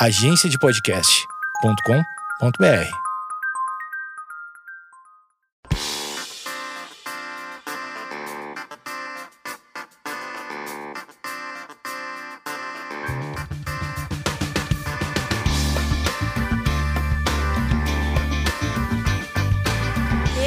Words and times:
agenciadepodcast.com.br. 0.00 2.88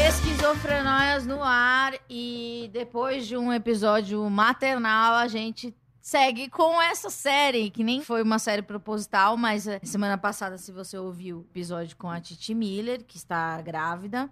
Esquizofrenóias 0.07 1.25
no 1.25 1.43
ar 1.43 1.99
e 2.09 2.69
depois 2.71 3.27
de 3.27 3.35
um 3.35 3.51
episódio 3.51 4.23
maternal 4.29 5.15
a 5.15 5.27
gente 5.27 5.75
segue 6.01 6.49
com 6.49 6.81
essa 6.81 7.09
série, 7.09 7.69
que 7.69 7.83
nem 7.83 8.01
foi 8.01 8.23
uma 8.23 8.39
série 8.39 8.61
proposital, 8.61 9.37
mas 9.37 9.67
eh, 9.67 9.79
semana 9.83 10.17
passada, 10.17 10.57
se 10.57 10.71
você 10.71 10.97
ouviu 10.97 11.37
o 11.37 11.41
episódio 11.41 11.95
com 11.95 12.09
a 12.09 12.19
Titi 12.19 12.53
Miller, 12.55 13.03
que 13.05 13.17
está 13.17 13.61
grávida, 13.61 14.29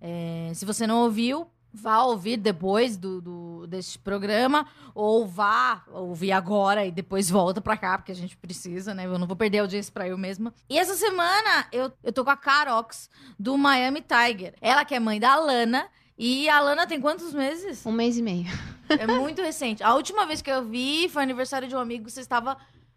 eh, 0.00 0.50
se 0.54 0.64
você 0.64 0.86
não 0.86 1.02
ouviu, 1.02 1.48
vá 1.72 2.02
ouvir 2.02 2.36
depois 2.36 2.96
do, 2.96 3.20
do, 3.20 3.66
desse 3.66 3.98
programa, 3.98 4.66
ou 4.94 5.26
vá 5.26 5.84
ouvir 5.88 6.32
agora 6.32 6.84
e 6.84 6.90
depois 6.90 7.30
volta 7.30 7.60
pra 7.60 7.76
cá, 7.76 7.96
porque 7.96 8.12
a 8.12 8.16
gente 8.16 8.36
precisa, 8.36 8.92
né? 8.92 9.06
Eu 9.06 9.18
não 9.18 9.26
vou 9.26 9.36
perder 9.36 9.60
a 9.60 9.62
audiência 9.62 9.92
pra 9.92 10.06
eu 10.06 10.18
mesma. 10.18 10.52
E 10.68 10.78
essa 10.78 10.94
semana 10.94 11.66
eu, 11.72 11.90
eu 12.02 12.12
tô 12.12 12.24
com 12.24 12.30
a 12.30 12.36
Carox, 12.36 13.08
do 13.38 13.56
Miami 13.56 14.02
Tiger. 14.02 14.54
Ela 14.60 14.84
que 14.84 14.94
é 14.94 15.00
mãe 15.00 15.18
da 15.18 15.36
Lana, 15.36 15.88
e 16.18 16.48
a 16.48 16.60
Lana 16.60 16.86
tem 16.86 17.00
quantos 17.00 17.32
meses? 17.32 17.84
Um 17.86 17.92
mês 17.92 18.16
e 18.16 18.22
meio. 18.22 18.46
É 18.88 19.06
muito 19.06 19.40
recente. 19.42 19.82
A 19.82 19.94
última 19.94 20.26
vez 20.26 20.42
que 20.42 20.50
eu 20.50 20.62
vi 20.64 21.08
foi 21.08 21.22
aniversário 21.22 21.66
de 21.66 21.74
um 21.74 21.78
amigo, 21.78 22.08
você 22.10 22.20
estava 22.20 22.56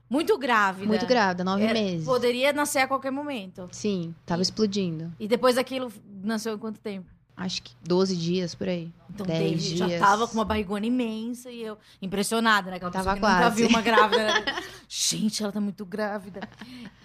muito 0.09 0.37
grávida. 0.37 0.85
Muito 0.85 1.05
grávida, 1.05 1.43
nove 1.43 1.63
Era- 1.63 1.73
meses. 1.73 2.05
Poderia 2.05 2.51
nascer 2.53 2.79
a 2.79 2.87
qualquer 2.87 3.11
momento. 3.11 3.67
Sim, 3.71 4.13
tava 4.25 4.41
explodindo. 4.41 5.11
E 5.19 5.27
depois 5.27 5.55
daquilo, 5.55 5.91
nasceu 6.23 6.53
em 6.55 6.57
quanto 6.57 6.79
tempo? 6.79 7.09
Acho 7.37 7.63
que 7.63 7.73
12 7.83 8.15
dias 8.15 8.55
por 8.55 8.67
aí. 8.69 8.89
Então, 9.09 9.25
10 9.25 9.39
David 9.39 9.75
dias. 9.75 9.89
já 9.91 9.99
tava 9.99 10.25
com 10.27 10.35
uma 10.35 10.45
barrigona 10.45 10.85
imensa 10.85 11.49
e 11.51 11.61
eu 11.63 11.77
impressionada, 12.01 12.69
né? 12.69 12.77
Aquela 12.77 12.91
Tava 12.91 13.13
pessoa 13.13 13.15
que 13.15 13.21
nunca 13.33 13.43
quase. 13.49 13.55
viu 13.57 13.67
uma 13.67 13.81
grávida. 13.81 14.23
né? 14.23 14.63
Gente, 14.87 15.43
ela 15.43 15.51
tá 15.51 15.59
muito 15.59 15.85
grávida. 15.85 16.39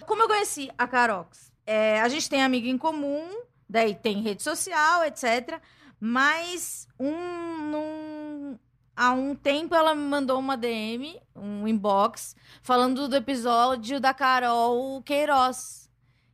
Como 0.05 0.21
eu 0.23 0.27
conheci 0.29 0.69
a 0.77 0.87
Carox? 0.87 1.51
É, 1.65 1.99
a 2.01 2.07
gente 2.07 2.29
tem 2.29 2.41
amiga 2.43 2.67
em 2.69 2.77
comum, 2.77 3.27
daí 3.69 3.93
tem 3.93 4.21
rede 4.21 4.41
social, 4.41 5.03
etc. 5.03 5.59
Mas 6.03 6.87
um, 6.99 7.69
num- 7.71 8.59
há 8.97 9.11
um 9.11 9.35
tempo 9.35 9.75
ela 9.75 9.93
me 9.93 10.01
mandou 10.01 10.39
uma 10.39 10.57
DM, 10.57 11.21
um 11.35 11.67
inbox, 11.67 12.35
falando 12.63 13.07
do 13.07 13.15
episódio 13.15 13.99
da 13.99 14.11
Carol 14.13 14.99
Queiroz. 15.03 15.87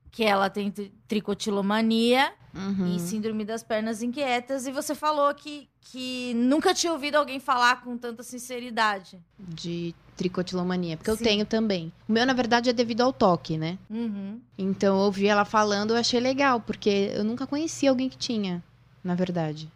Que 0.09 0.23
ela 0.23 0.49
tem 0.49 0.71
tri- 0.71 0.91
tricotilomania 1.07 2.33
Uhum. 2.55 2.95
e 2.95 2.99
síndrome 2.99 3.45
das 3.45 3.61
pernas 3.61 4.01
inquietas. 4.01 4.65
E 4.65 4.71
você 4.71 4.95
falou 4.95 5.31
que, 5.35 5.69
que 5.79 6.33
nunca 6.33 6.73
tinha 6.73 6.91
ouvido 6.91 7.15
alguém 7.17 7.39
falar 7.39 7.81
com 7.83 7.95
tanta 7.97 8.23
sinceridade. 8.23 9.19
De 9.37 9.93
tricotilomania, 10.15 10.97
porque 10.97 11.11
Sim. 11.11 11.17
eu 11.17 11.23
tenho 11.23 11.45
também. 11.45 11.93
O 12.09 12.11
meu, 12.13 12.25
na 12.25 12.33
verdade, 12.33 12.69
é 12.71 12.73
devido 12.73 13.01
ao 13.01 13.13
toque, 13.13 13.57
né? 13.59 13.77
Uhum. 13.87 14.41
Então, 14.57 14.95
eu 14.97 15.01
ouvi 15.03 15.27
ela 15.27 15.45
falando, 15.45 15.91
eu 15.91 15.97
achei 15.97 16.19
legal, 16.19 16.59
porque 16.61 17.11
eu 17.13 17.23
nunca 17.23 17.45
conhecia 17.45 17.91
alguém 17.91 18.09
que 18.09 18.17
tinha, 18.17 18.63
na 19.07 19.15
verdade. 19.15 19.67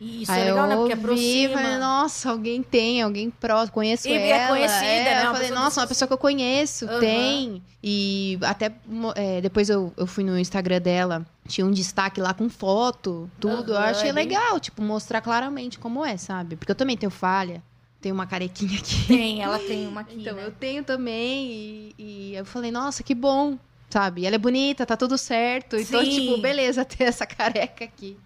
E 0.00 0.22
isso 0.22 0.32
Aí 0.32 0.40
é 0.40 0.44
legal, 0.46 0.66
né? 0.66 0.74
eu 0.74 0.78
Porque 0.78 0.92
ouvi, 0.92 1.04
aproxima. 1.04 1.52
falei, 1.62 1.76
nossa, 1.78 2.30
alguém 2.30 2.62
tem, 2.62 3.02
alguém 3.02 3.28
próximo, 3.30 3.72
conheço 3.74 4.08
E 4.08 4.12
é 4.14 4.28
ela. 4.30 4.48
conhecida, 4.48 4.86
é, 4.86 5.14
né? 5.14 5.26
Eu 5.26 5.30
falei, 5.32 5.50
nossa, 5.50 5.80
uma 5.82 5.86
pessoa 5.86 6.06
que 6.08 6.14
eu 6.14 6.18
conheço, 6.18 6.86
Aham. 6.86 7.00
tem. 7.00 7.62
E 7.84 8.38
até 8.42 8.72
é, 9.14 9.40
depois 9.42 9.68
eu, 9.68 9.92
eu 9.98 10.06
fui 10.06 10.24
no 10.24 10.38
Instagram 10.38 10.80
dela, 10.80 11.26
tinha 11.46 11.66
um 11.66 11.70
destaque 11.70 12.18
lá 12.20 12.32
com 12.32 12.48
foto, 12.48 13.30
tudo. 13.38 13.72
eu 13.72 13.76
Aham, 13.76 13.90
achei 13.90 14.08
é 14.08 14.12
legal, 14.12 14.58
tipo, 14.58 14.80
mostrar 14.82 15.20
claramente 15.20 15.78
como 15.78 16.02
é, 16.04 16.16
sabe? 16.16 16.56
Porque 16.56 16.72
eu 16.72 16.76
também 16.76 16.96
tenho 16.96 17.10
falha, 17.10 17.62
tenho 18.00 18.14
uma 18.14 18.26
carequinha 18.26 18.78
aqui. 18.78 19.06
Tem, 19.06 19.42
ela 19.42 19.58
tem 19.58 19.86
uma 19.86 20.00
aqui, 20.02 20.16
Então, 20.16 20.34
né? 20.34 20.46
eu 20.46 20.50
tenho 20.52 20.82
também, 20.82 21.50
e, 21.52 21.94
e 21.98 22.34
eu 22.36 22.44
falei, 22.46 22.70
nossa, 22.70 23.02
que 23.02 23.14
bom, 23.14 23.58
sabe? 23.90 24.24
Ela 24.24 24.36
é 24.36 24.38
bonita, 24.38 24.86
tá 24.86 24.96
tudo 24.96 25.18
certo. 25.18 25.76
Então, 25.76 26.02
Sim. 26.02 26.10
tipo, 26.10 26.38
beleza 26.38 26.84
ter 26.86 27.04
essa 27.04 27.26
careca 27.26 27.84
aqui. 27.84 28.16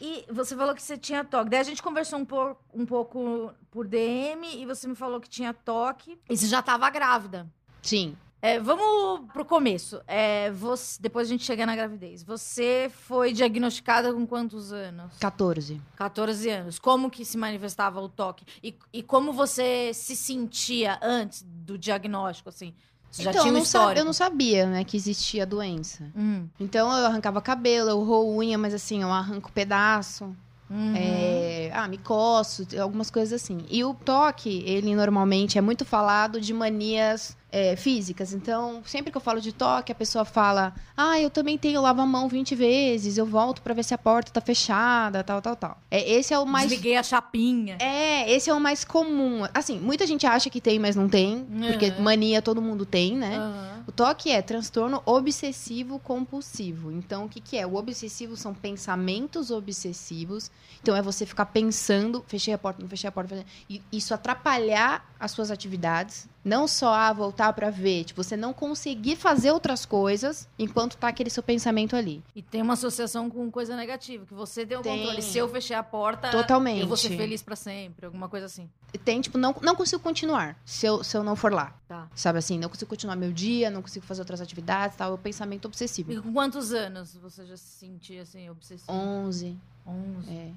E 0.00 0.24
você 0.30 0.56
falou 0.56 0.74
que 0.74 0.82
você 0.82 0.96
tinha 0.96 1.24
toque. 1.24 1.50
Daí 1.50 1.60
a 1.60 1.64
gente 1.64 1.82
conversou 1.82 2.18
um, 2.18 2.24
por, 2.24 2.56
um 2.72 2.86
pouco 2.86 3.52
por 3.70 3.86
DM 3.86 4.46
e 4.60 4.66
você 4.66 4.86
me 4.86 4.94
falou 4.94 5.20
que 5.20 5.28
tinha 5.28 5.52
toque. 5.52 6.18
E 6.28 6.36
você 6.36 6.46
já 6.46 6.62
tava 6.62 6.88
grávida. 6.90 7.50
Sim. 7.82 8.16
É, 8.40 8.60
vamos 8.60 9.32
pro 9.32 9.42
começo. 9.42 10.02
É, 10.06 10.50
você, 10.50 11.00
depois 11.00 11.26
a 11.26 11.30
gente 11.30 11.44
chega 11.44 11.64
na 11.64 11.74
gravidez. 11.74 12.22
Você 12.22 12.92
foi 12.92 13.32
diagnosticada 13.32 14.12
com 14.12 14.26
quantos 14.26 14.70
anos? 14.70 15.16
14. 15.18 15.80
14 15.96 16.50
anos. 16.50 16.78
Como 16.78 17.10
que 17.10 17.24
se 17.24 17.38
manifestava 17.38 18.02
o 18.02 18.08
toque? 18.08 18.44
E, 18.62 18.76
e 18.92 19.02
como 19.02 19.32
você 19.32 19.92
se 19.94 20.14
sentia 20.14 20.98
antes 21.02 21.42
do 21.42 21.78
diagnóstico, 21.78 22.50
assim? 22.50 22.74
Você 23.14 23.22
já 23.22 23.30
então, 23.30 23.42
tinha 23.42 23.54
eu 23.54 23.60
um 23.60 23.62
histórico? 23.62 24.00
eu 24.00 24.04
não 24.04 24.12
sabia, 24.12 24.66
né, 24.66 24.82
que 24.82 24.96
existia 24.96 25.44
a 25.44 25.46
doença. 25.46 26.10
Hum, 26.16 26.48
Então, 26.58 26.90
eu 26.96 27.06
arrancava 27.06 27.40
cabelo, 27.40 27.90
eu 27.90 28.02
roo 28.02 28.36
unha, 28.38 28.58
mas 28.58 28.74
assim, 28.74 29.02
eu 29.02 29.12
arranco 29.12 29.52
pedaço. 29.52 30.34
uhum. 30.68 30.92
É, 30.96 31.70
ah, 31.72 31.86
me 31.86 31.96
coço, 31.98 32.66
algumas 32.80 33.10
coisas 33.10 33.40
assim. 33.40 33.58
E 33.70 33.84
o 33.84 33.94
toque, 33.94 34.64
ele 34.66 34.96
normalmente 34.96 35.56
é 35.58 35.60
muito 35.60 35.84
falado 35.84 36.40
de 36.40 36.52
manias 36.52 37.36
é, 37.56 37.76
físicas. 37.76 38.32
Então, 38.32 38.82
sempre 38.84 39.12
que 39.12 39.16
eu 39.16 39.20
falo 39.20 39.40
de 39.40 39.52
toque, 39.52 39.92
a 39.92 39.94
pessoa 39.94 40.24
fala: 40.24 40.74
Ah, 40.96 41.20
eu 41.20 41.30
também 41.30 41.56
tenho 41.56 41.80
lavo 41.80 42.00
a 42.02 42.06
mão 42.06 42.28
20 42.28 42.54
vezes, 42.56 43.16
eu 43.16 43.24
volto 43.24 43.62
pra 43.62 43.72
ver 43.72 43.84
se 43.84 43.94
a 43.94 43.98
porta 43.98 44.32
tá 44.32 44.40
fechada, 44.40 45.22
tal, 45.22 45.40
tal, 45.40 45.54
tal. 45.54 45.78
É, 45.90 46.10
esse 46.10 46.34
é 46.34 46.38
o 46.38 46.44
mais. 46.44 46.68
Desliguei 46.68 46.96
a 46.96 47.02
chapinha. 47.02 47.76
É, 47.80 48.28
esse 48.32 48.50
é 48.50 48.54
o 48.54 48.58
mais 48.60 48.84
comum. 48.84 49.46
Assim, 49.54 49.78
muita 49.78 50.04
gente 50.06 50.26
acha 50.26 50.50
que 50.50 50.60
tem, 50.60 50.78
mas 50.80 50.96
não 50.96 51.08
tem. 51.08 51.44
Porque 51.70 51.90
Uhum. 51.90 52.02
mania 52.02 52.42
todo 52.42 52.60
mundo 52.60 52.84
tem, 52.84 53.16
né? 53.16 53.36
Aham. 53.36 53.84
O 53.86 53.92
toque 53.92 54.30
é 54.30 54.40
transtorno 54.42 55.02
obsessivo 55.04 55.98
compulsivo. 55.98 56.90
Então, 56.90 57.26
o 57.26 57.28
que, 57.28 57.38
que 57.40 57.56
é? 57.58 57.66
O 57.66 57.74
obsessivo 57.76 58.34
são 58.36 58.54
pensamentos 58.54 59.50
obsessivos. 59.50 60.50
Então, 60.82 60.96
é 60.96 61.02
você 61.02 61.24
ficar 61.26 61.46
pensando, 61.46 62.24
fechei 62.26 62.54
a 62.54 62.58
porta, 62.58 62.80
não 62.82 62.88
fechei 62.88 63.06
a 63.08 63.12
porta. 63.12 63.28
fechei- 63.36 63.46
E 63.68 63.82
isso 63.96 64.12
atrapalhar 64.14 65.04
as 65.20 65.30
suas 65.32 65.50
atividades. 65.50 66.26
Não 66.44 66.68
só 66.68 66.92
a 66.92 67.12
voltar 67.12 67.52
pra 67.54 67.70
ver, 67.70 68.04
tipo, 68.04 68.22
você 68.22 68.36
não 68.36 68.52
conseguir 68.52 69.16
fazer 69.16 69.50
outras 69.50 69.86
coisas 69.86 70.46
enquanto 70.58 70.96
tá 70.96 71.08
aquele 71.08 71.30
seu 71.30 71.42
pensamento 71.42 71.96
ali. 71.96 72.22
E 72.36 72.42
tem 72.42 72.60
uma 72.60 72.74
associação 72.74 73.30
com 73.30 73.50
coisa 73.50 73.74
negativa, 73.74 74.26
que 74.26 74.34
você 74.34 74.66
tem 74.66 74.76
o 74.76 74.82
Tem. 74.82 74.98
controle. 74.98 75.22
Se 75.22 75.38
eu 75.38 75.48
fechar 75.48 75.78
a 75.78 75.82
porta, 75.82 76.30
Totalmente. 76.30 76.82
eu 76.82 76.86
vou 76.86 76.96
ser 76.96 77.16
feliz 77.16 77.42
pra 77.42 77.56
sempre, 77.56 78.04
alguma 78.06 78.28
coisa 78.28 78.46
assim. 78.46 78.68
Tem, 79.04 79.20
tipo, 79.20 79.38
não, 79.38 79.56
não 79.62 79.74
consigo 79.74 80.02
continuar 80.02 80.56
se 80.64 80.86
eu, 80.86 81.02
se 81.02 81.16
eu 81.16 81.24
não 81.24 81.34
for 81.34 81.52
lá. 81.52 81.74
Tá. 81.88 82.08
Sabe 82.14 82.38
assim, 82.38 82.58
não 82.58 82.68
consigo 82.68 82.88
continuar 82.88 83.16
meu 83.16 83.32
dia, 83.32 83.70
não 83.70 83.82
consigo 83.82 84.04
fazer 84.04 84.20
outras 84.20 84.40
atividades, 84.40 84.96
tal. 84.96 85.12
É 85.12 85.14
o 85.14 85.18
pensamento 85.18 85.64
obsessivo. 85.64 86.12
E 86.12 86.20
com 86.20 86.32
quantos 86.32 86.72
anos 86.72 87.16
você 87.16 87.44
já 87.46 87.56
se 87.56 87.78
sentia 87.78 88.22
assim, 88.22 88.48
obsessivo? 88.50 88.92
11. 88.92 89.56
11. 89.86 90.30
É. 90.30 90.50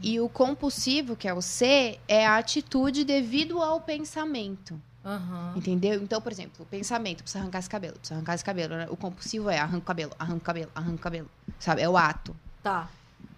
E 0.00 0.20
o 0.20 0.28
compulsivo, 0.28 1.16
que 1.16 1.28
é 1.28 1.34
o 1.34 1.42
C, 1.42 1.98
é 2.08 2.26
a 2.26 2.38
atitude 2.38 3.04
devido 3.04 3.60
ao 3.60 3.80
pensamento. 3.80 4.80
Aham. 5.04 5.54
Entendeu? 5.56 6.00
Então, 6.02 6.20
por 6.20 6.30
exemplo, 6.30 6.52
o 6.60 6.66
pensamento, 6.66 7.22
precisa 7.22 7.40
arrancar 7.42 7.58
esse 7.58 7.68
cabelo, 7.70 7.94
precisa 7.94 8.14
arrancar 8.16 8.34
esse 8.34 8.44
cabelo. 8.44 8.74
O 8.90 8.96
compulsivo 8.96 9.50
é 9.50 9.58
arranca 9.58 9.78
o 9.78 9.86
cabelo, 9.86 10.12
arranca 10.18 10.36
o 10.38 10.40
cabelo, 10.44 10.70
arranca 10.74 10.94
o 10.94 10.98
cabelo. 10.98 11.30
Sabe? 11.58 11.82
É 11.82 11.88
o 11.88 11.96
ato. 11.96 12.34
Tá. 12.62 12.88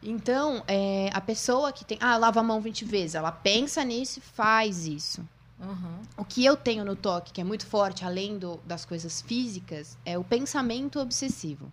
Então, 0.02 0.62
é, 0.68 1.08
a 1.14 1.20
pessoa 1.20 1.72
que 1.72 1.84
tem. 1.84 1.96
Ah, 2.00 2.16
lava 2.16 2.40
a 2.40 2.42
mão 2.42 2.60
20 2.60 2.84
vezes. 2.84 3.14
Ela 3.14 3.32
pensa 3.32 3.82
nisso 3.84 4.18
e 4.18 4.22
faz 4.22 4.86
isso. 4.86 5.26
Aham. 5.60 5.98
O 6.18 6.24
que 6.24 6.44
eu 6.44 6.56
tenho 6.56 6.84
no 6.84 6.94
toque, 6.94 7.32
que 7.32 7.40
é 7.40 7.44
muito 7.44 7.64
forte, 7.66 8.04
além 8.04 8.36
do- 8.38 8.60
das 8.66 8.84
coisas 8.84 9.22
físicas, 9.22 9.96
é 10.04 10.18
o 10.18 10.24
pensamento 10.24 11.00
obsessivo. 11.00 11.72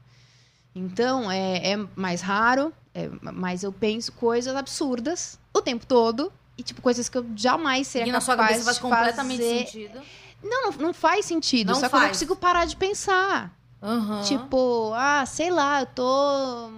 Então, 0.73 1.29
é, 1.29 1.71
é 1.73 1.77
mais 1.95 2.21
raro, 2.21 2.71
é, 2.93 3.09
mas 3.21 3.63
eu 3.63 3.73
penso 3.73 4.13
coisas 4.13 4.55
absurdas 4.55 5.37
o 5.53 5.61
tempo 5.61 5.85
todo. 5.85 6.31
E, 6.57 6.63
tipo, 6.63 6.81
coisas 6.81 7.07
que 7.09 7.17
eu 7.17 7.25
jamais 7.35 7.87
seria 7.87 8.07
E 8.07 8.11
na 8.11 8.21
sua 8.21 8.35
capaz 8.35 8.51
cabeça 8.51 8.65
faz 8.65 8.79
completamente 8.79 9.41
fazer. 9.41 9.57
sentido. 9.67 10.01
Não, 10.43 10.71
não, 10.71 10.93
faz 10.93 11.25
sentido. 11.25 11.67
Não 11.67 11.75
só 11.79 11.87
que 11.89 11.95
eu 11.95 11.99
não 11.99 12.05
faz. 12.07 12.17
consigo 12.17 12.35
parar 12.35 12.65
de 12.65 12.75
pensar. 12.75 13.55
Aham. 13.81 14.21
Tipo, 14.23 14.91
ah, 14.95 15.25
sei 15.25 15.49
lá, 15.49 15.81
eu 15.81 15.85
tô 15.87 16.69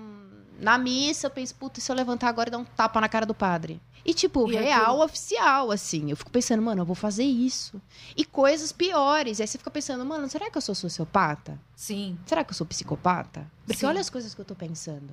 na 0.60 0.78
missa, 0.78 1.28
eu 1.28 1.32
penso, 1.32 1.56
puta, 1.56 1.80
e 1.80 1.82
se 1.82 1.92
eu 1.92 1.96
levantar 1.96 2.30
agora 2.30 2.50
e 2.50 2.52
dar 2.52 2.58
um 2.60 2.64
tapa 2.66 3.02
na 3.02 3.10
cara 3.10 3.26
do 3.26 3.34
padre? 3.34 3.82
E, 4.06 4.14
tipo, 4.14 4.50
E 4.52 4.56
real, 4.56 4.84
aquilo? 4.92 5.04
oficial, 5.06 5.72
assim. 5.72 6.12
Eu 6.12 6.18
fico 6.18 6.30
pensando, 6.30 6.62
mano, 6.62 6.82
eu 6.82 6.86
vou 6.86 6.96
fazer 6.96 7.24
isso. 7.24 7.82
E 8.18 8.26
coisas 8.26 8.72
piores. 8.74 9.40
Aí 9.40 9.48
você 9.48 9.58
fica 9.58 9.72
pensando, 9.72 10.04
mano, 10.06 10.30
será 10.30 10.52
que 10.52 10.58
eu 10.58 10.62
sou 10.62 10.76
sociopata? 10.76 11.58
Sim. 11.76 12.18
Será 12.26 12.44
que 12.44 12.52
eu 12.52 12.56
sou 12.56 12.68
psicopata? 12.68 13.50
Porque 13.66 13.80
Sim. 13.80 13.86
olha 13.86 14.02
as 14.02 14.10
coisas 14.10 14.34
que 14.34 14.42
eu 14.42 14.46
tô 14.46 14.56
pensando. 14.56 15.10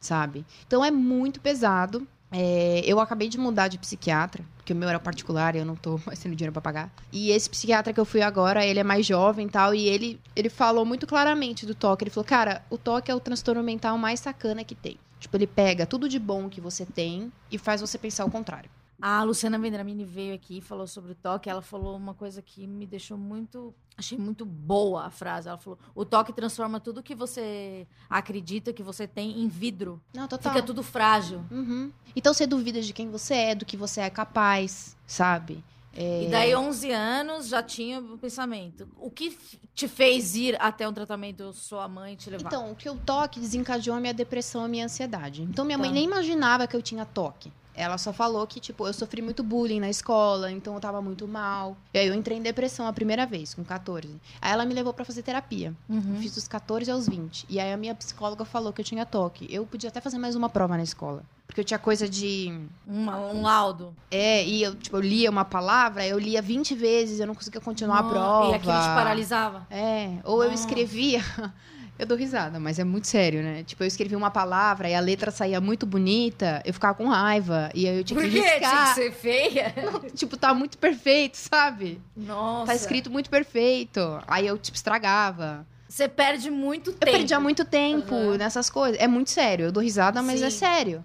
Sabe? 0.00 0.44
Então 0.66 0.84
é 0.84 0.90
muito 0.92 1.40
pesado. 1.40 2.06
É, 2.36 2.82
eu 2.84 2.98
acabei 2.98 3.28
de 3.28 3.38
mudar 3.38 3.68
de 3.68 3.78
psiquiatra, 3.78 4.44
porque 4.56 4.72
o 4.72 4.76
meu 4.76 4.88
era 4.88 4.98
particular 4.98 5.54
e 5.54 5.58
eu 5.58 5.64
não 5.64 5.76
tô 5.76 6.00
mais 6.04 6.18
tendo 6.18 6.34
dinheiro 6.34 6.52
pra 6.52 6.60
pagar. 6.60 6.92
E 7.12 7.30
esse 7.30 7.48
psiquiatra 7.48 7.92
que 7.92 8.00
eu 8.00 8.04
fui 8.04 8.22
agora, 8.22 8.66
ele 8.66 8.80
é 8.80 8.82
mais 8.82 9.06
jovem 9.06 9.46
e 9.46 9.50
tal, 9.50 9.72
e 9.72 9.88
ele, 9.88 10.20
ele 10.34 10.48
falou 10.48 10.84
muito 10.84 11.06
claramente 11.06 11.64
do 11.64 11.76
toque. 11.76 12.02
Ele 12.02 12.10
falou, 12.10 12.26
cara, 12.26 12.64
o 12.68 12.76
toque 12.76 13.08
é 13.08 13.14
o 13.14 13.20
transtorno 13.20 13.62
mental 13.62 13.96
mais 13.96 14.18
sacana 14.18 14.64
que 14.64 14.74
tem. 14.74 14.98
Tipo, 15.20 15.36
ele 15.36 15.46
pega 15.46 15.86
tudo 15.86 16.08
de 16.08 16.18
bom 16.18 16.48
que 16.48 16.60
você 16.60 16.84
tem 16.84 17.32
e 17.52 17.56
faz 17.56 17.80
você 17.80 17.96
pensar 17.96 18.24
o 18.24 18.30
contrário. 18.30 18.68
A 19.00 19.22
Luciana 19.22 19.58
Vendramini 19.58 20.04
veio 20.04 20.34
aqui 20.34 20.58
e 20.58 20.60
falou 20.60 20.86
sobre 20.86 21.12
o 21.12 21.14
toque. 21.14 21.50
Ela 21.50 21.60
falou 21.62 21.96
uma 21.96 22.14
coisa 22.14 22.40
que 22.40 22.66
me 22.66 22.86
deixou 22.86 23.18
muito. 23.18 23.74
Achei 23.96 24.16
muito 24.18 24.44
boa 24.44 25.04
a 25.04 25.10
frase. 25.10 25.48
Ela 25.48 25.58
falou: 25.58 25.78
o 25.94 26.04
toque 26.04 26.32
transforma 26.32 26.80
tudo 26.80 27.02
que 27.02 27.14
você 27.14 27.86
acredita 28.08 28.72
que 28.72 28.82
você 28.82 29.06
tem 29.06 29.40
em 29.40 29.48
vidro. 29.48 30.00
Não, 30.14 30.26
total. 30.28 30.52
Fica 30.52 30.64
tudo 30.64 30.82
frágil. 30.82 31.44
Uhum. 31.50 31.92
Então 32.14 32.32
você 32.32 32.46
duvida 32.46 32.80
de 32.80 32.92
quem 32.92 33.10
você 33.10 33.34
é, 33.34 33.54
do 33.54 33.64
que 33.64 33.76
você 33.76 34.00
é 34.00 34.10
capaz, 34.10 34.96
sabe? 35.06 35.62
É, 35.96 36.24
E 36.24 36.28
daí, 36.28 36.54
11 36.56 36.90
anos, 36.90 37.46
já 37.46 37.62
tinha 37.62 38.00
o 38.00 38.18
pensamento. 38.18 38.88
O 38.96 39.08
que 39.10 39.38
te 39.76 39.86
fez 39.86 40.34
ir 40.34 40.56
até 40.60 40.88
um 40.88 40.92
tratamento 40.92 41.52
sua 41.52 41.86
mãe 41.86 42.16
te 42.16 42.28
levar? 42.30 42.48
Então, 42.48 42.72
o 42.72 42.74
que 42.74 42.90
o 42.90 42.96
toque 42.96 43.38
desencadeou 43.38 43.96
a 43.96 44.00
minha 44.00 44.12
depressão, 44.14 44.64
a 44.64 44.68
minha 44.68 44.86
ansiedade. 44.86 45.42
Então, 45.42 45.64
minha 45.64 45.78
mãe 45.78 45.90
Tá. 45.90 45.94
nem 45.94 46.04
imaginava 46.04 46.66
que 46.66 46.74
eu 46.74 46.82
tinha 46.82 47.04
toque. 47.06 47.52
Ela 47.76 47.98
só 47.98 48.12
falou 48.12 48.46
que, 48.46 48.60
tipo, 48.60 48.86
eu 48.86 48.92
sofri 48.92 49.20
muito 49.20 49.42
bullying 49.42 49.80
na 49.80 49.90
escola, 49.90 50.50
então 50.50 50.74
eu 50.74 50.80
tava 50.80 51.02
muito 51.02 51.26
mal. 51.26 51.76
E 51.92 51.98
aí 51.98 52.06
eu 52.06 52.14
entrei 52.14 52.38
em 52.38 52.42
depressão 52.42 52.86
a 52.86 52.92
primeira 52.92 53.26
vez, 53.26 53.52
com 53.54 53.64
14. 53.64 54.08
Aí 54.40 54.52
ela 54.52 54.64
me 54.64 54.72
levou 54.74 54.92
pra 54.94 55.04
fazer 55.04 55.22
terapia. 55.22 55.74
Uhum. 55.88 56.18
Fiz 56.20 56.34
dos 56.34 56.46
14 56.46 56.90
aos 56.90 57.08
20. 57.08 57.46
E 57.48 57.58
aí 57.58 57.72
a 57.72 57.76
minha 57.76 57.94
psicóloga 57.94 58.44
falou 58.44 58.72
que 58.72 58.80
eu 58.80 58.84
tinha 58.84 59.04
toque. 59.04 59.46
Eu 59.50 59.66
podia 59.66 59.88
até 59.88 60.00
fazer 60.00 60.18
mais 60.18 60.36
uma 60.36 60.48
prova 60.48 60.76
na 60.76 60.82
escola. 60.82 61.22
Porque 61.46 61.60
eu 61.60 61.64
tinha 61.64 61.78
coisa 61.78 62.08
de. 62.08 62.58
Uma- 62.86 63.18
um 63.18 63.42
laudo. 63.42 63.94
É, 64.10 64.44
e 64.44 64.62
eu, 64.62 64.74
tipo, 64.74 64.96
eu 64.96 65.00
lia 65.00 65.30
uma 65.30 65.44
palavra, 65.44 66.06
eu 66.06 66.18
lia 66.18 66.40
20 66.40 66.74
vezes, 66.74 67.20
eu 67.20 67.26
não 67.26 67.34
conseguia 67.34 67.60
continuar 67.60 67.98
a 67.98 68.02
prova. 68.04 68.50
E 68.50 68.54
aquilo 68.54 68.72
te 68.72 68.86
paralisava. 68.94 69.66
É, 69.70 70.18
ou 70.24 70.42
eu 70.44 70.52
escrevia. 70.52 71.20
Eu 71.96 72.06
dou 72.06 72.16
risada, 72.18 72.58
mas 72.58 72.78
é 72.80 72.84
muito 72.84 73.06
sério, 73.06 73.40
né? 73.40 73.62
Tipo, 73.62 73.84
eu 73.84 73.86
escrevia 73.86 74.18
uma 74.18 74.30
palavra 74.30 74.88
e 74.88 74.94
a 74.94 75.00
letra 75.00 75.30
saía 75.30 75.60
muito 75.60 75.86
bonita, 75.86 76.60
eu 76.64 76.74
ficava 76.74 76.92
com 76.94 77.06
raiva. 77.06 77.70
E 77.72 77.86
aí 77.88 77.98
eu 77.98 78.04
tinha 78.04 78.18
Por 78.20 78.28
que 78.28 78.32
quê? 78.34 78.42
Tinha 78.42 78.58
que 78.58 78.64
riscar. 78.66 78.94
ser 78.94 79.12
feia? 79.12 79.74
Tipo, 80.14 80.36
tá 80.36 80.52
muito 80.52 80.76
perfeito, 80.76 81.36
sabe? 81.36 82.00
Nossa. 82.16 82.66
Tá 82.66 82.74
escrito 82.74 83.10
muito 83.10 83.30
perfeito. 83.30 84.00
Aí 84.26 84.44
eu, 84.46 84.58
tipo, 84.58 84.76
estragava. 84.76 85.64
Você 85.88 86.08
perde 86.08 86.50
muito 86.50 86.90
Eu 86.90 86.94
tempo. 86.94 87.12
perdia 87.12 87.38
muito 87.38 87.64
tempo 87.64 88.12
Aham. 88.14 88.36
nessas 88.38 88.68
coisas. 88.68 89.00
É 89.00 89.06
muito 89.06 89.30
sério. 89.30 89.66
Eu 89.66 89.72
dou 89.72 89.80
risada, 89.82 90.20
mas 90.20 90.42
é 90.42 90.50
Sim. 90.50 90.58
sério. 90.58 91.04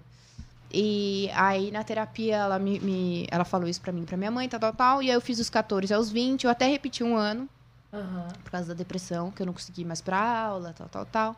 E 0.72 1.30
aí, 1.34 1.70
na 1.70 1.84
terapia, 1.84 2.36
ela 2.36 2.58
me, 2.58 2.80
me- 2.80 3.26
ela 3.30 3.44
falou 3.44 3.68
isso 3.68 3.80
pra 3.80 3.92
mim, 3.92 4.04
pra 4.04 4.16
minha 4.16 4.30
mãe, 4.30 4.48
tal, 4.48 4.58
tal, 4.58 4.72
tal. 4.72 5.02
E 5.02 5.08
aí 5.08 5.14
eu 5.14 5.20
fiz 5.20 5.38
os 5.38 5.48
14 5.50 5.92
aos 5.94 6.10
20. 6.10 6.44
Eu 6.44 6.50
até 6.50 6.66
repeti 6.66 7.04
um 7.04 7.16
ano. 7.16 7.48
Aham. 7.92 8.28
por 8.44 8.50
causa 8.50 8.68
da 8.68 8.74
depressão, 8.74 9.30
que 9.30 9.42
eu 9.42 9.46
não 9.46 9.52
consegui 9.52 9.82
ir 9.82 9.84
mais 9.84 10.00
pra 10.00 10.18
aula, 10.18 10.72
tal, 10.72 10.88
tal, 10.88 11.06
tal. 11.06 11.36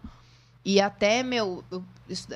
E 0.65 0.81
até, 0.81 1.23
meu, 1.23 1.65
eu, 1.71 1.85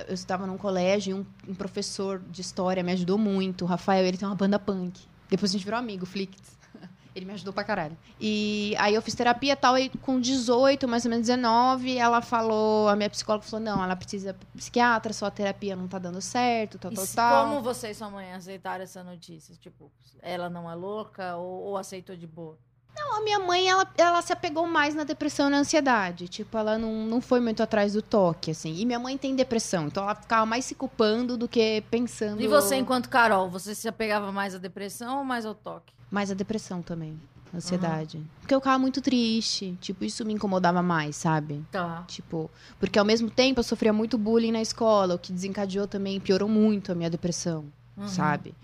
eu 0.09 0.15
estava 0.15 0.47
num 0.47 0.59
colégio 0.59 1.11
e 1.11 1.15
um, 1.15 1.25
um 1.49 1.55
professor 1.55 2.19
de 2.19 2.41
história 2.41 2.83
me 2.83 2.93
ajudou 2.93 3.17
muito. 3.19 3.63
O 3.65 3.69
Rafael, 3.69 4.05
ele 4.05 4.17
tem 4.17 4.27
uma 4.27 4.35
banda 4.35 4.59
punk. 4.59 5.01
Depois 5.29 5.51
a 5.51 5.53
gente 5.53 5.65
virou 5.65 5.79
amigo, 5.79 6.05
Flicts. 6.07 6.57
Ele 7.15 7.25
me 7.25 7.33
ajudou 7.33 7.53
pra 7.53 7.65
caralho. 7.65 7.97
E 8.21 8.75
aí 8.79 8.95
eu 8.95 9.01
fiz 9.01 9.15
terapia 9.15 9.55
e 9.55 9.57
tal, 9.57 9.79
e 9.79 9.89
com 9.89 10.21
18, 10.21 10.87
mais 10.87 11.05
ou 11.07 11.11
menos 11.11 11.27
19, 11.27 11.97
ela 11.97 12.21
falou, 12.21 12.89
a 12.91 12.95
minha 12.95 13.09
psicóloga 13.09 13.45
falou, 13.47 13.65
não, 13.65 13.83
ela 13.83 13.97
precisa 13.97 14.37
psiquiatra, 14.55 15.13
só 15.15 15.25
a 15.27 15.31
terapia 15.31 15.75
não 15.75 15.89
tá 15.89 15.99
dando 15.99 16.21
certo, 16.21 16.79
tal, 16.79 16.93
E 16.93 16.95
tal, 16.95 17.07
tal. 17.15 17.45
como 17.49 17.63
você 17.63 17.91
e 17.91 17.95
sua 17.95 18.11
mãe 18.11 18.33
aceitaram 18.35 18.85
essa 18.85 19.03
notícia? 19.03 19.55
Tipo, 19.57 19.91
ela 20.21 20.51
não 20.51 20.71
é 20.71 20.75
louca 20.75 21.37
ou, 21.37 21.63
ou 21.63 21.77
aceitou 21.79 22.15
de 22.15 22.27
boa? 22.27 22.59
A 22.99 23.21
minha 23.21 23.39
mãe, 23.39 23.69
ela, 23.69 23.87
ela 23.97 24.23
se 24.23 24.33
apegou 24.33 24.67
mais 24.67 24.95
na 24.95 25.05
depressão 25.05 25.49
e 25.49 25.51
na 25.51 25.59
ansiedade. 25.59 26.29
Tipo, 26.29 26.59
ela 26.59 26.79
não, 26.79 27.07
não 27.07 27.21
foi 27.21 27.41
muito 27.41 27.63
atrás 27.63 27.93
do 27.93 28.03
toque, 28.03 28.51
assim. 28.51 28.75
E 28.77 28.85
minha 28.85 28.99
mãe 28.99 29.17
tem 29.17 29.35
depressão, 29.35 29.87
então 29.87 30.03
ela 30.03 30.15
ficava 30.15 30.47
mais 30.47 30.65
se 30.65 30.75
culpando 30.75 31.37
do 31.37 31.49
que 31.49 31.83
pensando... 31.91 32.41
E 32.41 32.47
você, 32.47 32.77
enquanto 32.77 33.09
Carol, 33.09 33.49
você 33.49 33.75
se 33.75 33.89
apegava 33.89 34.31
mais 34.33 34.55
à 34.55 34.59
depressão 34.59 35.19
ou 35.19 35.25
mais 35.25 35.45
ao 35.47 35.55
toque? 35.55 35.93
Mais 36.11 36.31
a 36.31 36.35
depressão 36.35 36.83
também, 36.83 37.19
ansiedade. 37.55 38.23
Porque 38.41 38.55
eu 38.55 38.61
ficava 38.61 38.79
muito 38.79 39.01
triste. 39.01 39.77
Tipo, 39.81 40.05
isso 40.05 40.25
me 40.25 40.33
incomodava 40.33 40.83
mais, 40.83 41.17
sabe? 41.17 41.65
Tá. 41.73 42.05
Tipo, 42.07 42.51
porque 42.79 42.99
ao 42.99 43.05
mesmo 43.05 43.29
tempo 43.31 43.61
eu 43.61 43.65
sofria 43.65 43.93
muito 43.93 44.17
bullying 44.17 44.53
na 44.53 44.63
escola, 44.63 45.15
o 45.15 45.19
que 45.19 45.33
desencadeou 45.33 45.87
também, 45.87 46.21
piorou 46.21 46.49
muito 46.49 46.93
a 46.93 46.95
minha 46.95 47.11
depressão. 47.11 47.65
Uhum. 47.97 48.09
sabe? 48.09 48.55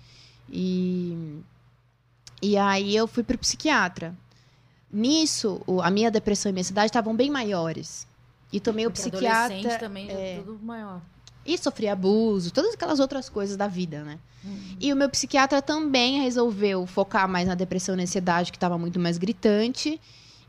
E, 0.49 1.41
e 2.43 2.57
aí 2.59 2.95
eu 2.97 3.07
fui 3.07 3.23
pro 3.23 3.39
psiquiatra. 3.39 4.15
Nisso, 4.93 5.63
o- 5.67 5.81
a 5.81 5.91
minha 5.91 6.11
depressão 6.11 6.51
e 6.51 6.53
minha 6.53 6.61
ansiedade 6.61 6.87
estavam 6.89 7.15
bem 7.17 7.31
maiores. 7.31 8.07
E 8.53 8.61
tomei 8.61 8.87
o 8.87 8.91
Porque 8.91 9.09
adolescente 9.09 9.61
psiquiatra 9.63 9.79
também 9.79 10.11
é 10.11 10.43
tudo 10.45 10.59
maior. 10.63 11.01
e 11.47 11.57
sofri 11.57 11.89
abuso, 11.89 12.53
todas 12.53 12.75
aquelas 12.75 13.01
outras 13.01 13.29
coisas 13.31 13.57
da 13.57 13.67
vida, 13.67 14.03
né? 14.05 14.19
Uhum. 14.45 14.77
E 14.79 14.93
o 14.93 14.97
meu 14.97 15.09
psiquiatra 15.09 15.63
também 15.63 16.21
resolveu 16.21 16.87
focar 16.87 17.27
mais 17.29 17.49
na 17.49 17.55
depressão 17.55 17.95
e 17.95 17.97
na 17.97 18.03
ansiedade, 18.03 18.51
que 18.53 18.57
estava 18.59 18.77
muito 18.77 19.01
mais 19.01 19.17
gritante, 19.17 19.99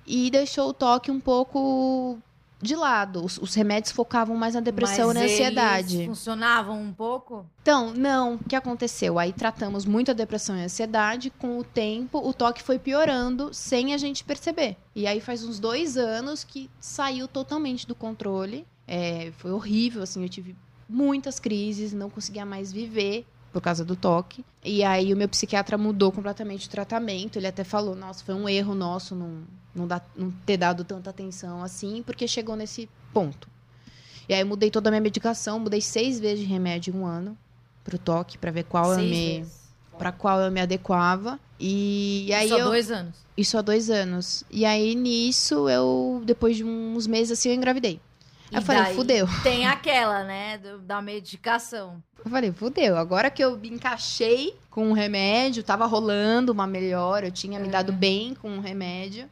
e 0.06 0.30
deixou 0.30 0.70
o 0.70 0.74
toque 0.74 1.10
um 1.10 1.20
pouco 1.20 2.18
de 2.64 2.76
lado. 2.76 3.24
Os, 3.24 3.38
os 3.38 3.54
remédios 3.54 3.92
focavam 3.92 4.36
mais 4.36 4.56
na 4.56 4.62
depressão 4.62 5.08
Mas 5.08 5.18
e 5.18 5.20
na 5.20 5.26
ansiedade. 5.26 5.96
Eles 5.98 6.08
funcionavam 6.08 6.82
um 6.82 6.94
pouco? 6.94 7.46
Então, 7.62 7.94
não, 7.94 8.36
o 8.36 8.40
que 8.40 8.56
aconteceu? 8.56 9.20
Aí 9.20 9.32
tratamos 9.34 9.86
muito 9.86 10.10
a 10.10 10.14
depressão 10.14 10.56
e 10.56 10.62
a 10.62 10.66
ansiedade. 10.66 11.30
Com 11.30 11.60
o 11.60 11.64
tempo, 11.64 12.18
o 12.18 12.34
toque 12.34 12.64
foi 12.64 12.80
piorando 12.80 13.54
sem 13.54 13.94
a 13.94 13.98
gente 13.98 14.24
perceber. 14.24 14.78
E 14.96 15.06
aí 15.06 15.20
faz 15.20 15.44
uns 15.44 15.60
dois 15.60 15.98
anos 15.98 16.44
que 16.44 16.70
saiu 16.80 17.28
totalmente 17.28 17.86
do 17.86 17.94
controle. 17.94 18.66
É, 18.88 19.32
foi 19.38 19.52
horrível, 19.52 20.02
assim, 20.02 20.24
eu 20.24 20.30
tive 20.30 20.56
muitas 20.90 21.40
crises, 21.40 21.94
não 21.94 22.10
conseguia 22.10 22.46
mais 22.46 22.72
viver 22.72 23.26
por 23.52 23.62
causa 23.62 23.86
do 23.86 23.96
toque. 23.96 24.44
E 24.64 24.84
aí 24.84 25.14
o 25.14 25.18
meu 25.18 25.30
psiquiatra 25.30 25.78
mudou 25.78 26.12
completamente 26.12 26.68
o 26.68 26.70
tratamento. 26.70 27.38
Ele 27.38 27.48
até 27.48 27.64
falou, 27.64 27.96
nossa, 27.96 28.24
foi 28.24 28.34
um 28.34 28.50
erro 28.50 28.74
nosso 28.74 29.16
não, 29.16 29.44
não, 29.76 29.88
dar- 29.88 30.06
não 30.16 30.32
ter 30.46 30.58
dado 30.58 30.84
tanta 30.84 31.10
atenção 31.10 31.64
assim, 31.64 32.04
porque 32.04 32.28
chegou 32.28 32.56
nesse 32.56 32.90
ponto. 33.14 33.48
E 34.28 34.34
aí 34.34 34.40
eu 34.42 34.46
mudei 34.48 34.72
toda 34.72 34.90
a 34.90 34.92
minha 34.92 35.02
medicação, 35.02 35.60
mudei 35.60 35.82
seis 35.82 36.20
vezes 36.20 36.40
de 36.40 36.46
remédio 36.46 36.94
em 36.94 36.98
um 36.98 37.06
ano 37.06 37.38
pro 37.84 37.98
toque, 37.98 38.38
pra 38.38 38.52
ver 38.52 38.64
qual 38.64 38.92
eu 38.92 38.96
Seis 39.00 39.10
me, 39.10 39.38
vezes. 39.40 39.54
para 39.98 40.12
qual 40.12 40.40
eu 40.40 40.52
me 40.52 40.62
adequava. 40.62 41.40
E, 41.60 42.26
e 42.28 42.34
aí 42.34 42.48
Só 42.50 42.58
eu 42.60 42.66
dois 42.68 42.90
anos. 42.92 43.16
isso 43.36 43.58
há 43.58 43.62
dois 43.62 43.90
anos. 43.90 44.44
E 44.50 44.64
aí 44.66 44.96
nisso 44.96 45.68
eu 45.70 46.22
depois 46.26 46.56
de 46.56 46.64
uns 46.64 47.06
meses 47.08 47.38
assim 47.38 47.50
eu 47.50 47.56
engravidei. 47.56 48.00
Aí 48.52 48.54
E 48.54 48.56
eu 48.58 48.62
falei, 48.62 48.94
fudeu. 48.94 49.28
Tem 49.42 49.66
aquela, 49.66 50.24
né, 50.24 50.58
do- 50.60 50.80
da 50.80 51.02
medicação. 51.02 52.02
Eu 52.24 52.30
falei, 52.32 52.52
fudeu. 52.54 52.96
Agora 52.98 53.30
que 53.30 53.44
eu 53.44 53.58
me 53.58 53.70
encaixei 53.70 54.56
com 54.70 54.90
o 54.92 54.94
remédio, 54.94 55.64
tava 55.64 55.86
rolando 55.86 56.52
uma 56.54 56.66
melhora, 56.68 57.28
eu 57.28 57.32
tinha 57.32 57.60
me 57.60 57.68
É. 57.68 57.72
dado 57.72 57.92
bem 57.92 58.34
com 58.36 58.58
o 58.58 58.62
remédio. 58.62 59.28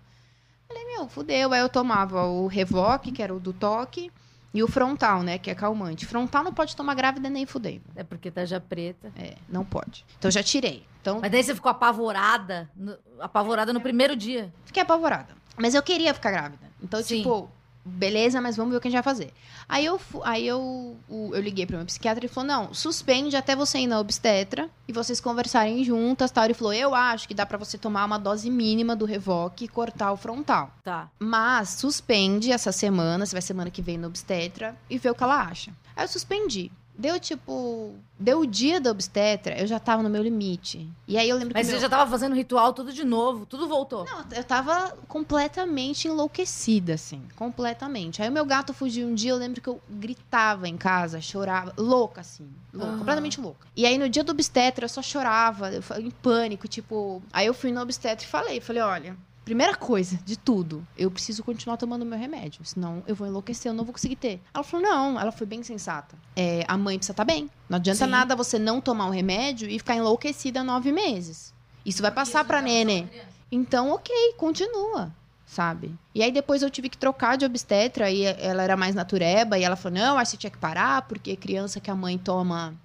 Falei, 0.82 0.96
meu, 0.98 1.08
fudeu. 1.08 1.54
Aí 1.54 1.62
eu 1.62 1.70
tomava 1.70 2.26
o 2.26 2.48
Revoque, 2.48 3.12
que 3.12 3.22
era 3.22 3.34
o 3.34 3.40
do 3.40 3.54
toque, 3.54 4.12
e 4.54 4.62
o 4.64 4.68
frontal, 4.68 5.24
né, 5.24 5.38
que 5.38 5.50
é 5.50 5.56
calmante. 5.56 6.06
Frontal 6.06 6.44
não 6.44 6.54
pode 6.54 6.76
tomar 6.76 6.94
grávida 6.96 7.30
nem 7.30 7.46
fudendo. 7.46 7.84
É 7.96 8.04
porque 8.04 8.30
tá 8.32 8.46
já 8.46 8.60
preta. 8.60 9.12
É, 9.16 9.36
não 9.48 9.64
pode. 9.64 10.06
Então 10.18 10.30
já 10.30 10.44
tirei. 10.44 10.86
Então 11.02 11.20
Mas 11.22 11.32
daí 11.32 11.44
você 11.44 11.56
ficou 11.56 11.70
apavorada, 11.72 12.70
no- 12.76 12.98
apavorada 13.20 13.72
no 13.74 13.82
primeiro 13.82 14.16
dia. 14.16 14.54
fiquei 14.66 14.84
apavorada. 14.84 15.36
Mas 15.58 15.74
eu 15.74 15.82
queria 15.84 16.14
ficar 16.14 16.32
grávida. 16.32 16.70
Então, 16.82 17.02
Sim. 17.04 17.18
tipo, 17.18 17.50
beleza, 17.84 18.40
mas 18.42 18.56
vamos 18.56 18.72
ver 18.72 18.78
o 18.78 18.82
que 18.82 18.88
a 18.88 18.92
gente 18.92 19.02
vai 19.02 19.14
fazer. 19.14 19.34
Aí 19.68 19.86
eu, 19.86 20.00
aí 20.24 20.48
eu, 20.48 20.98
eu 21.10 21.42
liguei 21.42 21.66
pro 21.66 21.78
meu 21.78 21.86
psiquiatra 21.86 22.24
e 22.24 22.28
ele 22.28 22.34
falou: 22.34 22.48
não, 22.48 22.74
suspende 22.74 23.36
até 23.36 23.56
você 23.56 23.80
ir 23.80 23.88
na 23.88 24.00
obstetra 24.00 24.70
e 24.88 24.94
vocês 24.94 25.20
conversarem 25.20 25.84
juntas 25.84 26.32
tal. 26.32 26.46
Ele 26.46 26.54
falou: 26.54 26.74
eu 26.74 26.94
acho 26.94 27.28
que 27.28 27.34
dá 27.34 27.46
pra 27.46 27.58
você 27.58 27.78
tomar 27.78 28.06
uma 28.06 28.18
dose 28.18 28.50
mínima 28.50 28.96
do 28.96 29.06
Revoque 29.06 29.66
e 29.66 29.68
cortar 29.68 30.12
o 30.12 30.18
frontal. 30.18 30.72
Tá. 30.84 31.10
Mas 31.20 31.70
suspende 31.70 32.52
essa 32.52 32.72
semana, 32.72 33.26
você 33.26 33.34
vai 33.34 33.42
semana 33.42 33.72
que 33.72 33.82
vem 33.82 33.98
no 33.98 34.08
obstetra 34.08 34.76
e 34.90 34.98
vê 34.98 35.10
o 35.10 35.16
que 35.16 35.24
ela 35.24 35.42
acha. 35.42 35.72
Aí 35.96 36.04
eu 36.04 36.08
suspendi. 36.08 36.72
Deu 37.02 37.20
tipo. 37.20 37.96
Deu 38.20 38.42
o 38.42 38.46
dia 38.46 38.80
da 38.80 38.92
obstetra, 38.92 39.60
eu 39.60 39.66
já 39.66 39.80
tava 39.80 40.04
no 40.04 40.10
meu 40.10 40.22
limite. 40.22 40.88
E 41.08 41.18
aí 41.18 41.28
eu 41.28 41.36
lembro 41.36 41.54
Mas 41.56 41.66
que. 41.66 41.72
você 41.72 41.72
meu- 41.74 41.82
já 41.82 41.90
tava 41.90 42.10
fazendo 42.10 42.36
ritual 42.36 42.72
tudo 42.74 42.94
de 42.94 43.04
novo, 43.04 43.46
tudo 43.48 43.68
voltou. 43.68 44.06
não, 44.06 44.24
eu 44.32 44.44
tava 44.44 44.92
completamente 45.08 46.08
enlouquecida, 46.08 46.94
assim. 46.94 47.22
Completamente. 47.36 48.22
Aí 48.22 48.30
o 48.30 48.32
meu 48.32 48.46
gato 48.46 48.74
fugiu 48.74 49.08
um 49.08 49.16
dia, 49.16 49.32
eu 49.32 49.38
lembro 49.38 49.60
que 49.60 49.68
eu 49.68 49.82
gritava 49.90 50.68
em 50.70 50.78
casa, 50.78 51.20
chorava. 51.20 51.74
Louca, 51.78 52.22
assim. 52.22 52.48
Louca, 52.72 52.90
Aham. 52.90 53.00
completamente 53.00 53.42
louca. 53.42 53.66
E 53.76 53.86
aí 53.86 53.98
no 53.98 54.08
dia 54.08 54.24
do 54.24 54.32
obstetra 54.32 54.86
eu 54.86 54.90
só 54.90 55.02
chorava, 55.02 55.72
eu 55.72 55.82
em 56.00 56.12
pânico, 56.12 56.68
tipo. 56.68 57.24
Aí 57.34 57.48
eu 57.48 57.54
fui 57.54 57.72
no 57.72 57.82
obstetra 57.82 58.24
e 58.24 58.28
falei, 58.30 58.62
falei, 58.62 58.82
olha. 58.84 59.18
Primeira 59.44 59.76
coisa 59.76 60.20
de 60.24 60.38
tudo, 60.38 60.86
eu 60.96 61.10
preciso 61.10 61.44
continuar 61.44 61.76
tomando 61.76 62.06
meu 62.06 62.18
remédio, 62.18 62.64
senão 62.64 63.02
eu 63.08 63.16
vou 63.16 63.28
enlouquecer, 63.28 63.72
eu 63.72 63.76
não 63.76 63.84
vou 63.84 63.92
conseguir 63.92 64.16
ter. 64.16 64.40
Ela 64.54 64.64
falou: 64.64 64.86
não, 64.86 65.20
ela 65.20 65.32
foi 65.32 65.48
bem 65.48 65.64
sensata. 65.64 66.16
É, 66.36 66.64
a 66.68 66.78
mãe 66.78 66.98
precisa 66.98 67.14
estar 67.14 67.26
bem. 67.26 67.50
Não 67.68 67.78
adianta 67.78 68.06
Sim. 68.06 68.12
nada 68.12 68.36
você 68.36 68.60
não 68.60 68.80
tomar 68.80 69.08
o 69.08 69.10
remédio 69.10 69.68
e 69.68 69.80
ficar 69.80 69.96
enlouquecida 69.96 70.64
nove 70.64 70.92
meses. 70.92 71.54
Isso 71.84 72.04
vai 72.04 72.12
passar 72.12 72.46
pra 72.46 72.62
nenê. 72.62 73.08
Então, 73.52 73.90
ok, 73.90 74.14
continua, 74.38 75.12
sabe? 75.46 75.94
E 76.14 76.22
aí 76.22 76.32
depois 76.32 76.62
eu 76.62 76.70
tive 76.70 76.88
que 76.88 76.98
trocar 76.98 77.36
de 77.36 77.44
obstetra 77.44 78.12
e 78.12 78.24
ela 78.24 78.62
era 78.62 78.78
mais 78.78 78.94
natureba 78.94 79.58
e 79.58 79.64
ela 79.64 79.76
falou: 79.76 79.98
não, 79.98 80.20
aí 80.20 80.26
você 80.26 80.38
tinha 80.38 80.52
que 80.52 80.58
parar, 80.60 81.02
porque 81.04 81.36
criança 81.36 81.80
que 81.80 81.90
a 81.90 81.96
mãe 81.96 82.16
toma 82.16 82.76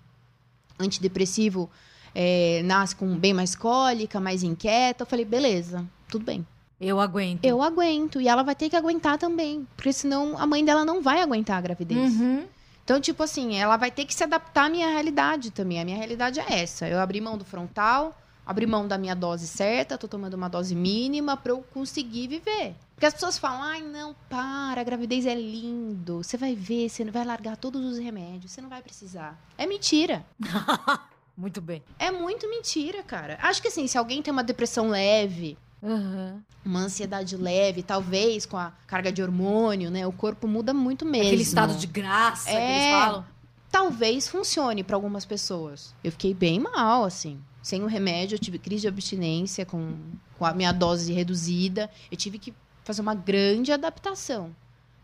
antidepressivo 0.79 1.71
é, 2.15 2.63
nasce 2.65 2.97
com 2.97 3.15
bem 3.15 3.35
mais 3.35 3.55
cólica, 3.55 4.19
mais 4.19 4.43
inquieta. 4.43 5.03
Eu 5.03 5.07
falei, 5.07 5.25
beleza, 5.25 5.87
tudo 6.09 6.25
bem. 6.25 6.47
Eu 6.81 7.01
aguento. 7.01 7.45
Eu 7.45 7.63
aguento. 7.63 8.21
E 8.21 8.29
ela 8.29 8.43
vai 8.43 8.55
ter 8.55 8.69
que 8.69 8.77
aguentar 8.77 9.19
também. 9.19 9.67
Porque 9.77 9.93
senão 9.93 10.37
a 10.39 10.47
mãe 10.47 10.65
dela 10.65 10.85
não 10.85 11.03
vai 11.03 11.23
aguentar 11.23 11.59
a 11.59 11.61
gravidez. 11.61 12.15
Uhum. 12.15 12.45
Então, 12.85 13.01
tipo 13.01 13.23
assim, 13.23 13.57
ela 13.57 13.77
vai 13.77 13.91
ter 13.91 14.05
que 14.05 14.15
se 14.15 14.23
adaptar 14.23 14.67
à 14.67 14.69
minha 14.69 14.89
realidade 14.89 15.51
também. 15.51 15.81
A 15.81 15.85
minha 15.85 15.97
realidade 15.97 16.39
é 16.39 16.61
essa. 16.61 16.87
Eu 16.87 17.01
abri 17.01 17.21
mão 17.21 17.37
do 17.37 17.45
frontal, 17.45 18.17
abri 18.47 18.65
mão 18.67 18.87
da 18.87 18.97
minha 18.97 19.15
dose 19.15 19.49
certa, 19.49 19.99
tô 19.99 20.07
tomando 20.07 20.35
uma 20.35 20.49
dose 20.49 20.75
mínima 20.75 21.37
pra 21.37 21.53
eu 21.53 21.65
conseguir 21.75 22.29
viver. 22.29 22.77
Porque 22.95 23.07
as 23.07 23.15
pessoas 23.15 23.39
falam, 23.39 23.63
ai, 23.63 23.83
não, 23.83 24.15
para, 24.29 24.81
a 24.81 24.85
gravidez 24.85 25.27
é 25.27 25.35
lindo. 25.35 26.23
Você 26.23 26.37
vai 26.37 26.55
ver, 26.55 26.89
você 26.89 27.05
vai 27.11 27.25
largar 27.25 27.57
todos 27.57 27.85
os 27.85 27.99
remédios, 27.99 28.53
você 28.53 28.61
não 28.61 28.69
vai 28.69 28.81
precisar. 28.81 29.37
É 29.59 29.67
mentira. 29.67 30.25
Muito 31.37 31.61
bem. 31.61 31.83
É 31.99 32.11
muito 32.11 32.49
mentira, 32.49 33.03
cara. 33.03 33.39
Acho 33.43 33.61
que 33.61 33.69
assim, 33.69 33.87
se 33.87 33.99
alguém 33.99 34.23
tem 34.23 34.33
uma 34.33 34.43
depressão 34.43 34.89
leve, 34.89 35.59
Uhum. 35.83 36.41
uma 36.65 36.81
ansiedade 36.81 37.37
leve, 37.37 37.83
talvez 37.83 38.45
com 38.47 38.57
a 38.57 38.73
carga 38.87 39.13
de 39.13 39.23
hormônio, 39.23 39.91
né? 39.91 40.07
O 40.07 40.13
corpo 40.13 40.49
muda 40.49 40.73
muito 40.75 41.05
mesmo. 41.05 41.27
Aquele 41.29 41.43
estado 41.43 41.75
de 41.77 41.87
graça 41.87 42.51
que 42.51 42.57
É. 42.57 42.73
eles 42.93 43.03
falam. 43.03 43.25
Talvez 43.71 44.27
funcione 44.27 44.83
pra 44.83 44.97
algumas 44.97 45.25
pessoas. 45.25 45.95
Eu 46.03 46.11
fiquei 46.13 46.33
bem 46.33 46.59
mal, 46.59 47.05
assim. 47.05 47.39
Sem 47.63 47.83
o 47.83 47.87
remédio, 47.87 48.37
eu 48.37 48.39
tive 48.39 48.59
crise 48.59 48.83
de 48.83 48.89
abstinência 48.89 49.67
com, 49.67 49.97
com 50.39 50.45
a 50.47 50.53
minha 50.55 50.73
dose 50.73 51.13
reduzida. 51.13 51.91
Eu 52.11 52.17
tive 52.17 52.39
que 52.39 52.55
fazer 52.85 53.03
uma 53.03 53.15
grande 53.15 53.71
adaptação. 53.73 54.55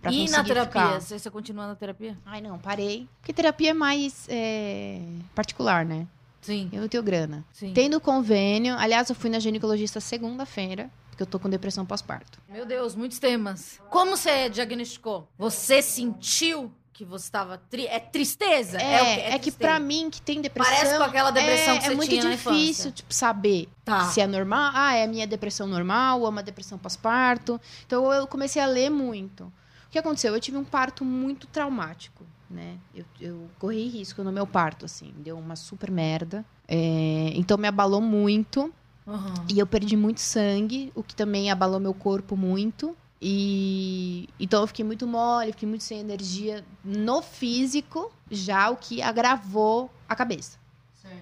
Pra 0.01 0.11
E 0.11 0.29
na 0.31 0.43
terapia? 0.43 0.83
ficar. 0.83 1.01
Você, 1.01 1.19
você 1.19 1.31
continua 1.31 1.67
na 1.67 1.75
terapia? 1.77 2.17
Ai, 2.27 2.41
não, 2.41 2.59
parei. 2.59 3.09
Porque 3.21 3.33
terapia 3.33 3.71
é 3.71 3.75
mais 3.75 4.27
é, 4.29 5.01
particular, 5.35 5.85
né? 5.85 6.07
Sim, 6.43 6.69
Eu 6.73 6.83
não 6.83 6.89
tenho 6.89 7.03
grana. 7.03 7.45
sim. 7.53 7.73
Tendo 7.73 7.99
convênio. 8.01 8.77
Aliás, 8.79 9.09
eu 9.09 9.15
fui 9.15 9.31
na 9.31 9.39
ginecologista 9.39 10.01
segunda-feira, 10.01 10.91
porque 11.09 11.23
eu 11.23 11.27
tô 11.27 11.39
com 11.39 11.49
depressão 11.49 11.87
pós-parto. 11.87 12.39
Meu 12.49 12.67
Deus, 12.67 12.95
muitos 12.95 13.19
temas. 13.19 13.79
Como 13.89 14.17
você 14.17 14.49
diagnosticou? 14.51 15.29
Você 15.39 15.81
sentiu 15.81 16.71
que 16.93 17.05
você 17.05 17.25
estava... 17.25 17.57
Tri... 17.71 17.87
É 17.87 17.99
tristeza? 17.99 18.77
É, 18.79 19.01
o 19.01 19.05
quê? 19.05 19.21
é, 19.35 19.39
que 19.39 19.51
pra 19.51 19.79
mim, 19.79 20.11
que 20.11 20.21
tem 20.21 20.41
depressão. 20.43 20.75
Parece 20.75 20.97
com 20.99 21.03
aquela 21.05 21.31
depressão 21.31 21.75
é, 21.75 21.79
que 21.79 21.85
você 21.87 21.93
é 21.93 21.95
muito 21.97 22.11
tinha 22.11 22.31
difícil, 22.31 22.93
tipo, 22.93 23.15
saber 23.15 23.69
Tá. 23.85 24.07
se 24.11 24.21
é 24.21 24.27
normal. 24.27 24.73
Ah, 24.75 24.95
é 24.95 25.05
a 25.05 25.07
minha 25.07 25.27
depressão 25.27 25.67
normal 25.67 26.21
ou 26.21 26.27
é 26.27 26.29
uma 26.29 26.43
depressão 26.43 26.77
pós-parto. 26.77 27.59
Então 27.87 28.13
eu 28.13 28.27
comecei 28.27 28.61
a 28.61 28.67
ler 28.67 28.91
muito. 28.91 29.45
O 29.45 29.91
que 29.93 29.99
aconteceu? 29.99 30.35
Eu 30.35 30.41
tive 30.41 30.57
um 30.57 30.65
parto 30.65 31.05
muito 31.05 31.47
traumático, 31.47 32.27
né? 32.53 32.79
Eu, 32.95 33.05
eu 33.21 33.51
corri 33.59 33.89
risco 33.89 34.23
no 34.23 34.31
meu 34.31 34.47
parto, 34.47 34.85
assim. 34.85 35.13
Deu 35.19 35.39
uma 35.39 35.57
super 35.57 35.91
merda. 35.91 36.45
É, 36.69 37.33
então 37.35 37.57
me 37.59 37.67
abalou 37.67 38.01
muito. 38.01 38.73
Uhum. 39.07 39.35
E 39.53 39.59
eu 39.59 39.67
perdi 39.67 39.97
muito 39.97 40.21
sangue, 40.21 40.93
o 40.95 41.03
que 41.03 41.15
também 41.15 41.51
abalou 41.51 41.81
meu 41.81 41.95
corpo 41.95 42.37
muito. 42.37 42.97
E 43.21 44.29
então 44.39 44.63
eu 44.63 44.67
fiquei 44.67 44.85
muito 44.85 45.07
mole, 45.07 45.53
fiquei 45.53 45.69
muito 45.69 45.85
sem 45.85 46.01
energia 46.01 46.65
no 46.85 47.23
físico, 47.23 48.13
já 48.29 48.69
o 48.69 48.77
que 48.77 49.01
agravou 49.01 49.89
a 50.09 50.17
cabeça, 50.17 50.59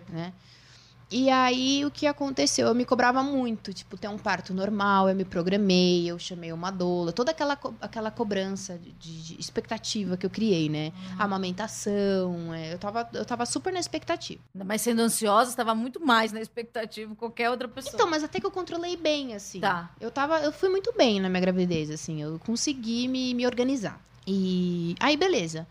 né? 0.09 0.33
E 1.13 1.29
aí 1.29 1.85
o 1.85 1.91
que 1.91 2.07
aconteceu? 2.07 2.69
Eu 2.69 2.75
me 2.75 2.85
cobrava 2.85 3.21
muito, 3.23 3.73
tipo, 3.75 3.97
ter 3.99 4.07
um 4.07 4.17
parto 4.17 4.55
normal, 4.55 5.09
eu 5.09 5.15
me 5.17 5.25
programei, 5.25 6.09
eu 6.09 6.17
chamei 6.21 6.53
uma 6.53 6.71
doula, 6.71 7.13
toda 7.13 7.33
aquela, 7.33 7.57
co- 7.57 7.75
aquela 7.81 8.13
cobrança 8.13 8.79
de, 8.79 8.93
de- 8.93 9.41
expectativa 9.41 10.17
que 10.17 10.25
eu 10.25 10.31
criei, 10.31 10.69
né? 10.69 10.93
A 11.19 11.25
amamentação, 11.25 12.55
é, 12.55 12.73
eu, 12.75 12.79
tava, 12.79 13.09
eu 13.13 13.25
tava 13.25 13.45
super 13.47 13.73
na 13.73 13.81
expectativa. 13.81 14.41
Mais 14.55 14.83
sendo 14.83 15.01
ansiosa, 15.01 15.51
estava 15.51 15.75
muito 15.75 15.99
mais 16.05 16.33
na 16.33 16.41
expectativa 16.41 17.11
que 17.11 17.17
qualquer 17.19 17.51
outra 17.51 17.67
pessoa. 17.69 17.95
Então, 17.95 18.09
mas 18.09 18.23
até 18.23 18.39
que 18.41 18.47
eu 18.47 18.51
controlei 18.51 18.97
bem, 18.97 19.35
assim. 19.35 19.61
Tá. 19.61 19.91
Eu 20.01 20.11
tava, 20.11 20.39
eu 20.41 20.53
fui 20.53 20.69
muito 20.69 20.93
bem 20.97 21.21
na 21.21 21.29
minha 21.29 21.41
gravidez, 21.41 21.91
assim, 21.91 22.23
eu 22.23 22.39
consegui 22.47 23.09
me, 23.09 23.35
me 23.35 23.47
organizar. 23.47 24.01
E 24.27 24.95
aí, 25.01 25.17
beleza. 25.17 25.67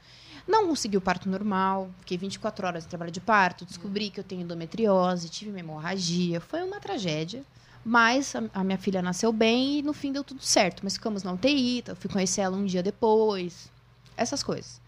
Não 0.50 0.68
consegui 0.68 0.98
o 0.98 1.02
parto 1.02 1.30
normal, 1.30 1.92
fiquei 2.00 2.18
24 2.18 2.66
horas 2.66 2.84
em 2.84 2.88
trabalho 2.88 3.12
de 3.12 3.22
parto, 3.22 3.66
descobri 3.66 4.10
que 4.10 4.20
eu 4.20 4.24
tenho 4.24 4.42
endometriose, 4.42 5.30
tive 5.30 5.52
uma 5.52 5.60
hemorragia, 5.60 6.42
foi 6.42 6.64
uma 6.64 6.80
tragédia. 6.80 7.44
Mas 7.86 8.36
a, 8.36 8.42
a 8.52 8.64
minha 8.64 8.80
filha 8.80 9.00
nasceu 9.00 9.32
bem 9.32 9.78
e 9.78 9.82
no 9.84 9.94
fim 9.94 10.12
deu 10.12 10.24
tudo 10.24 10.42
certo. 10.42 10.82
Mas 10.84 10.96
ficamos 10.96 11.22
na 11.22 11.34
UTI, 11.34 11.84
eu 11.88 11.96
fui 11.96 12.10
conhecer 12.10 12.42
ela 12.42 12.58
um 12.58 12.66
dia 12.66 12.82
depois, 12.82 13.72
essas 14.18 14.42
coisas. 14.42 14.82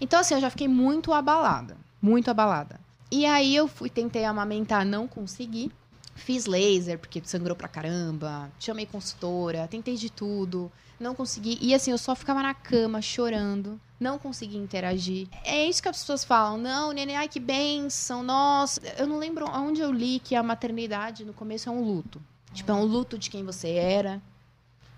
Então, 0.00 0.18
assim, 0.18 0.34
eu 0.34 0.40
já 0.40 0.50
fiquei 0.50 0.66
muito 0.66 1.12
abalada, 1.12 1.76
muito 2.02 2.28
abalada. 2.28 2.80
E 3.08 3.24
aí 3.26 3.54
eu 3.54 3.68
fui, 3.68 3.88
tentei 3.88 4.24
amamentar, 4.24 4.84
não 4.84 5.06
consegui. 5.06 5.70
Fiz 6.16 6.46
laser, 6.46 6.98
porque 6.98 7.22
sangrou 7.24 7.54
pra 7.54 7.68
caramba. 7.68 8.50
Chamei 8.58 8.86
consultora, 8.86 9.68
tentei 9.68 9.94
de 9.94 10.10
tudo. 10.10 10.70
Não 10.98 11.14
consegui. 11.14 11.58
E 11.60 11.72
assim, 11.72 11.92
eu 11.92 11.98
só 11.98 12.16
ficava 12.16 12.42
na 12.42 12.54
cama 12.54 13.00
chorando. 13.00 13.80
Não 13.98 14.18
conseguia 14.18 14.60
interagir. 14.60 15.26
É 15.42 15.66
isso 15.66 15.82
que 15.82 15.88
as 15.88 15.98
pessoas 15.98 16.24
falam. 16.24 16.58
Não, 16.58 16.92
neném, 16.92 17.16
ai 17.16 17.28
que 17.28 17.40
benção, 17.40 18.22
nossa. 18.22 18.80
Eu 18.98 19.06
não 19.06 19.18
lembro 19.18 19.46
onde 19.50 19.80
eu 19.80 19.90
li 19.90 20.18
que 20.20 20.34
a 20.34 20.42
maternidade 20.42 21.24
no 21.24 21.32
começo 21.32 21.68
é 21.68 21.72
um 21.72 21.82
luto. 21.82 22.20
Tipo, 22.52 22.72
é 22.72 22.74
um 22.74 22.84
luto 22.84 23.18
de 23.18 23.30
quem 23.30 23.44
você 23.44 23.70
era, 23.70 24.20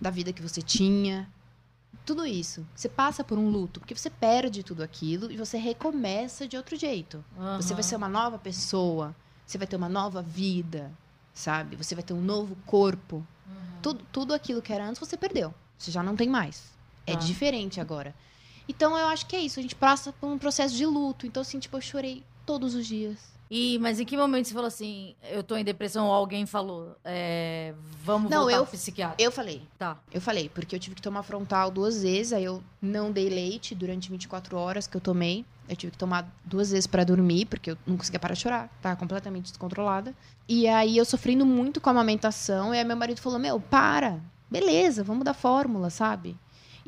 da 0.01 0.11
vida 0.11 0.33
que 0.33 0.43
você 0.43 0.61
tinha. 0.61 1.29
Tudo 2.05 2.27
isso. 2.27 2.67
Você 2.75 2.89
passa 2.89 3.23
por 3.23 3.39
um 3.39 3.49
luto, 3.51 3.81
porque 3.81 3.95
você 3.95 4.11
perde 4.11 4.63
tudo 4.63 4.83
aquilo 4.83 5.31
e 5.31 5.37
você 5.37 5.59
recomeça 5.59 6.49
de 6.49 6.57
outro 6.57 6.77
jeito. 6.77 7.25
Você 7.57 7.75
vai 7.75 7.83
ser 7.83 7.97
uma 7.97 8.09
nova 8.09 8.39
pessoa. 8.39 9.15
Você 9.47 9.59
vai 9.59 9.67
ter 9.67 9.77
uma 9.77 9.89
nova 9.89 10.23
vida, 10.23 10.91
sabe? 11.33 11.77
Você 11.77 11.95
vai 11.95 12.03
ter 12.05 12.15
um 12.15 12.21
novo 12.21 12.57
corpo. 12.67 13.25
Tudo, 13.81 14.05
tudo 14.11 14.35
aquilo 14.35 14.61
que 14.61 14.73
era 14.73 14.85
antes 14.89 14.99
você 14.99 15.17
perdeu. 15.17 15.55
Você 15.79 15.91
já 15.91 16.03
não 16.03 16.17
tem 16.17 16.29
mais. 16.29 16.65
É 17.07 17.13
Tá. 17.15 17.21
diferente 17.21 17.81
agora. 17.81 18.15
Então 18.69 18.97
eu 18.97 19.07
acho 19.09 19.27
que 19.27 19.35
é 19.35 19.41
isso. 19.41 19.59
A 19.59 19.63
gente 19.63 19.75
passa 19.75 20.13
por 20.13 20.29
um 20.29 20.39
processo 20.39 20.75
de 20.75 20.85
luto. 20.87 21.27
Então, 21.27 21.41
assim, 21.41 21.59
tipo, 21.59 21.77
eu 21.77 21.81
chorei 21.81 22.23
todos 22.45 22.75
os 22.75 22.87
dias. 22.87 23.17
E, 23.51 23.79
mas 23.79 23.99
em 23.99 24.05
que 24.05 24.15
momento 24.15 24.47
você 24.47 24.53
falou 24.53 24.69
assim, 24.69 25.15
eu 25.31 25.43
tô 25.43 25.57
em 25.57 25.65
depressão 25.65 26.07
ou 26.09 26.13
alguém 26.13 26.45
falou, 26.45 26.95
é, 27.03 27.73
vamos 28.05 28.31
Não, 28.31 28.43
voltar 28.43 28.57
eu- 28.59 28.67
pro 28.67 28.73
psiquiatra? 28.77 29.17
Eu 29.19 29.33
falei. 29.33 29.63
Tá. 29.79 29.97
Eu 30.13 30.21
falei, 30.21 30.51
porque 30.51 30.77
eu 30.77 30.79
tive 30.79 30.95
que 30.95 31.01
tomar 31.01 31.23
frontal 31.23 31.71
duas 31.71 32.03
vezes, 32.03 32.35
aí 32.35 32.45
eu 32.45 32.63
não 32.83 33.11
dei 33.11 33.31
leite 33.31 33.75
durante 33.75 34.11
24 34.11 34.55
horas 34.59 34.87
que 34.87 34.95
eu 34.95 35.01
tomei. 35.01 35.47
Eu 35.67 35.75
tive 35.77 35.93
que 35.93 35.97
tomar 35.99 36.31
duas 36.45 36.71
vezes 36.73 36.87
pra 36.87 37.05
dormir, 37.05 37.47
porque 37.47 37.71
eu 37.71 37.79
não 37.87 37.97
conseguia 37.97 38.21
parar 38.21 38.35
de 38.35 38.41
chorar, 38.41 38.69
tava 38.83 38.97
completamente 38.97 39.47
descontrolada. 39.47 40.15
E 40.47 40.69
aí 40.69 40.99
eu 40.99 41.05
sofrendo 41.07 41.47
muito 41.47 41.81
com 41.81 41.89
a 41.89 41.93
amamentação, 41.93 42.75
e 42.75 42.79
aí 42.79 42.85
meu 42.85 42.97
marido 42.97 43.21
falou: 43.21 43.39
Meu, 43.39 43.59
para, 43.59 44.21
beleza, 44.51 45.03
vamos 45.03 45.25
dar 45.25 45.33
fórmula, 45.35 45.89
sabe? 45.89 46.37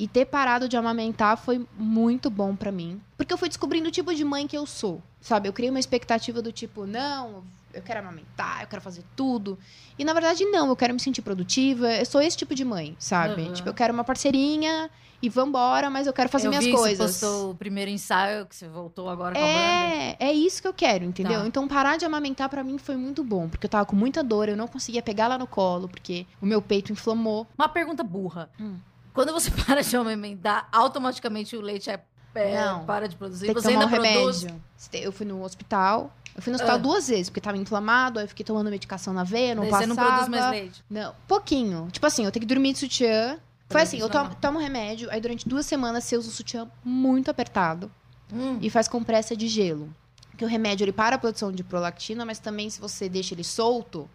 E 0.00 0.08
ter 0.08 0.24
parado 0.24 0.66
de 0.66 0.78
amamentar 0.78 1.36
foi 1.36 1.62
muito 1.76 2.30
bom 2.30 2.56
pra 2.56 2.72
mim. 2.72 2.98
Porque 3.18 3.34
eu 3.34 3.36
fui 3.36 3.48
descobrindo 3.48 3.90
o 3.90 3.92
tipo 3.92 4.14
de 4.14 4.24
mãe 4.24 4.46
que 4.46 4.56
eu 4.56 4.64
sou. 4.64 5.02
Sabe? 5.20 5.46
Eu 5.46 5.52
criei 5.52 5.68
uma 5.68 5.78
expectativa 5.78 6.40
do 6.40 6.50
tipo, 6.50 6.86
não, 6.86 7.44
eu 7.74 7.82
quero 7.82 8.00
amamentar, 8.00 8.62
eu 8.62 8.66
quero 8.66 8.80
fazer 8.80 9.04
tudo. 9.14 9.58
E 9.98 10.04
na 10.06 10.14
verdade, 10.14 10.42
não, 10.46 10.68
eu 10.68 10.76
quero 10.76 10.94
me 10.94 11.00
sentir 11.00 11.20
produtiva. 11.20 11.92
Eu 11.92 12.06
sou 12.06 12.22
esse 12.22 12.34
tipo 12.34 12.54
de 12.54 12.64
mãe, 12.64 12.96
sabe? 12.98 13.42
Uhum. 13.42 13.52
Tipo, 13.52 13.68
eu 13.68 13.74
quero 13.74 13.92
uma 13.92 14.02
parceirinha 14.02 14.88
e 15.20 15.28
vambora, 15.28 15.90
mas 15.90 16.06
eu 16.06 16.14
quero 16.14 16.30
fazer 16.30 16.46
eu 16.46 16.50
minhas 16.50 16.64
vi 16.64 16.72
coisas. 16.72 17.16
Você 17.16 17.26
postou 17.26 17.50
o 17.50 17.54
primeiro 17.54 17.90
ensaio, 17.90 18.46
que 18.46 18.56
você 18.56 18.66
voltou 18.68 19.06
agora 19.06 19.34
com. 19.34 19.40
É, 19.44 20.16
é 20.18 20.32
isso 20.32 20.62
que 20.62 20.68
eu 20.68 20.72
quero, 20.72 21.04
entendeu? 21.04 21.40
Tá. 21.40 21.46
Então 21.46 21.68
parar 21.68 21.98
de 21.98 22.06
amamentar 22.06 22.48
pra 22.48 22.64
mim 22.64 22.78
foi 22.78 22.96
muito 22.96 23.22
bom, 23.22 23.50
porque 23.50 23.66
eu 23.66 23.70
tava 23.70 23.84
com 23.84 23.94
muita 23.94 24.24
dor, 24.24 24.48
eu 24.48 24.56
não 24.56 24.66
conseguia 24.66 25.02
pegar 25.02 25.28
lá 25.28 25.36
no 25.36 25.46
colo, 25.46 25.90
porque 25.90 26.26
o 26.40 26.46
meu 26.46 26.62
peito 26.62 26.90
inflamou. 26.90 27.46
Uma 27.58 27.68
pergunta 27.68 28.02
burra. 28.02 28.48
Hum. 28.58 28.78
Quando 29.12 29.32
você 29.32 29.50
para 29.66 29.82
de 29.82 29.96
amamentar, 29.96 30.68
automaticamente 30.72 31.56
o 31.56 31.60
leite 31.60 31.90
é, 31.90 32.02
é, 32.34 32.64
Não. 32.64 32.84
para 32.84 33.08
de 33.08 33.16
produzir? 33.16 33.46
Tem 33.46 33.54
que 33.54 33.60
você 33.60 33.68
tomar 33.72 33.84
ainda 33.84 33.96
um 33.96 34.00
produz? 34.00 34.42
remédio. 34.42 34.62
Eu 34.94 35.12
fui 35.12 35.26
no 35.26 35.42
hospital. 35.44 36.14
Eu 36.34 36.40
fui 36.42 36.52
no 36.52 36.56
hospital 36.56 36.76
Ah. 36.76 36.78
duas 36.78 37.08
vezes, 37.08 37.28
porque 37.28 37.40
tava 37.40 37.56
inflamado, 37.58 38.18
aí 38.18 38.24
eu 38.24 38.28
fiquei 38.28 38.44
tomando 38.44 38.70
medicação 38.70 39.12
na 39.12 39.24
veia, 39.24 39.54
não 39.54 39.62
Daí 39.64 39.70
passava. 39.72 39.94
você 39.94 40.00
não 40.00 40.06
produz 40.06 40.28
mais 40.28 40.50
leite. 40.50 40.84
Não, 40.88 41.14
pouquinho. 41.26 41.88
Tipo 41.90 42.06
assim, 42.06 42.24
eu 42.24 42.30
tenho 42.30 42.40
que 42.42 42.46
dormir 42.54 42.72
de 42.72 42.78
sutiã. 42.78 43.30
Foi 43.32 43.40
Pra 43.68 43.82
assim, 43.82 43.98
eu 43.98 44.06
funcionar. 44.06 44.28
tomo, 44.30 44.40
tomo 44.40 44.58
remédio, 44.58 45.08
aí 45.10 45.20
durante 45.20 45.48
duas 45.48 45.64
semanas 45.66 46.04
você 46.04 46.16
usa 46.16 46.28
o 46.28 46.32
sutiã 46.32 46.68
muito 46.84 47.30
apertado 47.30 47.90
Hum. 48.32 48.58
e 48.60 48.70
faz 48.70 48.86
compressa 48.88 49.36
de 49.36 49.46
gelo. 49.48 49.92
Que 50.36 50.44
o 50.44 50.48
remédio 50.48 50.84
ele 50.84 50.92
para 50.92 51.16
a 51.16 51.18
produção 51.18 51.52
de 51.52 51.62
prolactina, 51.62 52.24
mas 52.24 52.38
também 52.38 52.70
se 52.70 52.80
você 52.80 53.08
deixa 53.08 53.34
ele 53.34 53.44
solto, 53.44 54.08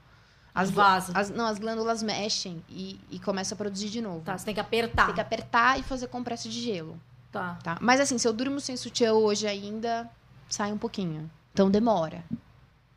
As, 0.56 0.72
Vaza. 0.72 1.12
as- 1.14 1.30
não, 1.30 1.46
as 1.46 1.60
glândulas 1.60 2.02
mexem 2.02 2.64
e, 2.70 2.98
e 3.12 3.20
começa 3.20 3.54
a 3.54 3.58
produzir 3.58 3.90
de 3.90 4.02
novo. 4.02 4.22
Tá, 4.24 4.38
você 4.38 4.46
tem 4.46 4.54
que 4.54 4.60
apertar. 4.62 5.08
Tem 5.08 5.16
que 5.16 5.22
apertar 5.22 5.78
e 5.80 5.84
fazer 5.84 6.08
compressa 6.08 6.48
de 6.48 6.62
gelo, 6.62 6.98
Tá. 7.32 7.60
tá? 7.62 7.78
Mas 7.82 8.00
assim, 8.00 8.18
se 8.18 8.26
eu 8.26 8.32
durmo 8.32 8.62
sem 8.62 8.78
sutiã 8.78 9.12
hoje 9.14 9.46
ainda, 9.46 10.10
sai 10.50 10.72
um 10.72 10.78
pouquinho. 10.78 11.30
Então 11.54 11.70
demora 11.70 12.24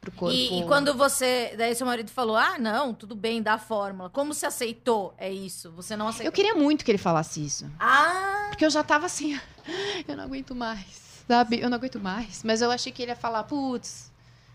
pro 0.00 0.12
corpo. 0.12 0.34
E, 0.36 0.60
e 0.60 0.64
quando 0.66 0.94
você. 0.94 1.54
Daí 1.58 1.74
seu 1.74 1.84
marido 1.86 2.10
falou: 2.12 2.36
ah, 2.36 2.56
não, 2.58 2.94
tudo 2.94 3.16
bem, 3.16 3.42
dá 3.42 3.54
a 3.54 3.58
fórmula. 3.58 4.08
Como 4.08 4.32
você 4.32 4.46
aceitou? 4.46 5.12
É 5.18 5.28
isso. 5.32 5.72
Você 5.72 5.96
não 5.96 6.06
aceitou. 6.06 6.26
Eu 6.26 6.32
queria 6.32 6.54
muito 6.54 6.84
que 6.84 6.90
ele 6.92 6.98
falasse 6.98 7.44
isso. 7.44 7.68
Ah! 7.80 8.46
Porque 8.50 8.64
eu 8.64 8.70
já 8.70 8.84
tava 8.84 9.06
assim, 9.06 9.38
eu 10.06 10.16
não 10.16 10.24
aguento 10.24 10.54
mais, 10.54 11.24
sabe? 11.26 11.60
Eu 11.60 11.68
não 11.68 11.76
aguento 11.76 11.98
mais. 11.98 12.42
Mas 12.44 12.62
eu 12.62 12.70
achei 12.70 12.92
que 12.92 13.02
ele 13.02 13.10
ia 13.10 13.16
falar, 13.16 13.42
putz, 13.44 14.10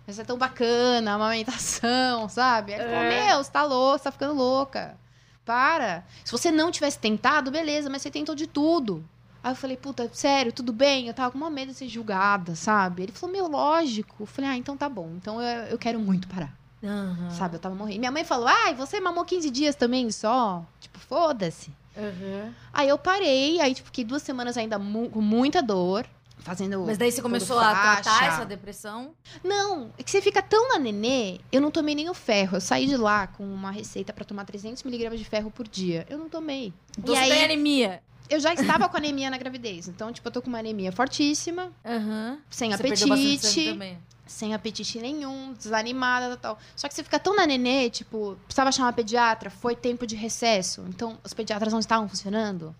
mas 0.05 0.19
é 0.19 0.23
tão 0.23 0.37
bacana, 0.37 1.11
a 1.11 1.15
amamentação, 1.15 2.27
sabe? 2.29 2.73
Aí 2.73 2.79
ele 2.79 2.89
falou, 2.89 3.03
É. 3.05 3.27
meu, 3.27 3.43
você 3.43 3.51
tá 3.51 3.63
louca, 3.63 3.97
você 3.97 4.03
tá 4.03 4.11
ficando 4.11 4.33
louca. 4.33 4.97
Para. 5.45 6.05
Se 6.23 6.31
você 6.31 6.51
não 6.51 6.71
tivesse 6.71 6.97
tentado, 6.99 7.51
beleza, 7.51 7.89
mas 7.89 8.01
você 8.01 8.09
tentou 8.09 8.33
de 8.35 8.47
tudo. 8.47 9.03
Aí 9.43 9.51
eu 9.51 9.55
falei, 9.57 9.75
puta, 9.75 10.09
sério, 10.13 10.53
tudo 10.53 10.71
bem? 10.71 11.07
Eu 11.07 11.13
tava 11.13 11.31
com 11.31 11.37
uma 11.37 11.49
medo 11.49 11.73
de 11.73 11.77
ser 11.77 11.89
julgada, 11.89 12.55
sabe? 12.55 13.03
Ele 13.03 13.11
falou, 13.11 13.35
meu, 13.35 13.47
lógico. 13.49 14.15
Eu 14.23 14.25
falei, 14.25 14.51
ah, 14.51 14.55
então 14.57 14.77
tá 14.77 14.87
bom. 14.87 15.09
Então 15.17 15.41
eu, 15.41 15.63
eu 15.65 15.77
quero 15.77 15.99
muito 15.99 16.29
parar, 16.29 16.53
Aham. 16.81 17.29
sabe? 17.29 17.55
Eu 17.55 17.59
tava 17.59 17.75
morrendo. 17.75 17.99
Minha 17.99 18.11
mãe 18.11 18.23
falou, 18.23 18.47
ai, 18.47 18.73
você 18.73 19.01
mamou 19.01 19.25
15 19.25 19.49
dias 19.49 19.75
também 19.75 20.09
só? 20.11 20.63
Tipo, 20.79 20.97
foda-se. 20.97 21.71
Aham. 21.97 22.53
Aí 22.73 22.87
eu 22.87 22.97
parei, 22.97 23.59
aí 23.59 23.75
tipo, 23.75 23.87
fiquei 23.87 24.05
duas 24.05 24.21
semanas 24.23 24.55
ainda 24.57 24.79
mu- 24.79 25.09
com 25.09 25.19
muita 25.21 25.61
dor, 25.61 26.05
fazendo. 26.43 26.83
Mas 26.85 26.97
daí 26.97 27.11
você 27.11 27.21
começou 27.21 27.57
a 27.57 27.71
tratar 28.01 28.25
essa 28.27 28.45
depressão? 28.45 29.13
Não, 29.43 29.91
é 29.97 30.03
que 30.03 30.11
você 30.11 30.21
fica 30.21 30.41
tão 30.41 30.69
na 30.69 30.77
nenê, 30.77 31.39
eu 31.51 31.61
não 31.61 31.71
tomei 31.71 31.95
nem 31.95 32.09
o 32.09 32.13
ferro. 32.13 32.57
Eu 32.57 32.61
saí 32.61 32.85
de 32.85 32.97
lá 32.97 33.27
com 33.27 33.43
uma 33.43 33.71
receita 33.71 34.13
pra 34.13 34.25
tomar 34.25 34.45
300 34.45 34.83
miligramas 34.83 35.19
de 35.19 35.25
ferro 35.25 35.49
por 35.49 35.67
dia. 35.67 36.05
Eu 36.09 36.17
não 36.17 36.29
tomei. 36.29 36.73
Então 36.97 37.15
e 37.15 37.17
você 37.17 37.23
aí, 37.23 37.29
tem 37.31 37.43
anemia. 37.45 38.03
eu 38.29 38.39
já 38.39 38.53
estava 38.53 38.87
com 38.89 38.97
anemia 38.97 39.29
na 39.29 39.37
gravidez. 39.37 39.87
Então, 39.87 40.11
tipo, 40.11 40.27
eu 40.27 40.31
tô 40.31 40.41
com 40.41 40.49
uma 40.49 40.59
anemia 40.59 40.91
fortíssima, 40.91 41.71
Aham. 41.85 42.37
sem 42.49 42.69
Você 42.71 42.75
apetite. 42.75 43.77
Sem 44.25 44.53
apetite 44.53 44.99
nenhum, 44.99 45.53
desanimada 45.53 46.37
tal, 46.37 46.55
tal. 46.55 46.59
Só 46.75 46.87
que 46.87 46.93
você 46.93 47.03
fica 47.03 47.19
tão 47.19 47.35
na 47.35 47.45
nenê, 47.45 47.89
tipo, 47.89 48.37
precisava 48.45 48.71
chamar 48.71 48.87
uma 48.87 48.93
pediatra, 48.93 49.49
foi 49.49 49.75
tempo 49.75 50.07
de 50.07 50.15
recesso. 50.15 50.83
Então, 50.87 51.17
os 51.23 51.33
pediatras 51.33 51.73
não 51.73 51.79
estavam 51.79 52.07
funcionando. 52.07 52.73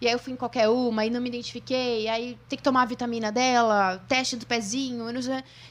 E 0.00 0.06
aí 0.06 0.12
eu 0.12 0.18
fui 0.18 0.32
em 0.32 0.36
qualquer 0.36 0.68
uma 0.68 1.04
e 1.06 1.10
não 1.10 1.20
me 1.20 1.28
identifiquei. 1.28 2.08
Aí 2.08 2.38
tem 2.48 2.56
que 2.56 2.62
tomar 2.62 2.82
a 2.82 2.86
vitamina 2.86 3.30
dela, 3.30 3.98
teste 4.08 4.36
do 4.36 4.46
pezinho. 4.46 5.04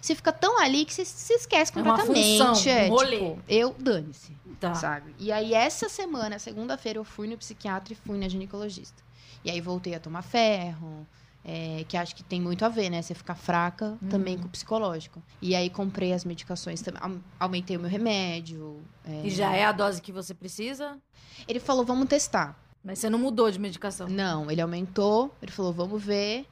Você 0.01 0.15
fica 0.15 0.31
tão 0.31 0.59
ali 0.61 0.85
que 0.85 0.93
você 0.93 1.03
se 1.03 1.33
esquece 1.33 1.71
É 1.75 1.81
uma 1.81 1.91
completamente. 1.97 2.37
função, 2.37 2.53
um 2.53 2.69
é, 2.77 2.87
rolê. 2.87 3.17
tipo, 3.17 3.39
eu 3.49 3.75
dane-se, 3.77 4.31
Tá. 4.59 4.73
sabe? 4.75 5.13
E 5.19 5.31
aí 5.31 5.53
essa 5.53 5.89
semana, 5.89 6.39
segunda-feira, 6.39 6.99
eu 6.99 7.03
fui 7.03 7.27
no 7.27 7.37
psiquiatra 7.37 7.93
e 7.93 7.95
fui 7.95 8.17
na 8.17 8.27
ginecologista. 8.29 9.03
E 9.43 9.49
aí 9.51 9.59
voltei 9.59 9.95
a 9.95 9.99
tomar 9.99 10.21
ferro. 10.21 11.05
é, 11.43 11.83
que 11.87 11.97
acho 11.97 12.15
que 12.15 12.21
tem 12.23 12.39
muito 12.39 12.63
a 12.63 12.69
ver, 12.69 12.91
né? 12.91 13.01
Você 13.01 13.15
ficar 13.15 13.33
fraca 13.33 13.97
também 14.11 14.35
Uhum. 14.35 14.41
com 14.43 14.47
o 14.47 14.51
psicológico. 14.51 15.23
E 15.41 15.55
aí 15.55 15.71
comprei 15.71 16.13
as 16.13 16.23
medicações 16.23 16.83
também. 16.83 17.01
au- 17.03 17.17
Aumentei 17.39 17.75
o 17.75 17.79
meu 17.79 17.89
remédio. 17.89 18.79
é. 19.03 19.25
E 19.25 19.29
já 19.31 19.51
é 19.55 19.65
a 19.65 19.71
dose 19.71 19.99
que 20.03 20.11
você 20.11 20.35
precisa? 20.35 20.99
Ele 21.47 21.59
falou, 21.59 21.83
vamos 21.83 22.07
testar. 22.07 22.55
Mas 22.83 22.99
você 22.99 23.09
não 23.09 23.19
mudou 23.19 23.49
de 23.51 23.59
medicação. 23.59 24.07
Não, 24.07 24.49
ele 24.49 24.61
aumentou. 24.61 25.33
Ele 25.41 25.51
falou, 25.51 25.71
vamos 25.71 26.01
ver 26.03 26.45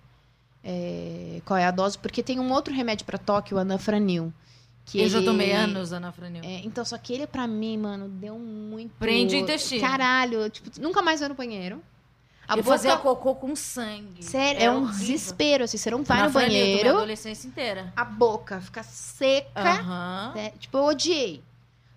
é, 0.64 1.42
qual 1.46 1.58
é 1.58 1.66
a 1.66 1.72
dose. 1.72 1.98
Porque 1.98 2.22
tem 2.22 2.40
um 2.40 2.52
outro 2.52 2.74
remédio 2.74 3.06
pra 3.06 3.18
toque, 3.18 3.54
o 3.54 3.58
anafranil. 3.58 4.32
Que 4.86 5.02
Eu 5.02 5.10
já 5.10 5.18
ele- 5.18 5.26
tomei 5.28 5.52
anos 5.52 5.94
anafranil. 5.94 6.44
É, 6.44 6.62
então, 6.64 6.84
só 6.84 6.98
que 6.98 7.14
ele, 7.14 7.28
pra 7.28 7.46
mim, 7.48 7.78
mano, 7.78 8.08
deu 8.10 8.38
muito... 8.40 8.92
Prende 8.98 9.36
o 9.36 9.40
intestino. 9.40 9.82
Caralho. 9.82 10.50
Tipo, 10.50 10.70
nunca 10.82 11.02
mais 11.02 11.20
vai 11.20 11.30
no 11.30 11.36
banheiro. 11.36 11.82
A 12.48 12.54
eu 12.54 12.64
boca... 12.64 12.70
fazia 12.78 12.98
cocô 12.98 13.36
com 13.36 13.56
sangue. 13.56 14.24
Sério, 14.24 14.60
é, 14.60 14.72
um 14.72 14.78
horrível. 14.84 14.98
desespero, 15.00 15.64
assim. 15.66 15.78
Você 15.78 15.92
não 15.92 16.04
vai 16.04 16.18
no 16.18 16.24
Anafranil, 16.24 16.58
eu 16.58 16.64
a 16.64 16.66
banheiro, 16.66 16.90
adolescência 16.98 17.48
inteira. 17.48 17.94
a 17.96 18.04
boca 18.04 18.60
fica 18.60 18.82
seca. 18.82 20.32
Né? 20.34 20.52
Tipo, 20.60 20.80
eu 20.80 20.86
odiei. 20.86 21.44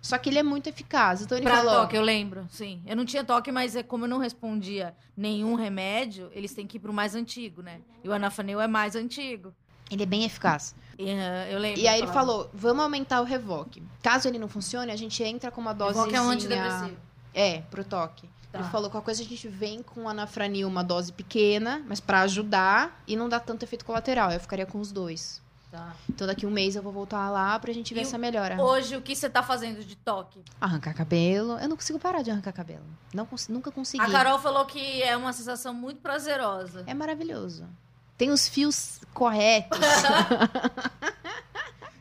Só 0.03 0.17
que 0.17 0.29
ele 0.29 0.37
é 0.37 0.43
muito 0.43 0.67
eficaz. 0.67 1.21
Então 1.21 1.37
ele 1.37 1.45
Pra 1.45 1.55
falou... 1.57 1.73
toque, 1.75 1.95
eu 1.95 2.01
lembro, 2.01 2.45
sim. 2.51 2.81
Eu 2.85 2.93
não 2.93 3.05
tinha 3.05 3.23
toque, 3.23 3.53
mas 3.53 3.73
é 3.73 3.81
como 3.81 4.03
eu 4.03 4.09
não 4.09 4.17
respondia 4.17 4.93
nenhum 5.15 5.55
remédio, 5.55 6.29
eles 6.33 6.53
têm 6.53 6.67
que 6.67 6.75
ir 6.75 6.79
pro 6.81 6.91
mais 6.91 7.15
antigo, 7.15 7.61
né? 7.61 7.79
E 8.03 8.09
o 8.09 8.13
anafranil 8.13 8.59
é 8.59 8.67
mais 8.67 8.97
antigo. 8.97 9.53
Ele 9.89 10.03
é 10.03 10.05
bem 10.05 10.25
eficaz. 10.25 10.75
Ah, 10.99 11.47
eu 11.49 11.57
lembro. 11.57 11.79
E 11.79 11.87
aí 11.87 11.99
ele 11.99 12.07
falou, 12.07 12.49
vamos 12.53 12.83
aumentar 12.83 13.21
o 13.21 13.23
Revoque. 13.23 13.81
Caso 14.01 14.27
ele 14.27 14.37
não 14.37 14.49
funcione, 14.49 14.91
a 14.91 14.95
gente 14.97 15.23
entra 15.23 15.49
com 15.49 15.61
uma 15.61 15.73
dose 15.73 15.93
Qual 15.93 16.07
que 16.07 16.15
é 16.15 16.21
um 16.21 16.29
antidepressivo? 16.29 16.97
É, 17.33 17.61
pro 17.61 17.85
toque. 17.85 18.29
Tá. 18.51 18.59
Ele 18.59 18.67
falou, 18.69 18.89
qualquer 18.89 19.05
coisa 19.05 19.23
a 19.23 19.25
gente 19.25 19.47
vem 19.47 19.81
com 19.81 20.07
anafranil, 20.07 20.67
uma 20.67 20.83
dose 20.83 21.13
pequena, 21.13 21.81
mas 21.87 22.01
pra 22.01 22.21
ajudar 22.21 23.01
e 23.07 23.15
não 23.15 23.29
dá 23.29 23.39
tanto 23.39 23.63
efeito 23.63 23.85
colateral. 23.85 24.31
Eu 24.31 24.39
ficaria 24.39 24.65
com 24.65 24.79
os 24.79 24.91
dois. 24.91 25.41
Tá. 25.73 25.95
Então 26.07 26.27
daqui 26.27 26.45
um 26.45 26.51
mês 26.51 26.75
eu 26.75 26.83
vou 26.83 26.93
voltar 26.93 27.31
lá 27.31 27.57
pra 27.57 27.73
gente 27.73 27.95
ver 27.95 28.01
E 28.01 28.03
essa 28.03 28.15
melhora. 28.15 28.61
Hoje, 28.61 28.95
o 28.95 29.01
que 29.01 29.15
você 29.15 29.27
tá 29.27 29.41
fazendo 29.41 29.83
de 29.83 29.95
toque? 29.95 30.39
Arrancar 30.61 30.93
cabelo. 30.93 31.57
Eu 31.57 31.67
não 31.67 31.75
consigo 31.75 31.97
parar 31.97 32.21
de 32.21 32.29
arrancar 32.29 32.53
cabelo. 32.53 32.85
Não 33.11 33.27
nunca 33.49 33.71
consegui. 33.71 34.03
A 34.03 34.11
Carol 34.11 34.37
falou 34.37 34.65
que 34.67 35.01
é 35.01 35.17
uma 35.17 35.33
sensação 35.33 35.73
muito 35.73 35.99
prazerosa. 35.99 36.83
É 36.85 36.93
maravilhoso. 36.93 37.65
Tem 38.15 38.29
os 38.29 38.47
fios 38.47 38.99
corretos. 39.15 39.79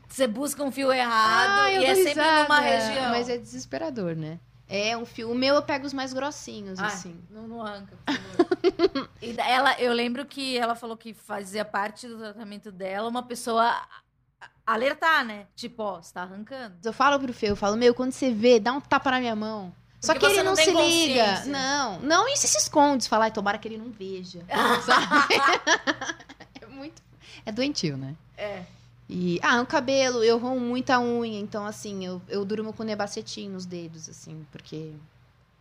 Você 0.06 0.26
busca 0.26 0.62
um 0.62 0.70
fio 0.70 0.92
errado 0.92 1.60
Ah, 1.62 1.72
e 1.72 1.86
é 1.86 1.94
sempre 1.94 2.10
risada. 2.10 2.42
numa 2.42 2.60
região. 2.60 3.08
Mas 3.08 3.28
é 3.30 3.38
desesperador, 3.38 4.14
né? 4.14 4.38
É 4.74 4.96
um 4.96 5.04
fio. 5.04 5.30
O 5.30 5.34
meu 5.34 5.54
eu 5.56 5.62
pego 5.62 5.86
os 5.86 5.92
mais 5.92 6.12
grossinhos, 6.12 6.78
Ah, 6.78 6.86
assim. 6.86 7.20
Não, 7.30 7.46
não 7.46 7.62
arranca, 7.62 7.96
por 8.04 8.14
favor. 8.14 9.08
e 9.20 9.32
da- 9.34 9.46
ela, 9.46 9.78
eu 9.80 9.92
lembro 9.92 10.24
que 10.24 10.56
ela 10.56 10.74
falou 10.74 10.96
que 10.96 11.12
fazia 11.12 11.64
parte 11.64 12.08
do 12.08 12.16
tratamento 12.18 12.72
dela 12.72 13.08
uma 13.08 13.22
pessoa 13.22 13.74
alertar, 14.66 15.24
né? 15.24 15.46
Tipo, 15.54 15.82
ó, 15.82 16.00
você 16.02 16.12
tá 16.14 16.22
arrancando. 16.22 16.76
Eu 16.84 16.92
falo 16.92 17.18
pro 17.20 17.32
Fê, 17.32 17.50
eu 17.50 17.56
falo, 17.56 17.76
meu, 17.76 17.94
quando 17.94 18.12
você 18.12 18.32
vê, 18.32 18.58
dá 18.60 18.72
um 18.72 18.80
tapa 18.80 19.10
na 19.10 19.20
minha 19.20 19.36
mão. 19.36 19.74
Só 20.00 20.14
Porque 20.14 20.26
que 20.26 20.32
ele 20.32 20.42
não 20.42 20.50
não, 20.52 20.56
se 20.56 20.70
liga. 20.70 21.44
Não, 21.44 22.00
não, 22.00 22.28
e 22.28 22.36
se 22.36 22.48
se 22.48 22.58
esconde, 22.58 23.04
se 23.04 23.08
falar, 23.08 23.26
"Ai, 23.26 23.30
tomara 23.30 23.56
que 23.58 23.68
ele 23.68 23.76
não 23.78 23.90
veja. 23.92 24.44
Sabe? 24.84 25.06
é 26.60 26.66
muito. 26.66 27.00
É 27.46 27.52
doentio, 27.52 27.96
né? 27.96 28.14
É. 28.36 28.64
E, 29.08 29.38
ah, 29.42 29.60
o 29.60 29.66
cabelo, 29.66 30.22
eu 30.24 30.38
roubo 30.38 30.58
muita 30.60 30.98
unha, 31.00 31.38
então, 31.38 31.66
assim, 31.66 32.04
eu, 32.04 32.22
eu 32.28 32.44
durmo 32.44 32.72
com 32.72 32.82
nebacetim 32.82 33.48
nos 33.48 33.66
dedos, 33.66 34.08
assim, 34.08 34.46
porque 34.50 34.92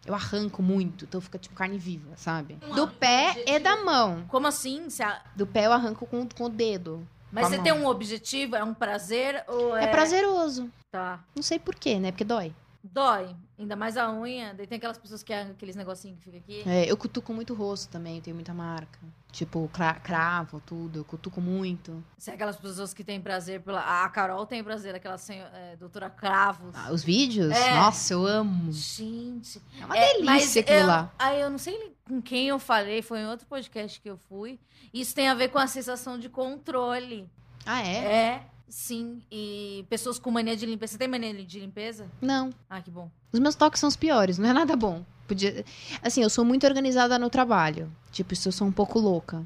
eu 0.06 0.14
arranco 0.14 0.62
muito, 0.64 1.06
então 1.06 1.20
fica 1.20 1.38
tipo 1.38 1.54
carne 1.56 1.78
viva, 1.78 2.16
sabe? 2.16 2.56
Do 2.74 2.88
pé 2.88 3.44
e 3.46 3.60
da 3.60 3.84
mão. 3.84 4.24
Como 4.30 4.48
assim? 4.48 4.88
A- 5.04 5.22
Do 5.36 5.46
pé 5.46 5.66
eu 5.66 5.74
arranco 5.74 6.06
com, 6.06 6.28
com 6.28 6.46
o 6.46 6.50
dedo. 6.50 7.06
Mas 7.32 7.48
você 7.48 7.56
mão. 7.56 7.64
tem 7.64 7.74
um 7.74 7.86
objetivo? 7.88 8.56
É 8.56 8.64
um 8.64 8.74
prazer 8.74 9.44
ou 9.48 9.76
é... 9.76 9.86
É 9.86 9.88
prazeroso. 9.88 10.70
Tá. 10.92 11.20
Não 11.36 11.42
sei 11.44 11.60
porquê, 11.60 12.00
né? 12.00 12.12
Porque 12.12 12.24
dói. 12.26 12.54
Dói. 12.84 13.36
Ainda 13.62 13.76
mais 13.76 13.96
a 13.96 14.12
unha. 14.12 14.56
Daí 14.56 14.66
tem 14.66 14.78
aquelas 14.78 14.98
pessoas 14.98 15.22
que 15.22 15.32
arrancam 15.32 15.52
aqueles 15.54 15.76
negocinhos 15.76 16.18
que 16.18 16.24
fica 16.26 16.38
aqui. 16.38 16.64
É, 16.68 16.90
eu 16.92 16.98
cutuco 16.98 17.32
muito 17.32 17.54
o 17.54 17.56
rosto 17.56 17.90
também, 17.92 18.16
eu 18.16 18.22
tenho 18.24 18.36
muita 18.36 18.56
marca. 18.56 18.98
Tipo, 19.32 19.70
cra- 19.72 19.94
cravo, 19.94 20.60
tudo, 20.66 21.00
eu 21.00 21.06
cutuco 21.06 21.40
muito. 21.40 22.04
Se 22.18 22.32
é 22.32 22.34
aquelas 22.34 22.56
pessoas 22.58 22.92
que 22.94 23.04
têm 23.04 23.22
prazer 23.22 23.62
pela... 23.62 24.04
A 24.04 24.10
Carol 24.10 24.46
tem 24.48 24.64
prazer, 24.64 24.96
aquela 24.96 25.18
senhora, 25.20 25.52
é, 25.56 25.76
doutora 25.76 26.10
Cravos. 26.10 26.74
Ah, 26.76 26.92
os 26.92 27.04
vídeos? 27.04 27.52
É. 27.52 27.76
Nossa, 27.76 28.14
eu 28.14 28.26
amo. 28.26 28.72
Gente... 28.74 29.62
É 29.80 29.86
uma 29.86 29.96
É, 29.96 30.14
delícia 30.16 30.62
aquilo 30.62 30.80
eu, 30.80 30.88
lá. 30.88 31.12
Aí 31.20 31.40
eu 31.40 31.50
não 31.52 31.60
sei 31.60 31.96
com 32.08 32.20
quem 32.20 32.48
eu 32.48 32.58
falei, 32.58 33.04
foi 33.04 33.20
em 33.20 33.28
outro 33.28 33.46
podcast 33.46 34.02
que 34.02 34.10
eu 34.10 34.18
fui. 34.18 34.60
Isso 34.92 35.14
tem 35.14 35.30
a 35.30 35.36
ver 35.36 35.50
com 35.50 35.60
a 35.60 35.68
sensação 35.68 36.18
de 36.20 36.28
controle. 36.28 37.30
Ah, 37.66 37.82
é? 37.84 37.96
É, 37.98 38.46
sim. 38.72 39.22
E 39.32 39.86
pessoas 39.90 40.18
com 40.18 40.32
mania 40.32 40.56
de 40.58 40.66
limpeza. 40.66 40.94
Você 40.94 40.98
tem 40.98 41.08
mania 41.08 41.34
de 41.34 41.60
limpeza? 41.60 42.08
Não. 42.22 42.50
Ah, 42.70 42.82
que 42.82 42.90
bom. 42.90 43.10
Os 43.32 43.40
meus 43.40 43.54
toques 43.56 43.80
são 43.80 43.88
os 43.90 43.96
piores, 43.96 44.38
não 44.38 44.50
é 44.50 44.54
nada 44.54 44.76
bom. 44.76 45.04
Podia... 45.28 45.64
Assim, 46.02 46.24
eu 46.24 46.30
sou 46.30 46.44
muito 46.44 46.66
organizada 46.66 47.20
no 47.20 47.30
trabalho. 47.30 47.92
Tipo, 48.12 48.34
isso 48.34 48.48
eu 48.48 48.52
sou 48.52 48.68
um 48.68 48.72
pouco 48.72 48.98
louca. 49.00 49.46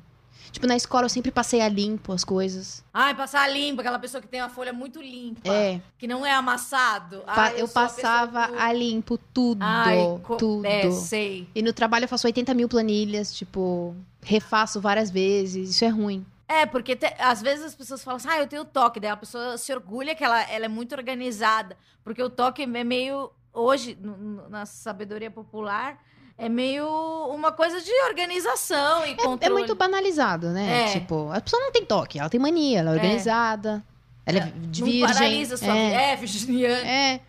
Tipo, 0.51 0.67
na 0.67 0.75
escola 0.75 1.05
eu 1.05 1.09
sempre 1.09 1.31
passei 1.31 1.59
a 1.59 1.67
limpo 1.67 2.13
as 2.13 2.23
coisas. 2.23 2.83
Ai, 2.93 3.13
passar 3.13 3.45
limpa, 3.51 3.81
aquela 3.81 3.99
pessoa 3.99 4.21
que 4.21 4.27
tem 4.27 4.41
uma 4.41 4.49
folha 4.49 4.71
muito 4.71 5.01
limpa. 5.01 5.41
É, 5.53 5.81
Que 5.97 6.07
não 6.07 6.25
é 6.25 6.31
amassado. 6.31 7.17
pa- 7.25 7.33
Ai, 7.47 7.59
eu, 7.59 7.65
a 7.65 7.67
pessoa 7.67 7.87
passava 7.89 8.47
do- 8.47 8.55
a 8.57 8.71
limpo 8.71 9.17
tudo. 9.33 9.59
Ai, 9.61 9.97
co- 10.23 10.37
tudo. 10.37 10.65
É, 10.65 10.89
sei. 10.91 11.47
E 11.53 11.61
no 11.61 11.73
trabalho 11.73 12.05
eu 12.05 12.09
faço 12.09 12.25
80 12.25 12.53
mil 12.53 12.69
planilhas, 12.69 13.33
tipo, 13.35 13.93
refaço 14.23 14.79
várias 14.79 15.11
vezes. 15.11 15.71
Isso 15.71 15.83
é 15.83 15.89
ruim. 15.89 16.25
É, 16.47 16.65
porque 16.65 16.95
te- 16.95 17.13
às 17.17 17.41
vezes 17.41 17.65
as 17.65 17.75
pessoas 17.75 18.03
falam 18.03 18.17
assim, 18.17 18.27
ah, 18.29 18.39
eu 18.39 18.47
tenho 18.47 18.63
toque. 18.65 18.99
Daí 18.99 19.09
a 19.09 19.17
pessoa 19.17 19.57
se 19.57 19.73
orgulha 19.73 20.13
que 20.15 20.23
ela, 20.23 20.41
ela 20.51 20.65
é 20.65 20.67
muito 20.67 20.93
organizada. 20.95 21.75
Porque 22.03 22.21
o 22.21 22.29
toque 22.29 22.61
é 22.61 22.67
meio, 22.67 23.31
hoje, 23.51 23.97
na 24.49 24.65
sabedoria 24.65 25.31
popular, 25.31 25.97
é 26.37 26.47
meio 26.47 26.85
uma 27.33 27.51
coisa 27.51 27.81
de 27.81 27.91
organização 28.07 29.05
e 29.05 29.11
É 29.11 29.15
controle. 29.15 29.53
muito 29.53 29.73
banalizado, 29.75 30.49
né? 30.49 30.83
É. 30.89 30.91
Tipo, 30.93 31.31
a 31.31 31.41
pessoa 31.41 31.61
não 31.61 31.71
tem 31.71 31.83
toque, 31.85 32.19
ela 32.19 32.29
tem 32.29 32.39
mania, 32.39 32.79
ela 32.79 32.91
é 32.91 32.93
organizada. 32.93 33.83
Ela 34.25 34.39
é 34.39 34.41
de 34.41 34.81
Não 34.81 34.87
virgem. 34.89 35.13
paralisa 35.15 35.57
sua 35.57 35.67
vida. 35.73 35.79
é, 35.95 36.11
É, 36.11 36.15
virginiana. 36.15 36.87
é. 36.87 37.21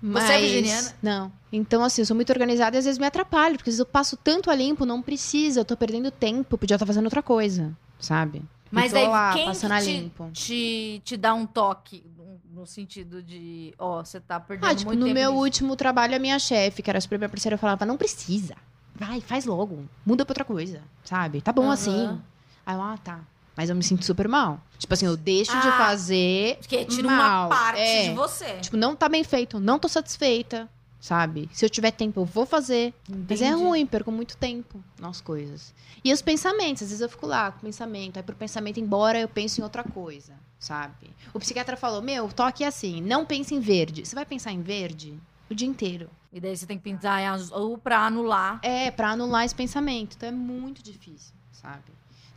Mas... 0.00 0.24
Você 0.24 0.32
é 0.34 0.38
virginiana? 0.40 0.94
Não. 1.02 1.32
Então, 1.52 1.82
assim, 1.82 2.02
eu 2.02 2.06
sou 2.06 2.14
muito 2.14 2.30
organizada 2.30 2.76
e 2.76 2.78
às 2.78 2.84
vezes 2.84 2.98
me 2.98 3.06
atrapalho, 3.06 3.56
porque 3.56 3.70
às 3.70 3.74
vezes 3.74 3.80
eu 3.80 3.86
passo 3.86 4.16
tanto 4.16 4.50
a 4.50 4.54
limpo, 4.54 4.84
não 4.86 5.00
precisa, 5.02 5.60
eu 5.60 5.64
tô 5.64 5.76
perdendo 5.76 6.10
tempo, 6.10 6.56
podia 6.58 6.74
estar 6.76 6.84
fazendo 6.86 7.04
outra 7.06 7.22
coisa, 7.22 7.72
sabe? 7.98 8.42
Mas 8.74 8.94
aí, 8.94 9.06
quem 9.32 9.44
passando 9.46 9.78
te, 9.80 9.84
limpo. 9.90 10.30
te, 10.32 11.02
te 11.04 11.16
dá 11.16 11.32
um 11.34 11.46
toque 11.46 12.04
no, 12.16 12.40
no 12.60 12.66
sentido 12.66 13.22
de, 13.22 13.74
ó, 13.78 14.04
você 14.04 14.20
tá 14.20 14.38
perdendo 14.40 14.68
Ah, 14.70 14.74
tipo, 14.74 14.86
muito 14.90 15.00
no 15.00 15.06
tempo 15.06 15.14
meu 15.18 15.30
nisso. 15.30 15.42
último 15.42 15.76
trabalho, 15.76 16.14
a 16.16 16.18
minha 16.18 16.38
chefe, 16.38 16.82
que 16.82 16.90
era 16.90 17.00
super 17.00 17.18
minha 17.18 17.28
parceira, 17.28 17.56
falava, 17.58 17.86
não 17.86 17.96
precisa. 17.96 18.54
Vai, 18.94 19.20
faz 19.20 19.44
logo. 19.44 19.84
Muda 20.06 20.24
pra 20.24 20.32
outra 20.32 20.44
coisa, 20.44 20.80
sabe? 21.04 21.40
Tá 21.40 21.52
bom 21.52 21.64
Aham. 21.64 21.72
assim. 21.72 22.20
Aí 22.66 22.74
eu, 22.76 22.82
ah, 22.82 22.98
tá. 23.02 23.20
Mas 23.56 23.70
eu 23.70 23.76
me 23.76 23.82
sinto 23.82 24.04
super 24.04 24.26
mal. 24.28 24.60
Tipo 24.78 24.94
assim, 24.94 25.06
eu 25.06 25.16
deixo 25.16 25.52
de 25.60 25.68
Ah, 25.68 25.72
fazer 25.78 26.56
Porque 26.58 26.84
tira 26.84 27.08
mal. 27.08 27.48
uma 27.48 27.56
parte 27.56 27.80
É. 27.80 28.08
de 28.08 28.14
você. 28.14 28.58
Tipo, 28.60 28.76
não 28.76 28.96
tá 28.96 29.08
bem 29.08 29.22
feito, 29.22 29.60
não 29.60 29.78
tô 29.78 29.88
satisfeita, 29.88 30.68
sabe? 31.04 31.50
Se 31.52 31.62
eu 31.66 31.68
tiver 31.68 31.90
tempo, 31.90 32.20
eu 32.20 32.24
vou 32.24 32.46
fazer. 32.46 32.94
Mas 33.28 33.42
é 33.42 33.48
Entendi. 33.48 33.62
ruim, 33.62 33.84
perco 33.84 34.10
muito 34.10 34.38
tempo 34.38 34.82
nas 34.98 35.20
coisas. 35.20 35.74
E 36.02 36.10
os 36.10 36.22
pensamentos, 36.22 36.82
às 36.82 36.88
vezes 36.88 37.02
eu 37.02 37.10
fico 37.10 37.26
lá 37.26 37.52
com 37.52 37.58
o 37.58 37.60
pensamento, 37.60 38.16
aí 38.16 38.22
pro 38.22 38.34
pensamento 38.34 38.80
embora 38.80 39.20
eu 39.20 39.28
penso 39.28 39.60
em 39.60 39.64
outra 39.64 39.84
coisa, 39.84 40.32
sabe? 40.58 41.10
O 41.34 41.38
psiquiatra 41.38 41.76
falou: 41.76 42.00
Meu, 42.00 42.26
toque 42.28 42.64
é 42.64 42.66
assim, 42.68 43.02
não 43.02 43.26
pense 43.26 43.54
em 43.54 43.60
verde. 43.60 44.06
Você 44.06 44.14
vai 44.14 44.24
pensar 44.24 44.50
em 44.52 44.62
verde 44.62 45.18
o 45.50 45.54
dia 45.54 45.68
inteiro. 45.68 46.08
E 46.32 46.40
daí 46.40 46.56
você 46.56 46.64
tem 46.64 46.78
que 46.78 46.84
pensar 46.84 47.20
em 47.20 47.26
az- 47.26 47.52
ou 47.52 47.76
pra 47.76 47.98
anular. 48.06 48.58
É, 48.62 48.90
pra 48.90 49.10
anular 49.10 49.44
esse 49.44 49.54
pensamento. 49.54 50.14
Então 50.16 50.30
é 50.30 50.32
muito 50.32 50.82
difícil, 50.82 51.34
sabe? 51.52 51.84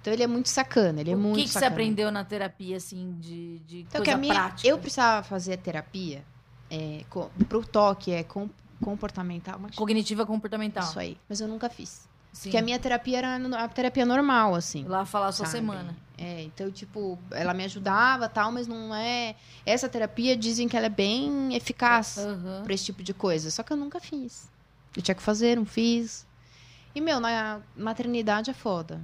Então 0.01 0.11
ele 0.13 0.23
é 0.23 0.27
muito 0.27 0.49
sacana, 0.49 0.99
ele 0.99 1.11
é 1.11 1.15
o 1.15 1.17
muito 1.17 1.37
que, 1.37 1.43
que 1.45 1.49
você 1.49 1.63
aprendeu 1.65 2.11
na 2.11 2.23
terapia, 2.25 2.75
assim, 2.77 3.15
de, 3.19 3.59
de 3.59 3.79
Então, 3.79 3.91
coisa 3.99 4.03
que 4.03 4.11
a 4.11 4.17
minha, 4.17 4.33
prática? 4.33 4.67
eu 4.67 4.77
precisava 4.77 5.23
fazer 5.23 5.53
a 5.53 5.57
terapia 5.57 6.23
é, 6.69 7.03
co, 7.09 7.29
pro 7.47 7.65
toque, 7.65 8.11
é 8.11 8.23
com, 8.23 8.49
comportamental. 8.83 9.59
mas- 9.59 9.75
Cognitiva 9.75 10.25
comportamental. 10.25 10.83
Isso 10.83 10.99
aí. 10.99 11.17
Mas 11.27 11.39
eu 11.41 11.47
nunca 11.47 11.69
fiz. 11.69 12.07
Sim. 12.33 12.43
Porque 12.49 12.57
a 12.57 12.61
minha 12.61 12.77
terapia 12.77 13.17
era 13.17 13.35
a 13.63 13.67
terapia 13.67 14.05
normal, 14.05 14.53
assim. 14.53 14.83
Lá 14.85 15.05
falar 15.05 15.31
sua 15.31 15.45
semana. 15.47 15.95
É, 16.17 16.43
então, 16.43 16.69
tipo, 16.71 17.17
ela 17.31 17.53
me 17.53 17.63
ajudava 17.63 18.27
tal, 18.29 18.51
mas 18.51 18.67
não 18.67 18.93
é. 18.93 19.35
Essa 19.65 19.87
terapia 19.89 20.35
dizem 20.35 20.67
que 20.67 20.75
ela 20.77 20.85
é 20.87 20.89
bem 20.89 21.55
eficaz 21.55 22.17
Aham. 22.19 22.61
pra 22.63 22.73
esse 22.73 22.85
tipo 22.85 23.01
de 23.03 23.13
coisa. 23.13 23.49
Só 23.49 23.63
que 23.63 23.71
eu 23.73 23.77
nunca 23.77 23.99
fiz. 23.99 24.49
Eu 24.95 25.01
tinha 25.01 25.15
que 25.15 25.21
fazer, 25.21 25.55
não 25.57 25.65
fiz. 25.65 26.25
E, 26.93 27.01
meu, 27.01 27.19
na 27.19 27.59
maternidade 27.75 28.49
é 28.49 28.53
foda. 28.53 29.01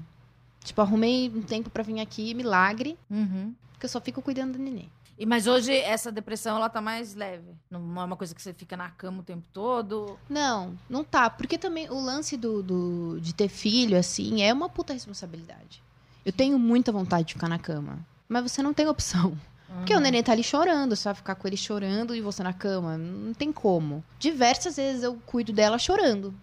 Tipo, 0.63 0.81
arrumei 0.81 1.29
um 1.33 1.41
tempo 1.41 1.69
pra 1.69 1.83
vir 1.83 1.99
aqui, 1.99 2.33
milagre, 2.33 2.97
Uhum. 3.09 3.53
porque 3.71 3.85
eu 3.85 3.89
só 3.89 3.99
fico 3.99 4.21
cuidando 4.21 4.53
do 4.53 4.59
neném. 4.59 4.89
E, 5.17 5.25
mas 5.25 5.45
hoje 5.47 5.71
essa 5.75 6.11
depressão, 6.11 6.55
ela 6.57 6.69
tá 6.69 6.81
mais 6.81 7.13
leve. 7.13 7.53
Não 7.69 8.01
é 8.01 8.03
uma 8.05 8.15
coisa 8.17 8.33
que 8.33 8.41
você 8.41 8.53
fica 8.53 8.75
na 8.75 8.89
cama 8.89 9.19
o 9.19 9.23
tempo 9.23 9.47
todo. 9.53 10.17
Não, 10.27 10.77
não 10.89 11.03
tá. 11.03 11.29
Porque 11.29 11.57
também 11.57 11.89
o 11.89 11.99
lance 12.03 12.35
do, 12.35 12.63
do- 12.63 13.19
de 13.21 13.33
ter 13.33 13.47
filho, 13.47 13.97
assim, 13.97 14.41
é 14.41 14.51
uma 14.51 14.67
puta 14.69 14.91
responsabilidade. 14.93 15.81
Eu 16.25 16.31
tenho 16.31 16.57
muita 16.57 16.91
vontade 16.91 17.27
de 17.27 17.33
ficar 17.35 17.47
na 17.47 17.59
cama. 17.59 17.99
Mas 18.27 18.51
você 18.51 18.63
não 18.63 18.73
tem 18.73 18.87
opção. 18.87 19.37
Porque 19.67 19.93
o 19.93 19.97
Uhum. 19.97 20.03
neném 20.03 20.23
tá 20.23 20.31
ali 20.31 20.43
chorando, 20.43 20.95
você 20.95 21.03
vai 21.05 21.15
ficar 21.15 21.35
com 21.35 21.47
ele 21.47 21.57
chorando 21.57 22.15
e 22.15 22.21
você 22.21 22.41
na 22.43 22.53
cama. 22.53 22.97
Não 22.97 23.33
tem 23.33 23.51
como. 23.51 24.03
Diversas 24.19 24.75
vezes 24.77 25.03
eu 25.03 25.15
cuido 25.25 25.51
dela 25.53 25.77
chorando. 25.77 26.33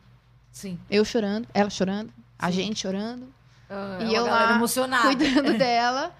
Sim. 0.52 0.78
Eu 0.90 1.04
chorando, 1.04 1.46
ela 1.54 1.70
chorando, 1.70 2.12
a 2.38 2.46
Sim. 2.50 2.56
gente 2.56 2.80
chorando, 2.80 3.26
Ah, 3.68 3.98
E 4.02 4.14
é 4.14 4.18
eu 4.18 4.24
lá, 4.26 4.50
emocionada. 4.56 5.06
cuidando 5.06 5.54
dela. 5.58 6.12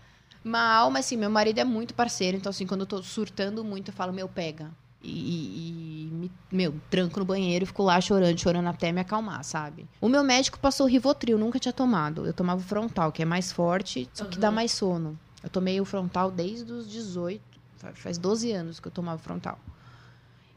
Mal, 0.42 0.90
mas 0.90 1.07
assim, 1.07 1.16
meu 1.16 1.31
marido 1.31 1.59
é 1.59 1.64
muito 1.64 1.94
parceiro. 1.94 2.37
Então, 2.37 2.50
assim, 2.50 2.66
quando 2.66 2.81
eu 2.83 2.87
tô 2.87 3.03
surtando 3.03 3.62
muito, 3.64 3.88
eu 3.88 3.94
falo, 3.94 4.12
meu, 4.12 4.29
pega. 4.29 4.70
E, 5.03 6.09
e- 6.09 6.11
me, 6.12 6.31
meu, 6.53 6.74
tranco 6.90 7.18
no 7.20 7.24
banheiro 7.24 7.62
e 7.62 7.66
fico 7.66 7.83
lá 7.83 8.00
chorando, 8.00 8.38
chorando 8.38 8.68
até 8.68 8.92
me 8.92 9.00
acalmar, 9.00 9.42
sabe? 9.44 9.87
O 10.00 10.09
meu 10.09 10.22
médico 10.22 10.59
passou 10.59 10.87
Rivotril, 10.87 11.38
nunca 11.38 11.59
tinha 11.59 11.72
tomado. 11.72 12.26
Eu 12.26 12.33
tomava 12.35 12.61
o 12.61 12.64
frontal, 12.64 13.11
que 13.12 13.22
é 13.22 13.24
mais 13.24 13.50
forte, 13.53 14.09
só 14.12 14.24
que 14.26 14.38
dá 14.38 14.48
Aham. 14.48 14.57
mais 14.57 14.72
sono. 14.72 15.18
Eu 15.42 15.48
tomei 15.48 15.81
o 15.81 15.85
frontal 15.87 16.31
desde 16.31 16.70
os 16.70 16.87
18, 16.90 17.42
fa- 17.76 17.92
faz 17.94 18.18
12 18.18 18.53
anos 18.53 18.79
que 18.79 18.88
eu 18.88 18.92
tomava 18.92 19.16
o 19.20 19.24
frontal. 19.24 19.59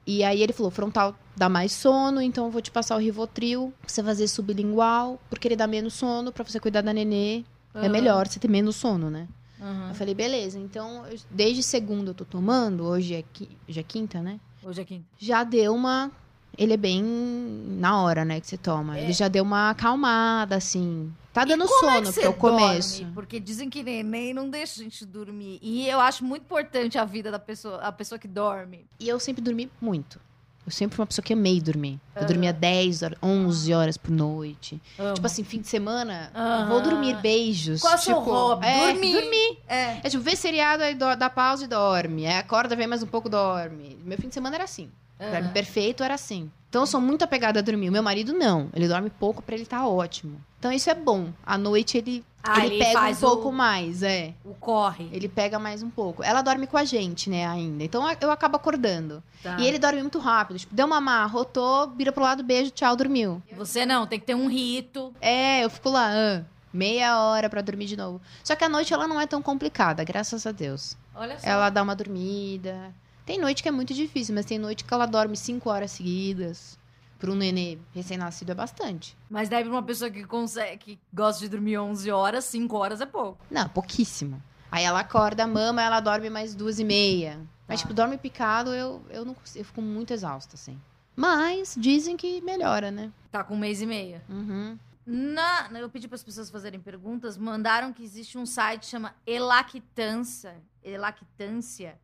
E 0.05 0.21
aí 0.25 0.41
ele 0.43 0.51
falou, 0.51 0.69
frontal 0.69 1.17
dá 1.35 1.47
mais 1.47 1.71
sono, 1.71 2.21
então 2.21 2.45
eu 2.45 2.51
vou 2.51 2.61
te 2.61 2.69
passar 2.69 2.97
o 2.97 2.99
Rivotril, 2.99 3.73
pra 3.79 3.89
você 3.89 4.03
fazer 4.03 4.27
sublingual, 4.27 5.17
porque 5.29 5.47
ele 5.47 5.55
dá 5.55 5.65
menos 5.67 5.93
sono, 5.93 6.31
pra 6.33 6.43
você 6.43 6.59
cuidar 6.59 6.81
da 6.81 6.91
nenê. 6.91 7.45
É 7.73 7.79
Aham. 7.79 7.89
melhor 7.89 8.27
você 8.27 8.39
ter 8.39 8.49
menos 8.49 8.75
sono, 8.75 9.09
né? 9.09 9.27
Aham. 9.63 9.89
Eu 9.89 9.95
falei, 9.95 10.13
beleza, 10.13 10.59
então 10.59 11.05
eu- 11.07 11.17
desde 11.31 11.63
segunda 11.63 12.09
eu 12.11 12.13
tô 12.13 12.25
tomando, 12.25 12.83
hoje 12.83 13.15
é, 13.15 13.21
qui- 13.33 13.57
hoje 13.67 13.79
é 13.79 13.83
quinta, 13.83 14.21
né? 14.21 14.39
Hoje 14.61 14.81
é 14.81 14.85
quinta. 14.85 15.05
Já 15.17 15.43
deu 15.43 15.73
uma. 15.73 16.11
Ele 16.57 16.73
é 16.73 16.77
bem 16.77 17.01
na 17.01 17.99
hora, 18.03 18.23
né, 18.23 18.39
que 18.39 18.45
você 18.45 18.57
toma. 18.57 18.99
Ele 18.99 19.11
já 19.13 19.27
deu 19.27 19.43
uma 19.43 19.71
acalmada, 19.71 20.55
assim. 20.55 21.11
Tá 21.33 21.43
dando 21.45 21.63
é 21.63 21.67
sono, 21.67 22.01
que 22.03 22.13
porque 22.13 22.25
é 22.25 22.29
o 22.29 22.33
você 22.33 22.39
começo. 22.39 23.07
Porque 23.15 23.39
dizem 23.39 23.69
que 23.71 23.81
neném 23.81 24.35
não 24.35 24.47
deixa 24.49 24.79
a 24.79 24.83
gente 24.83 25.03
dormir. 25.03 25.57
E 25.63 25.87
eu 25.89 25.99
acho 25.99 26.23
muito 26.23 26.43
importante 26.43 26.95
a 26.99 27.05
vida 27.05 27.31
da 27.31 27.39
pessoa, 27.39 27.77
a 27.77 27.91
pessoa 27.91 28.19
que 28.19 28.27
dorme. 28.27 28.85
E 28.99 29.09
eu 29.09 29.19
sempre 29.19 29.41
dormi 29.41 29.71
muito. 29.81 30.19
Eu 30.65 30.71
sempre 30.71 30.95
fui 30.95 31.01
uma 31.03 31.07
pessoa 31.07 31.23
que 31.23 31.33
amei 31.33 31.59
dormir. 31.59 31.99
Eu 32.15 32.25
dormia 32.25 32.53
10 32.53 33.03
horas, 33.03 33.17
11 33.21 33.73
horas 33.73 33.97
por 33.97 34.11
noite. 34.11 34.81
Amo. 34.97 35.13
Tipo 35.13 35.27
assim, 35.27 35.43
fim 35.43 35.59
de 35.59 35.67
semana, 35.67 36.31
Aham. 36.33 36.69
vou 36.69 36.81
dormir, 36.81 37.15
beijos. 37.21 37.81
Qual 37.81 37.91
é 37.93 37.95
o 37.95 37.99
seu 37.99 38.17
tipo, 38.19 38.31
hobby? 38.31 38.65
É, 38.65 38.91
Dormir. 38.93 39.11
dormir. 39.13 39.57
É. 39.67 39.97
É 40.03 40.09
tipo, 40.09 40.23
vê 40.23 40.35
seriado, 40.35 40.83
aí 40.83 40.95
dá 40.95 41.29
pausa 41.29 41.65
e 41.65 41.67
dorme. 41.67 42.25
Aí 42.25 42.37
acorda, 42.37 42.75
vem 42.75 42.87
mais 42.87 43.03
um 43.03 43.07
pouco, 43.07 43.27
dorme. 43.27 43.97
Meu 44.05 44.17
fim 44.17 44.29
de 44.29 44.33
semana 44.33 44.55
era 44.55 44.63
assim. 44.63 44.89
Pra 45.17 45.39
mim, 45.41 45.45
Aham. 45.47 45.53
perfeito 45.53 46.03
era 46.03 46.13
assim. 46.13 46.49
Então 46.69 46.83
eu 46.83 46.87
sou 46.87 46.99
muito 47.01 47.23
apegada 47.23 47.59
a 47.59 47.61
dormir. 47.61 47.89
O 47.89 47.91
meu 47.91 48.01
marido 48.03 48.33
não. 48.33 48.69
Ele 48.73 48.87
dorme 48.87 49.09
pouco 49.09 49.41
pra 49.41 49.55
ele 49.55 49.63
estar 49.63 49.85
ótimo. 49.85 50.41
Então 50.63 50.71
isso 50.71 50.89
é 50.89 50.93
bom. 50.95 51.27
À 51.45 51.57
noite 51.57 51.97
ele, 51.97 52.23
Ah, 52.41 52.65
ele 52.65 52.75
ele 52.75 52.85
pega 52.85 53.01
um 53.09 53.15
pouco 53.15 53.49
o- 53.49 53.51
mais, 53.51 54.01
é. 54.01 54.33
O 54.45 54.53
corre. 54.53 55.09
Ele 55.11 55.27
pega 55.27 55.59
mais 55.59 55.83
um 55.83 55.89
pouco. 55.89 56.23
Ela 56.23 56.41
dorme 56.41 56.67
com 56.67 56.77
a 56.77 56.85
gente, 56.85 57.29
né, 57.29 57.45
ainda. 57.45 57.83
Então 57.83 58.09
eu 58.21 58.31
acabo 58.31 58.55
acordando. 58.55 59.21
Tá. 59.43 59.57
E 59.59 59.67
ele 59.67 59.77
dorme 59.77 59.99
muito 60.01 60.19
rápido. 60.19 60.57
Tipo, 60.57 60.73
deu 60.73 60.85
uma 60.85 61.25
rotou, 61.25 61.89
vira 61.89 62.13
pro 62.13 62.23
lado, 62.23 62.41
beijo, 62.45 62.71
tchau, 62.71 62.95
dormiu. 62.95 63.43
Você 63.57 63.85
não, 63.85 64.07
tem 64.07 64.17
que 64.17 64.25
ter 64.25 64.35
um 64.35 64.47
rito. 64.47 65.13
É, 65.19 65.65
eu 65.65 65.69
fico 65.69 65.89
lá, 65.89 66.09
ah, 66.13 66.43
meia 66.71 67.19
hora 67.19 67.49
pra 67.49 67.59
dormir 67.61 67.85
de 67.87 67.97
novo. 67.97 68.21
Só 68.41 68.55
que 68.55 68.63
a 68.63 68.69
noite 68.69 68.93
ela 68.93 69.05
não 69.05 69.19
é 69.19 69.27
tão 69.27 69.41
complicada, 69.41 70.01
graças 70.05 70.47
a 70.47 70.53
Deus. 70.53 70.95
Olha 71.13 71.37
só. 71.37 71.45
Ela 71.45 71.69
dá 71.69 71.83
uma 71.83 71.93
dormida. 71.93 72.95
Tem 73.25 73.37
noite 73.37 73.61
que 73.61 73.67
é 73.67 73.71
muito 73.71 73.93
difícil, 73.93 74.33
mas 74.33 74.45
tem 74.45 74.57
noite 74.57 74.85
que 74.85 74.93
ela 74.93 75.05
dorme 75.05 75.35
cinco 75.35 75.69
horas 75.69 75.91
seguidas. 75.91 76.77
Para 77.23 77.31
um 77.31 77.35
nenê 77.35 77.77
recém-nascido 77.93 78.51
é 78.51 78.55
bastante. 78.55 79.15
Mas 79.29 79.47
daí 79.47 79.63
pra 79.63 79.71
uma 79.71 79.81
pessoa 79.81 80.11
que 80.11 80.25
consegue, 80.25 80.75
que 80.77 80.99
gosta 81.13 81.39
de 81.39 81.47
dormir 81.47 81.77
11 81.77 82.11
horas, 82.11 82.43
5 82.43 82.75
horas 82.75 82.99
é 82.99 83.05
pouco. 83.05 83.37
Não, 83.49 83.69
pouquíssimo. 83.69 84.43
Aí 84.69 84.83
ela 84.83 84.99
acorda, 84.99 85.47
mama, 85.47 85.81
ela 85.81 86.01
dorme 86.01 86.29
mais 86.29 86.53
duas 86.53 86.79
e 86.79 86.83
meia. 86.83 87.39
Mas, 87.65 87.79
Tá. 87.79 87.83
tipo, 87.87 87.93
dorme 87.93 88.17
picado, 88.17 88.71
eu, 88.71 89.01
eu 89.09 89.23
não 89.23 89.33
consigo, 89.33 89.59
eu 89.61 89.63
fico 89.63 89.81
muito 89.81 90.11
exausta, 90.11 90.55
assim. 90.55 90.77
Mas 91.15 91.75
dizem 91.79 92.17
que 92.17 92.41
melhora, 92.41 92.91
né? 92.91 93.09
Tá 93.31 93.41
com 93.41 93.53
um 93.55 93.57
mês 93.59 93.81
e 93.81 93.85
meio. 93.85 94.19
Uhum. 94.27 94.77
Na, 95.05 95.69
eu 95.75 95.89
pedi 95.89 96.09
para 96.09 96.15
as 96.15 96.23
pessoas 96.25 96.49
fazerem 96.49 96.81
perguntas, 96.81 97.37
mandaram 97.37 97.93
que 97.93 98.03
existe 98.03 98.37
um 98.37 98.45
site 98.45 98.81
que 98.81 98.87
chama 98.87 99.15
Elactância, 99.25 100.55
Elactância, 100.83 101.97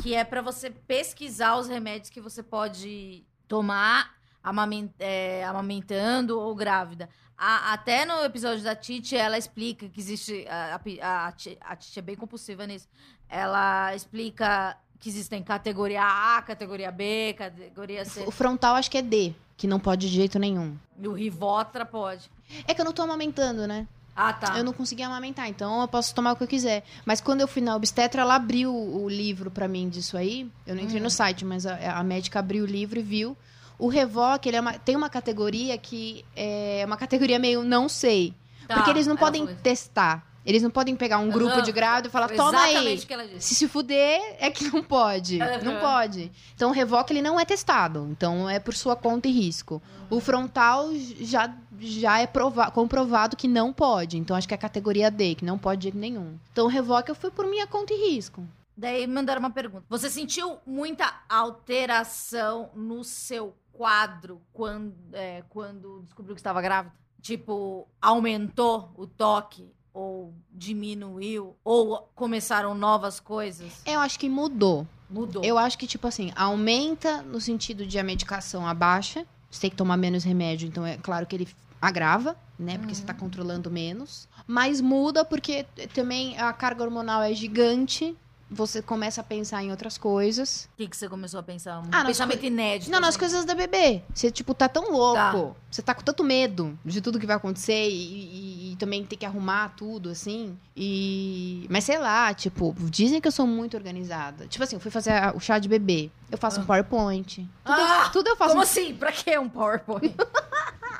que 0.00 0.14
é 0.14 0.24
para 0.24 0.40
você 0.40 0.70
pesquisar 0.70 1.56
os 1.58 1.68
remédios 1.68 2.08
que 2.08 2.22
você 2.22 2.42
pode 2.42 3.22
tomar 3.46 4.21
amamen- 4.42 4.92
é, 4.98 5.44
amamentando 5.44 6.38
ou 6.38 6.54
grávida. 6.54 7.08
A- 7.36 7.72
até 7.72 8.04
no 8.04 8.22
episódio 8.24 8.62
da 8.62 8.74
Titi, 8.74 9.16
ela 9.16 9.36
explica 9.38 9.88
que 9.88 10.00
existe. 10.00 10.46
A, 10.48 10.80
a, 11.02 11.26
a, 11.28 11.32
Ti- 11.32 11.58
a 11.60 11.74
Titi 11.76 11.98
é 11.98 12.02
bem 12.02 12.16
compulsiva 12.16 12.66
nisso. 12.66 12.88
Ela 13.28 13.94
explica 13.94 14.76
que 15.00 15.08
existem 15.08 15.42
categoria 15.42 16.02
A, 16.04 16.42
categoria 16.42 16.92
B, 16.92 17.34
categoria 17.36 18.04
C. 18.04 18.22
O 18.26 18.30
frontal 18.30 18.76
acho 18.76 18.90
que 18.90 18.98
é 18.98 19.02
D, 19.02 19.34
que 19.56 19.66
não 19.66 19.80
pode 19.80 20.08
de 20.08 20.14
jeito 20.14 20.38
nenhum. 20.38 20.76
E 20.98 21.08
o 21.08 21.12
Rivotra 21.12 21.84
pode. 21.84 22.30
É 22.68 22.74
que 22.74 22.80
eu 22.80 22.84
não 22.84 22.92
tô 22.92 23.02
amamentando, 23.02 23.66
né? 23.66 23.88
Ah, 24.14 24.32
tá. 24.34 24.58
Eu 24.58 24.62
não 24.62 24.74
consegui 24.74 25.02
amamentar, 25.02 25.48
então 25.48 25.80
eu 25.80 25.88
posso 25.88 26.14
tomar 26.14 26.32
o 26.32 26.36
que 26.36 26.42
eu 26.44 26.46
quiser. 26.46 26.84
Mas 27.06 27.20
quando 27.20 27.40
eu 27.40 27.48
fui 27.48 27.62
na 27.62 27.74
obstetra, 27.74 28.20
ela 28.22 28.34
abriu 28.34 28.72
o 28.72 29.08
livro 29.08 29.50
pra 29.50 29.66
mim 29.66 29.88
disso 29.88 30.16
aí. 30.18 30.48
Eu 30.66 30.74
não 30.76 30.82
entrei 30.82 31.00
Hum. 31.00 31.04
no 31.04 31.10
site, 31.10 31.44
mas 31.46 31.64
a, 31.66 31.98
a 31.98 32.04
médica 32.04 32.38
abriu 32.38 32.62
o 32.64 32.66
livro 32.66 33.00
e 33.00 33.02
viu. 33.02 33.36
O 33.78 33.88
Revoc, 33.88 34.46
ele 34.46 34.56
é 34.56 34.60
uma- 34.60 34.78
tem 34.78 34.94
uma 34.96 35.08
categoria 35.10 35.76
que 35.78 36.24
é 36.36 36.82
uma 36.86 36.96
categoria 36.96 37.38
meio 37.38 37.62
não 37.64 37.88
sei. 37.88 38.34
Tá, 38.68 38.74
porque 38.76 38.90
eles 38.90 39.06
não 39.06 39.16
podem 39.16 39.44
isso. 39.44 39.56
testar. 39.62 40.26
Eles 40.44 40.60
não 40.60 40.70
podem 40.70 40.96
pegar 40.96 41.18
um 41.18 41.30
grupo 41.30 41.52
Aham, 41.52 41.62
de 41.62 41.70
grávido 41.70 42.08
e 42.08 42.10
falar, 42.10 42.28
toma 42.28 42.60
aí. 42.62 42.98
Se 43.38 43.54
se 43.54 43.68
fuder, 43.68 44.20
é 44.40 44.50
que 44.50 44.64
não 44.64 44.82
pode. 44.82 45.40
Aham. 45.40 45.60
Não 45.62 45.78
pode. 45.80 46.32
Então, 46.54 46.70
o 46.70 46.72
Revoc, 46.72 47.08
ele 47.10 47.22
não 47.22 47.38
é 47.38 47.44
testado. 47.44 48.08
Então, 48.10 48.50
é 48.50 48.58
por 48.58 48.74
sua 48.74 48.96
conta 48.96 49.28
e 49.28 49.30
risco. 49.32 49.80
O 50.10 50.18
frontal 50.18 50.88
já, 51.20 51.54
já 51.78 52.18
é 52.18 52.26
prova- 52.26 52.72
comprovado 52.72 53.36
que 53.36 53.46
não 53.46 53.72
pode. 53.72 54.18
Então, 54.18 54.34
acho 54.36 54.48
que 54.48 54.54
é 54.54 54.56
a 54.56 54.58
categoria 54.58 55.12
D, 55.12 55.36
que 55.36 55.44
não 55.44 55.56
pode 55.58 55.90
de 55.92 55.96
nenhum. 55.96 56.36
Então, 56.52 56.64
o 56.66 56.68
Revoc 56.68 57.08
eu 57.08 57.14
fui 57.14 57.30
por 57.30 57.46
minha 57.46 57.66
conta 57.68 57.92
e 57.94 58.10
risco. 58.14 58.44
Daí 58.76 59.06
mandaram 59.06 59.38
uma 59.38 59.50
pergunta. 59.50 59.84
Você 59.88 60.10
sentiu 60.10 60.58
muita 60.66 61.12
alteração 61.28 62.70
no 62.74 63.04
seu 63.04 63.54
quadro 63.72 64.40
quando, 64.52 64.94
é, 65.12 65.42
quando 65.48 66.02
descobriu 66.04 66.34
que 66.34 66.40
estava 66.40 66.60
grávida? 66.60 66.94
Tipo, 67.20 67.88
aumentou 68.00 68.92
o 68.96 69.06
toque? 69.06 69.72
Ou 69.94 70.34
diminuiu? 70.50 71.54
Ou 71.62 72.10
começaram 72.14 72.74
novas 72.74 73.20
coisas? 73.20 73.82
Eu 73.84 74.00
acho 74.00 74.18
que 74.18 74.28
mudou. 74.28 74.86
Mudou. 75.08 75.44
Eu 75.44 75.58
acho 75.58 75.76
que, 75.76 75.86
tipo 75.86 76.06
assim, 76.06 76.32
aumenta 76.34 77.20
no 77.22 77.40
sentido 77.40 77.86
de 77.86 77.98
a 77.98 78.02
medicação 78.02 78.66
abaixa. 78.66 79.26
Você 79.50 79.60
tem 79.62 79.70
que 79.70 79.76
tomar 79.76 79.98
menos 79.98 80.24
remédio, 80.24 80.66
então 80.66 80.86
é 80.86 80.96
claro 80.96 81.26
que 81.26 81.36
ele 81.36 81.48
agrava, 81.80 82.36
né? 82.58 82.78
Porque 82.78 82.94
você 82.94 83.04
tá 83.04 83.12
controlando 83.12 83.70
menos. 83.70 84.26
Mas 84.46 84.80
muda 84.80 85.24
porque 85.24 85.66
também 85.92 86.38
a 86.38 86.52
carga 86.52 86.84
hormonal 86.84 87.20
é 87.20 87.34
gigante. 87.34 88.16
Você 88.54 88.82
começa 88.82 89.22
a 89.22 89.24
pensar 89.24 89.62
em 89.64 89.70
outras 89.70 89.96
coisas. 89.96 90.68
O 90.74 90.76
que, 90.76 90.86
que 90.86 90.96
você 90.96 91.08
começou 91.08 91.40
a 91.40 91.42
pensar? 91.42 91.78
Um 91.80 91.84
Ah, 91.90 92.04
pensamento 92.04 92.44
inédito. 92.44 92.90
Não, 92.90 93.00
nas 93.00 93.10
assim. 93.10 93.18
coisas 93.18 93.44
da 93.46 93.54
bebê. 93.54 94.02
Você, 94.14 94.30
tipo, 94.30 94.52
tá 94.52 94.68
tão 94.68 94.90
louco. 94.92 95.14
Tá. 95.14 95.60
Você 95.70 95.80
tá 95.80 95.94
com 95.94 96.02
tanto 96.02 96.22
medo 96.22 96.78
de 96.84 97.00
tudo 97.00 97.18
que 97.18 97.26
vai 97.26 97.36
acontecer 97.36 97.88
e, 97.88 97.92
e- 97.94 98.72
e 98.72 98.76
também 98.76 99.04
ter 99.06 99.16
que 99.16 99.24
arrumar 99.24 99.70
tudo, 99.70 100.10
assim. 100.10 100.58
E. 100.76 101.66
Mas 101.70 101.84
sei 101.84 101.98
lá, 101.98 102.34
tipo, 102.34 102.74
dizem 102.78 103.20
que 103.20 103.28
eu 103.28 103.32
sou 103.32 103.46
muito 103.46 103.74
organizada. 103.76 104.46
Tipo 104.46 104.64
assim, 104.64 104.76
eu 104.76 104.80
fui 104.80 104.90
fazer 104.90 105.12
a- 105.12 105.32
o 105.34 105.40
chá 105.40 105.58
de 105.58 105.68
bebê. 105.68 106.10
Eu 106.30 106.36
faço 106.36 106.60
um 106.60 106.64
PowerPoint. 106.66 107.36
Tudo, 107.64 107.80
Ah, 107.80 108.10
tudo 108.12 108.28
eu 108.28 108.36
faço. 108.36 108.50
Como 108.50 108.60
um- 108.60 108.64
assim? 108.64 108.94
Pra 108.94 109.10
que 109.12 109.38
um 109.38 109.48
PowerPoint? 109.48 110.14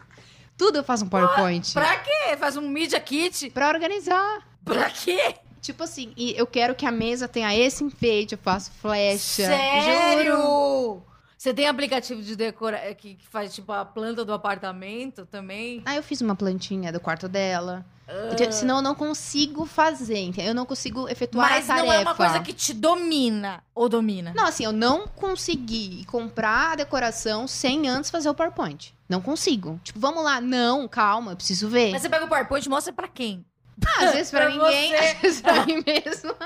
Tudo 0.56 0.78
eu 0.78 0.84
faço 0.84 1.04
um 1.04 1.08
PowerPoint. 1.08 1.72
pra 1.72 1.96
quê? 1.98 2.36
Faz 2.38 2.56
um 2.56 2.68
Media 2.68 3.00
Kit? 3.00 3.50
Pra 3.50 3.68
organizar. 3.68 4.46
Pra 4.64 4.88
quê? 4.90 5.34
Tipo 5.62 5.84
assim, 5.84 6.12
e 6.16 6.34
eu 6.36 6.46
quero 6.46 6.74
que 6.74 6.84
a 6.84 6.90
mesa 6.90 7.28
tenha 7.28 7.56
esse 7.56 7.84
enfeite, 7.84 8.34
eu 8.34 8.38
faço 8.38 8.72
flecha. 8.72 9.46
Sério? 9.46 10.34
Juro. 10.34 11.02
Você 11.38 11.54
tem 11.54 11.66
aplicativo 11.66 12.20
de 12.20 12.36
decora 12.36 12.78
que, 12.94 13.14
que 13.14 13.26
faz 13.26 13.54
tipo 13.54 13.72
a 13.72 13.84
planta 13.84 14.24
do 14.24 14.32
apartamento 14.32 15.24
também? 15.24 15.82
Aí 15.84 15.96
eu 15.96 16.02
fiz 16.02 16.20
uma 16.20 16.36
plantinha 16.36 16.92
do 16.92 17.00
quarto 17.00 17.28
dela. 17.28 17.84
Ah. 18.08 18.30
Entendeu? 18.32 18.52
Senão 18.52 18.76
eu 18.76 18.82
não 18.82 18.94
consigo 18.94 19.64
fazer? 19.66 20.32
Eu 20.38 20.54
não 20.54 20.66
consigo 20.66 21.08
efetuar 21.08 21.50
Mas 21.50 21.70
a 21.70 21.74
tarefa. 21.74 21.86
não 21.86 21.92
é 21.92 21.98
uma 22.00 22.14
coisa 22.14 22.40
que 22.40 22.52
te 22.52 22.74
domina. 22.74 23.62
Ou 23.74 23.88
domina? 23.88 24.32
Não, 24.36 24.46
assim, 24.46 24.64
eu 24.64 24.72
não 24.72 25.06
consegui 25.06 26.04
comprar 26.06 26.72
a 26.72 26.76
decoração 26.76 27.46
sem 27.48 27.88
antes 27.88 28.10
fazer 28.10 28.28
o 28.28 28.34
PowerPoint. 28.34 28.94
Não 29.08 29.20
consigo. 29.20 29.80
Tipo, 29.82 29.98
vamos 29.98 30.22
lá. 30.24 30.40
Não, 30.40 30.86
calma, 30.88 31.32
eu 31.32 31.36
preciso 31.36 31.68
ver. 31.68 31.92
Mas 31.92 32.02
você 32.02 32.08
pega 32.08 32.24
o 32.24 32.28
PowerPoint 32.28 32.66
e 32.66 32.68
mostra 32.68 32.92
pra 32.92 33.08
quem? 33.08 33.44
Ah, 33.86 34.04
às 34.06 34.12
vezes 34.14 34.30
pra, 34.32 34.40
Pra 34.40 34.50
ninguém, 34.50 34.90
você. 34.90 34.96
às 34.96 35.20
vezes 35.20 35.40
pra 35.40 35.66
mim 35.66 35.82
mesma. 35.86 36.36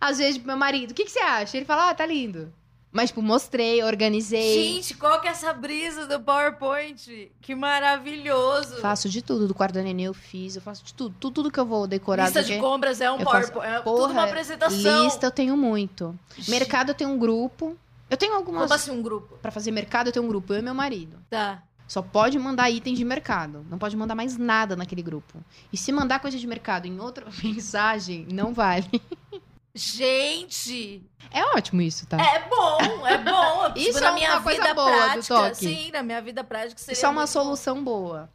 Às 0.00 0.18
vezes 0.18 0.38
pro 0.38 0.46
meu 0.48 0.56
marido. 0.56 0.90
O 0.90 0.94
que, 0.94 1.04
que 1.04 1.10
você 1.10 1.20
acha? 1.20 1.56
Ele 1.56 1.66
fala, 1.66 1.90
ah, 1.90 1.94
tá 1.94 2.04
lindo. 2.04 2.52
Mas, 2.94 3.08
tipo, 3.08 3.22
mostrei, 3.22 3.82
organizei. 3.82 4.74
Gente, 4.74 4.94
qual 4.94 5.18
que 5.20 5.26
é 5.26 5.30
essa 5.30 5.50
brisa 5.54 6.06
do 6.06 6.20
PowerPoint? 6.20 7.32
Que 7.40 7.54
maravilhoso. 7.54 8.76
Faço 8.82 9.08
de 9.08 9.22
tudo. 9.22 9.48
Do 9.48 9.54
quarto 9.54 9.72
da 9.74 9.82
neném 9.82 10.04
eu 10.06 10.12
fiz. 10.12 10.56
Eu 10.56 10.62
faço 10.62 10.84
de 10.84 10.92
tudo. 10.92 11.14
Tudo, 11.18 11.32
tudo 11.34 11.50
que 11.50 11.58
eu 11.58 11.64
vou 11.64 11.86
decorar. 11.86 12.24
Lista 12.24 12.42
de 12.42 12.58
compras 12.58 13.00
é 13.00 13.10
um 13.10 13.18
eu 13.18 13.24
faço- 13.24 13.50
PowerPoint. 13.52 13.66
É 13.78 13.80
tudo 13.80 14.12
uma 14.12 14.24
apresentação. 14.24 15.04
Lista 15.04 15.24
eu 15.26 15.30
tenho 15.30 15.56
muito. 15.56 16.18
Mercado 16.48 16.90
eu 16.90 16.94
tenho 16.94 17.08
um 17.10 17.18
grupo. 17.18 17.76
Eu 18.10 18.16
tenho 18.18 18.34
algumas... 18.34 18.64
Como 18.64 18.74
assim 18.74 18.90
um 18.90 19.00
grupo? 19.00 19.38
Pra 19.40 19.50
fazer 19.50 19.70
mercado 19.70 20.08
eu 20.08 20.12
tenho 20.12 20.26
um 20.26 20.28
grupo. 20.28 20.52
Eu 20.52 20.58
e 20.58 20.62
meu 20.62 20.74
marido. 20.74 21.16
Tá. 21.30 21.62
Só 21.92 22.00
pode 22.00 22.38
mandar 22.38 22.70
itens 22.70 22.96
de 22.96 23.04
mercado. 23.04 23.66
Não 23.68 23.76
pode 23.76 23.94
mandar 23.98 24.14
mais 24.14 24.38
nada 24.38 24.74
naquele 24.74 25.02
grupo. 25.02 25.44
E 25.70 25.76
se 25.76 25.92
mandar 25.92 26.20
coisa 26.20 26.38
de 26.38 26.46
mercado 26.46 26.86
em 26.86 26.98
outra 26.98 27.26
mensagem, 27.44 28.26
não 28.32 28.54
vale. 28.54 28.88
Gente, 29.74 31.02
É 31.30 31.44
ótimo 31.54 31.82
isso, 31.82 32.06
tá? 32.06 32.16
é 32.18 32.48
bom, 32.48 33.06
é 33.06 33.18
bom. 33.18 33.64
Tipo, 33.76 33.78
Isso 33.90 34.00
na 34.00 34.08
é 34.08 34.14
minha 34.14 34.30
uma 34.32 34.42
coisa 34.42 34.62
vida 34.62 34.74
boa 34.74 34.90
do 34.90 34.96
prática. 34.96 35.34
toque. 35.34 35.54
Sim, 35.56 35.90
na 35.92 36.02
minha 36.02 36.22
vida 36.22 36.42
prática 36.42 36.78
seria 36.80 36.92
isso 36.94 37.04
é 37.04 37.08
uma 37.10 37.26
solução 37.26 37.84
boa. 37.84 38.20
bom. 38.22 38.28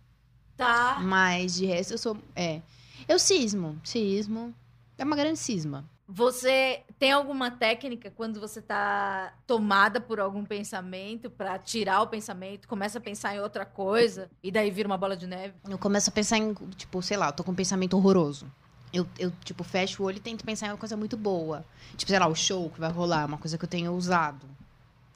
Tá. 0.56 1.00
Mas 1.02 1.56
de 1.56 1.65
resto 1.65 1.93
eu 1.96 1.98
sou. 1.98 2.15
É. 2.36 2.62
Eu 3.08 3.17
cismo. 3.17 3.80
Cismo. 3.84 4.54
É 5.00 5.04
uma 5.04 5.15
grande 5.15 5.39
cisma. 5.39 5.84
Você 6.08 6.84
tem 6.99 7.12
alguma 7.12 7.51
técnica 7.51 8.12
quando 8.15 8.39
você 8.39 8.62
tá 8.62 9.33
tomada 9.45 10.01
por 10.01 10.19
algum 10.19 10.43
pensamento 10.43 11.29
pra 11.29 11.60
tirar 11.60 12.01
o 12.01 12.07
pensamento, 12.07 12.67
começa 12.67 12.97
a 12.97 13.01
pensar 13.01 13.36
em 13.36 13.39
outra 13.39 13.65
coisa 13.65 14.29
e 14.41 14.51
daí 14.51 14.71
vira 14.71 14.88
uma 14.88 14.97
bola 14.97 15.15
de 15.15 15.27
neve? 15.27 15.53
Eu 15.69 15.77
começo 15.77 16.10
a 16.10 16.13
pensar 16.13 16.38
em, 16.38 16.53
tipo, 16.75 17.01
sei 17.01 17.17
lá, 17.17 17.27
eu 17.27 17.33
tô 17.33 17.43
com 17.43 17.51
um 17.51 17.55
pensamento 17.55 17.95
horroroso. 17.95 18.51
Eu, 18.91 19.05
eu, 19.19 19.31
tipo, 19.43 19.63
fecho 19.63 20.01
o 20.01 20.05
olho 20.05 20.17
e 20.17 20.21
tento 20.21 20.43
pensar 20.43 20.67
em 20.67 20.71
uma 20.71 20.77
coisa 20.77 20.95
muito 20.97 21.15
boa. 21.17 21.63
Tipo, 21.95 22.10
sei 22.10 22.19
lá, 22.19 22.27
o 22.27 22.36
show 22.36 22.69
que 22.69 22.79
vai 22.79 22.91
rolar, 22.91 23.25
uma 23.25 23.38
coisa 23.38 23.57
que 23.57 23.65
eu 23.65 23.69
tenho 23.69 23.93
usado. 23.93 24.45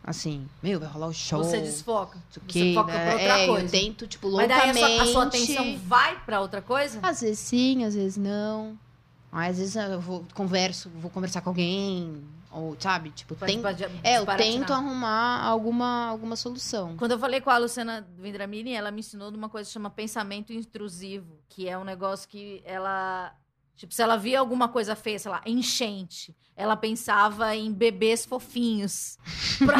Assim, 0.04 0.48
meu, 0.62 0.80
vai 0.80 0.90
rolar 0.90 1.08
o 1.08 1.14
show. 1.14 1.44
Você 1.44 1.62
desfoca. 1.62 2.18
isso 2.30 2.42
Você 2.48 2.74
foca 2.74 2.92
né? 2.92 3.04
pra 3.04 3.14
outra 3.14 3.40
é, 3.40 3.48
coisa. 3.48 3.66
eu 3.66 3.70
tento, 3.70 4.08
tipo, 4.08 4.32
Mas 4.32 4.48
loucamente. 4.50 4.82
daí 4.82 5.00
a 5.00 5.00
sua, 5.00 5.04
a 5.04 5.14
sua 5.14 5.24
atenção 5.26 5.78
vai 5.86 6.20
pra 6.26 6.42
outra 6.42 6.62
coisa? 6.62 7.00
Às 7.02 7.22
vezes 7.22 7.40
sim, 7.40 7.86
às 7.86 7.96
vezes 7.96 8.18
não. 8.18 8.78
Às 9.32 9.58
vezes 9.58 9.76
eu 9.78 10.00
vou, 10.02 10.26
converso, 10.34 10.90
vou 10.96 11.10
conversar 11.10 11.42
com 11.42 11.50
alguém. 11.50 12.22
Ou, 12.52 12.76
sabe, 12.78 13.12
tipo, 13.12 13.34
Pra 13.34 13.48
tem... 13.48 13.62
É, 14.04 14.18
eu 14.18 14.26
tento 14.26 14.74
arrumar 14.74 15.42
alguma, 15.42 16.08
alguma 16.08 16.36
solução. 16.36 16.98
Quando 16.98 17.14
eu 17.14 17.20
falei 17.20 17.40
com 17.40 17.50
a 17.50 17.58
Luciana 17.58 18.06
Vendramini, 18.18 18.74
ela 18.74 18.92
me 18.92 19.00
ensinou 19.00 19.32
de 19.32 19.38
uma 19.38 19.48
coisa 19.48 19.70
que 19.70 19.74
chama 19.74 19.90
pensamento 19.90 20.52
intrusivo, 20.52 21.40
que 21.48 21.70
é 21.70 21.78
um 21.78 21.86
negócio 21.86 22.28
que 22.28 22.62
ela. 22.66 23.34
Tipo, 23.78 23.94
se 23.94 24.02
ela 24.02 24.18
via 24.18 24.40
alguma 24.40 24.68
coisa 24.68 24.96
feia, 24.96 25.18
sei 25.18 25.32
lá, 25.32 25.42
enchente, 25.46 26.36
ela 26.56 26.76
pensava 26.76 27.56
em 27.56 27.72
bebês 27.72 28.26
fofinhos 28.26 29.18
pra 29.66 29.78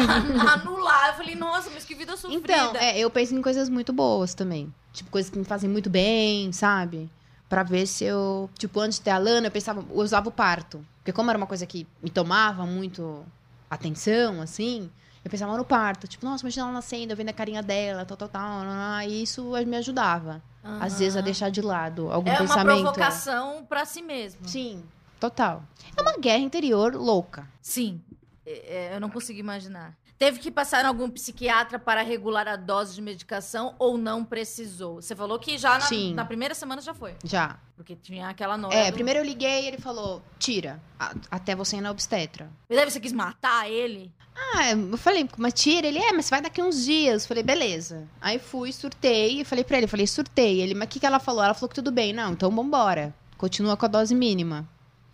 anular. 0.54 1.10
Eu 1.10 1.14
falei, 1.14 1.34
nossa, 1.34 1.68
mas 1.70 1.84
que 1.84 1.94
vida 1.94 2.16
sofrida. 2.16 2.52
Então, 2.52 2.76
é, 2.76 2.98
eu 2.98 3.10
penso 3.10 3.34
em 3.34 3.42
coisas 3.42 3.68
muito 3.68 3.92
boas 3.92 4.32
também. 4.32 4.74
Tipo, 4.94 5.10
coisas 5.10 5.30
que 5.30 5.38
me 5.38 5.44
fazem 5.44 5.68
muito 5.68 5.90
bem, 5.90 6.50
sabe? 6.52 7.10
Pra 7.52 7.62
ver 7.62 7.86
se 7.86 8.02
eu. 8.02 8.48
Tipo, 8.56 8.80
antes 8.80 8.96
de 8.96 9.04
ter 9.04 9.10
a 9.10 9.18
Lana, 9.18 9.48
eu 9.48 9.50
pensava, 9.50 9.80
eu 9.90 9.96
usava 9.96 10.26
o 10.26 10.32
parto. 10.32 10.82
Porque 10.96 11.12
como 11.12 11.28
era 11.28 11.36
uma 11.36 11.46
coisa 11.46 11.66
que 11.66 11.86
me 12.02 12.08
tomava 12.08 12.64
muito 12.64 13.22
atenção, 13.68 14.40
assim, 14.40 14.90
eu 15.22 15.30
pensava 15.30 15.54
no 15.54 15.62
parto. 15.62 16.08
Tipo, 16.08 16.24
nossa, 16.24 16.42
imagina 16.42 16.64
ela 16.64 16.72
nascendo, 16.72 17.12
eu 17.12 17.16
vendo 17.16 17.28
a 17.28 17.32
carinha 17.34 17.62
dela, 17.62 18.06
tal, 18.06 18.16
tal, 18.16 18.28
tal. 18.30 18.62
E 19.06 19.22
isso 19.22 19.50
me 19.66 19.76
ajudava. 19.76 20.42
Às 20.80 20.98
vezes 20.98 21.14
a 21.14 21.20
deixar 21.20 21.50
de 21.50 21.60
lado 21.60 22.10
algum 22.10 22.30
É 22.30 22.32
uma 22.32 22.38
pensamento. 22.40 22.80
provocação 22.84 23.66
pra 23.68 23.84
si 23.84 24.00
mesmo. 24.00 24.48
Sim, 24.48 24.82
total. 25.20 25.62
É 25.94 26.00
uma 26.00 26.16
guerra 26.16 26.38
interior 26.42 26.94
louca. 26.94 27.46
Sim. 27.60 28.00
É, 28.46 28.92
é, 28.92 28.96
eu 28.96 29.00
não 29.00 29.10
consigo 29.10 29.38
imaginar. 29.38 29.94
Teve 30.22 30.38
que 30.38 30.52
passar 30.52 30.84
em 30.84 30.86
algum 30.86 31.10
psiquiatra 31.10 31.80
para 31.80 32.00
regular 32.00 32.46
a 32.46 32.54
dose 32.54 32.94
de 32.94 33.02
medicação 33.02 33.74
ou 33.76 33.98
não 33.98 34.24
precisou? 34.24 35.02
Você 35.02 35.16
falou 35.16 35.36
que 35.36 35.58
já 35.58 35.70
na, 35.80 35.84
na 36.14 36.24
primeira 36.24 36.54
semana 36.54 36.80
já 36.80 36.94
foi. 36.94 37.16
Já. 37.24 37.58
Porque 37.74 37.96
tinha 37.96 38.28
aquela 38.28 38.56
nota. 38.56 38.72
É, 38.72 38.92
primeiro 38.92 39.18
eu 39.18 39.24
liguei 39.24 39.64
e 39.64 39.66
ele 39.66 39.78
falou: 39.78 40.22
tira, 40.38 40.80
a- 40.96 41.12
até 41.28 41.56
você 41.56 41.78
ir 41.78 41.80
na 41.80 41.90
obstetra. 41.90 42.48
E 42.70 42.76
daí 42.76 42.88
você 42.88 43.00
quis 43.00 43.12
matar 43.12 43.68
ele? 43.68 44.12
Ah, 44.54 44.70
eu 44.70 44.96
falei, 44.96 45.28
mas 45.36 45.54
tira? 45.54 45.88
Ele, 45.88 45.98
é, 45.98 46.12
mas 46.12 46.30
vai 46.30 46.40
daqui 46.40 46.62
uns 46.62 46.84
dias. 46.84 47.24
Eu 47.24 47.28
falei, 47.28 47.42
beleza. 47.42 48.06
Aí 48.20 48.38
fui, 48.38 48.72
surtei, 48.72 49.40
e 49.40 49.44
falei 49.44 49.64
pra 49.64 49.76
ele, 49.78 49.88
falei, 49.88 50.06
surtei. 50.06 50.60
Ele, 50.60 50.72
mas 50.74 50.86
o 50.86 50.88
que, 50.88 51.00
que 51.00 51.06
ela 51.06 51.18
falou? 51.18 51.42
Ela 51.42 51.52
falou 51.52 51.68
que 51.68 51.74
tudo 51.74 51.90
bem. 51.90 52.12
Não, 52.12 52.30
então 52.32 52.48
vambora. 52.48 53.12
Continua 53.36 53.76
com 53.76 53.86
a 53.86 53.88
dose 53.88 54.14
mínima. 54.14 54.68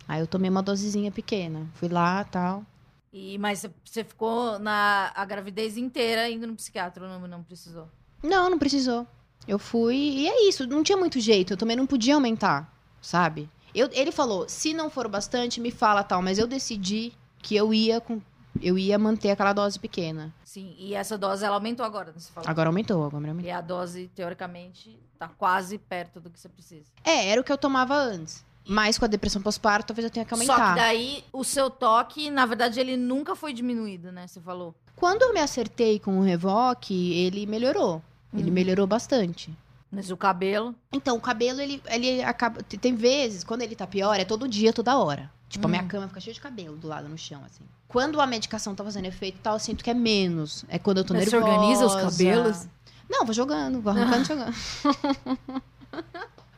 Aí 0.07 0.19
eu 0.19 0.27
tomei 0.27 0.51
uma 0.51 0.61
dosezinha 0.61 1.11
pequena. 1.11 1.67
Fui 1.73 1.89
lá, 1.89 2.23
tal. 2.25 2.63
E, 3.11 3.37
mas 3.37 3.65
você- 3.83 4.03
ficou 4.03 4.59
na 4.59 5.11
a 5.15 5.25
gravidez 5.25 5.77
inteira 5.77 6.29
indo 6.29 6.45
no 6.45 6.55
psiquiatra, 6.55 7.07
não, 7.07 7.27
não 7.27 7.43
precisou. 7.43 7.89
Não, 8.23 8.49
não 8.49 8.59
precisou. 8.59 9.07
Eu 9.47 9.57
fui, 9.57 9.95
e 9.95 10.27
é 10.29 10.47
isso, 10.47 10.67
não 10.67 10.83
tinha 10.83 10.97
muito 10.97 11.19
jeito. 11.19 11.53
Eu 11.53 11.57
também 11.57 11.75
não 11.75 11.87
podia 11.87 12.13
aumentar, 12.15 12.71
sabe? 13.01 13.49
Eu, 13.73 13.89
ele 13.93 14.11
falou, 14.11 14.47
se 14.47 14.73
não 14.73 14.89
for 14.89 15.07
bastante, 15.07 15.59
me 15.61 15.71
fala 15.71 16.03
tal. 16.03 16.21
Mas 16.21 16.37
eu 16.37 16.45
decidi 16.47 17.13
que 17.39 17.55
eu 17.55 17.73
ia 17.73 17.99
com... 18.01 18.21
Eu 18.61 18.77
ia 18.77 18.97
manter 18.99 19.29
aquela 19.31 19.53
dose 19.53 19.79
pequena. 19.79 20.33
Sim, 20.43 20.75
e 20.77 20.93
essa 20.93 21.17
dose 21.17 21.45
ela 21.45 21.55
aumentou 21.55 21.85
agora, 21.85 22.11
você 22.11 22.31
falou. 22.31 22.49
Agora 22.49 22.67
aumentou, 22.67 23.05
agora 23.05 23.27
aumentou. 23.27 23.47
E 23.47 23.51
a 23.51 23.61
dose, 23.61 24.09
teoricamente, 24.13 24.99
tá 25.17 25.27
quase 25.29 25.77
perto 25.77 26.19
do 26.19 26.29
que 26.29 26.39
você 26.39 26.49
precisa. 26.49 26.85
É, 27.03 27.29
era 27.29 27.39
o 27.39 27.43
que 27.43 27.51
eu 27.51 27.57
tomava 27.57 27.95
antes. 27.95 28.43
Mas 28.67 28.97
com 28.97 29.05
a 29.05 29.07
depressão 29.07 29.41
pós-parto, 29.41 29.87
talvez 29.87 30.03
eu 30.05 30.11
tenha 30.11 30.25
que 30.25 30.29
Só 30.29 30.35
aumentar. 30.53 30.73
que 30.75 30.79
daí 30.79 31.23
o 31.33 31.43
seu 31.43 31.69
toque, 31.69 32.29
na 32.29 32.45
verdade, 32.45 32.79
ele 32.79 32.95
nunca 32.95 33.35
foi 33.35 33.51
diminuído, 33.53 34.11
né? 34.11 34.27
Você 34.27 34.39
falou. 34.39 34.75
Quando 34.95 35.23
eu 35.23 35.33
me 35.33 35.39
acertei 35.39 35.97
com 35.99 36.19
o 36.19 36.21
Revoque, 36.21 37.13
ele 37.13 37.45
melhorou. 37.47 38.01
Ele 38.33 38.43
Uhum. 38.49 38.53
melhorou 38.53 38.85
bastante. 38.85 39.51
Mas 39.91 40.11
o 40.11 40.17
cabelo. 40.17 40.75
Então, 40.93 41.17
o 41.17 41.21
cabelo, 41.21 41.59
ele, 41.61 41.81
ele 41.87 42.21
acaba. 42.21 42.61
te- 42.61 42.77
Tem 42.77 42.93
vezes, 42.93 43.43
quando 43.43 43.63
ele 43.63 43.75
tá 43.75 43.87
pior, 43.87 44.19
é 44.19 44.23
todo 44.25 44.47
dia, 44.47 44.71
toda 44.71 44.95
hora. 44.99 45.31
Tipo, 45.47 45.65
a 45.65 45.69
minha 45.69 45.81
Hum. 45.81 45.87
cama 45.87 46.07
fica 46.07 46.19
cheia 46.19 46.33
de 46.35 46.39
cabelo 46.39 46.75
do 46.77 46.87
lado 46.87 47.09
no 47.09 47.17
chão, 47.17 47.41
assim. 47.43 47.63
Quando 47.87 48.21
a 48.21 48.27
medicação 48.27 48.75
tá 48.75 48.83
fazendo 48.83 49.05
efeito 49.05 49.37
e 49.39 49.41
tal, 49.41 49.55
eu 49.55 49.59
sinto 49.59 49.83
que 49.83 49.89
é 49.89 49.95
menos. 49.95 50.63
É 50.69 50.77
quando 50.77 50.99
eu 50.99 51.03
tô 51.03 51.15
Mas 51.15 51.23
você 51.23 51.31
nervosa. 51.31 51.53
organiza 51.55 51.85
os 51.87 51.95
cabelos? 51.95 52.67
Não, 53.09 53.25
vou 53.25 53.33
jogando, 53.33 53.81
vou 53.81 53.91
arrancando 53.91 54.21
e 54.21 54.25
jogando. 54.27 54.53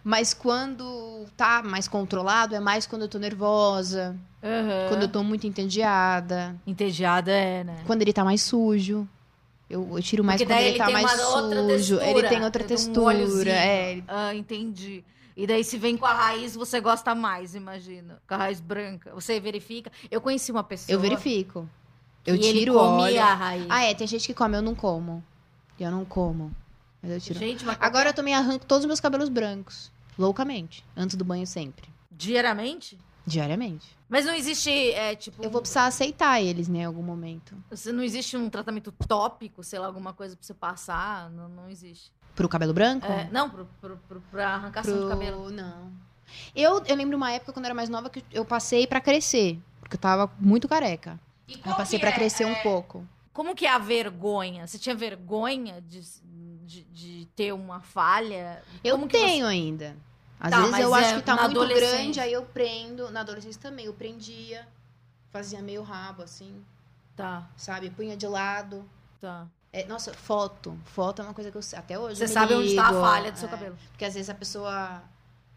Mas 0.04 0.34
quando 0.34 1.26
tá 1.38 1.62
mais 1.64 1.88
controlado, 1.88 2.56
é 2.56 2.60
mais 2.60 2.88
quando 2.88 3.04
eu 3.04 3.08
tô 3.08 3.20
nervosa, 3.20 4.16
Aham. 4.44 4.88
quando 4.90 5.04
eu 5.04 5.08
tô 5.08 5.24
muito 5.24 5.46
entediada, 5.46 6.56
Entediada 6.66 7.32
é, 7.32 7.64
né? 7.64 7.84
quando 7.86 8.02
ele 8.02 8.14
tá 8.14 8.24
mais 8.24 8.42
sujo. 8.42 9.08
Eu, 9.70 9.88
eu 9.96 10.02
tiro 10.04 10.24
mais 10.24 10.42
Porque 10.42 10.52
quando 10.52 10.58
daí 10.60 10.68
ele, 10.70 10.78
tá 10.78 10.90
mais 10.90 11.12
sujo. 11.12 12.00
ele 12.02 12.28
tem 12.28 12.44
outra 12.44 12.64
tem 12.64 12.76
um 12.76 12.80
textura. 12.80 13.16
olhozinho. 13.16 13.50
é, 13.52 13.92
ele- 13.94 14.04
Ah, 14.08 14.36
entendi. 14.36 15.04
E 15.38 15.48
daí, 15.48 15.64
se 15.64 15.78
vem 15.78 15.96
com 15.96 16.06
a 16.06 16.14
raiz, 16.14 16.56
você 16.56 16.82
gosta 16.82 17.16
mais, 17.16 17.56
imagino. 17.56 18.16
Com 18.28 18.34
a 18.34 18.38
raiz 18.38 18.60
branca. 18.60 19.12
Você 19.16 19.40
verifica. 19.40 19.90
Eu 20.12 20.20
conheci 20.20 20.52
uma 20.52 20.64
pessoa. 20.64 20.94
eu 20.94 21.00
verifico. 21.00 21.70
Eu 22.26 22.36
ele 22.36 22.44
tiro 22.60 22.76
o 22.76 22.78
comia 22.78 23.06
óleo. 23.06 23.22
a 23.22 23.34
raiz. 23.34 23.66
Ah, 23.70 23.84
é, 23.84 23.94
tem 23.94 24.06
gente 24.08 24.28
que 24.28 24.34
come, 24.34 24.58
eu 24.58 24.62
não 24.62 24.76
como. 24.76 25.24
Eu 25.80 25.90
não 25.90 26.04
como. 26.04 26.52
Mas 27.02 27.12
eu 27.12 27.20
tiro. 27.20 27.40
Gente, 27.40 27.66
mas 27.66 27.78
Agora 27.80 28.10
eu 28.10 28.14
também 28.14 28.36
arranco 28.36 28.66
todos 28.66 28.84
os 28.84 28.88
meus 28.88 29.00
cabelos 29.00 29.30
brancos. 29.30 29.92
Loucamente. 30.18 30.86
Antes 30.96 31.16
do 31.16 31.26
banho 31.26 31.48
sempre. 31.48 31.90
diariamente? 32.12 32.98
Diariamente. 33.26 33.98
Mas 34.10 34.26
não 34.26 34.34
existe, 34.34 34.70
é, 34.70 35.16
tipo. 35.16 35.44
Eu 35.44 35.50
vou 35.50 35.62
precisar 35.62 35.86
aceitar 35.86 36.42
eles, 36.42 36.68
né, 36.68 36.80
em 36.80 36.86
algum 36.86 37.04
momento. 37.04 37.56
Você 37.70 37.92
não 37.92 38.04
existe 38.04 38.36
um 38.36 38.50
tratamento 38.50 38.92
tópico, 39.08 39.64
sei 39.64 39.80
lá, 39.80 39.86
alguma 39.86 40.12
coisa 40.12 40.36
pra 40.36 40.46
você 40.46 40.54
passar? 40.54 41.30
Não, 41.30 41.48
não 41.48 41.70
existe. 41.70 42.12
Pro 42.36 42.50
cabelo 42.50 42.74
branco? 42.74 43.06
É, 43.06 43.30
não, 43.32 43.50
pro, 43.50 43.68
pro, 43.80 43.98
pro, 44.08 44.22
pra 44.32 44.56
arrancação 44.56 45.04
de 45.04 45.08
cabelo. 45.08 45.50
Não. 45.52 45.92
Eu, 46.56 46.84
eu 46.86 46.96
lembro 46.96 47.16
uma 47.16 47.32
época, 47.32 47.54
quando 47.54 47.66
eu 47.66 47.68
era 47.68 47.76
mais 47.76 47.90
nova, 47.90 48.10
que 48.10 48.24
eu 48.32 48.44
passei 48.44 48.88
pra 48.88 49.00
crescer. 49.00 49.60
Porque 49.80 49.96
eu 49.96 50.00
tava 50.00 50.32
muito 50.40 50.68
careca. 50.68 51.20
E 51.48 51.54
Eu 51.54 51.76
passei 51.76 52.00
é, 52.00 52.12
crescer 52.12 52.46
um 52.46 52.52
é, 52.52 52.64
pouco. 52.64 53.06
Como 53.34 53.56
que 53.56 53.66
é 53.66 53.70
a 53.70 53.78
vergonha? 53.78 54.66
Você 54.66 54.80
tinha 54.80 54.96
vergonha 54.96 55.82
de, 55.82 56.02
de, 56.62 56.84
de 56.86 57.28
ter 57.36 57.54
uma 57.54 57.82
falha? 57.82 58.63
Eu 58.84 58.95
Como 58.95 59.08
que 59.08 59.17
você- 59.17 59.26
tenho 59.26 59.45
ainda. 59.47 59.95
Às 60.39 60.50
Tá, 60.52 60.62
vezes 60.62 60.80
eu 60.80 60.95
é 60.95 61.00
acho 61.00 61.15
que 61.17 61.21
tá 61.21 61.47
muito 61.47 61.67
grande, 61.67 62.19
aí 62.19 62.34
eu 62.34 62.43
prendo. 62.43 63.12
Na 63.12 63.21
adolescência 63.21 63.62
também, 63.62 63.86
eu 63.86 63.93
prendia. 63.93 64.67
Fazia 65.30 65.62
meio 65.62 65.82
rabo, 65.84 66.24
assim, 66.24 66.63
Tá, 67.15 67.47
sabe? 67.56 67.89
Punha 67.89 68.17
de 68.17 68.28
lado. 68.28 68.84
tá. 69.19 69.47
É, 69.74 69.86
nossa, 69.86 70.13
foto. 70.13 70.78
Foto 70.84 71.21
é 71.21 71.26
uma 71.26 71.34
coisa 71.34 71.50
que 71.50 71.56
eu 71.58 71.62
até 71.78 71.97
hoje. 71.97 72.17
Você 72.17 72.28
sabe 72.28 72.54
onde 72.56 72.76
tá 72.76 72.88
a 72.88 72.91
ligo, 72.91 73.02
falha 73.02 73.32
do 73.32 73.38
seu 73.39 73.47
é. 73.47 73.52
cabelo. 73.52 73.78
Porque 73.91 74.04
às 74.04 74.13
vezes 74.15 74.30
a 74.30 74.34
pessoa 74.34 75.02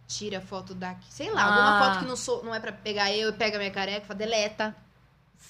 tira 0.06 0.40
foto 0.40 0.72
daqui. 0.72 1.12
Sei 1.12 1.32
lá, 1.32 1.42
Ah. 1.42 1.46
alguma 1.46 1.78
foto 1.84 1.98
que 2.00 2.04
não, 2.08 2.14
sou, 2.16 2.44
não 2.44 2.54
é 2.54 2.60
pra 2.60 2.70
pegar 2.70 3.10
eu 3.12 3.30
e 3.30 3.32
pega 3.32 3.58
minha 3.58 3.72
careca 3.72 4.04
e 4.04 4.06
fala, 4.06 4.16
deleta. 4.18 4.76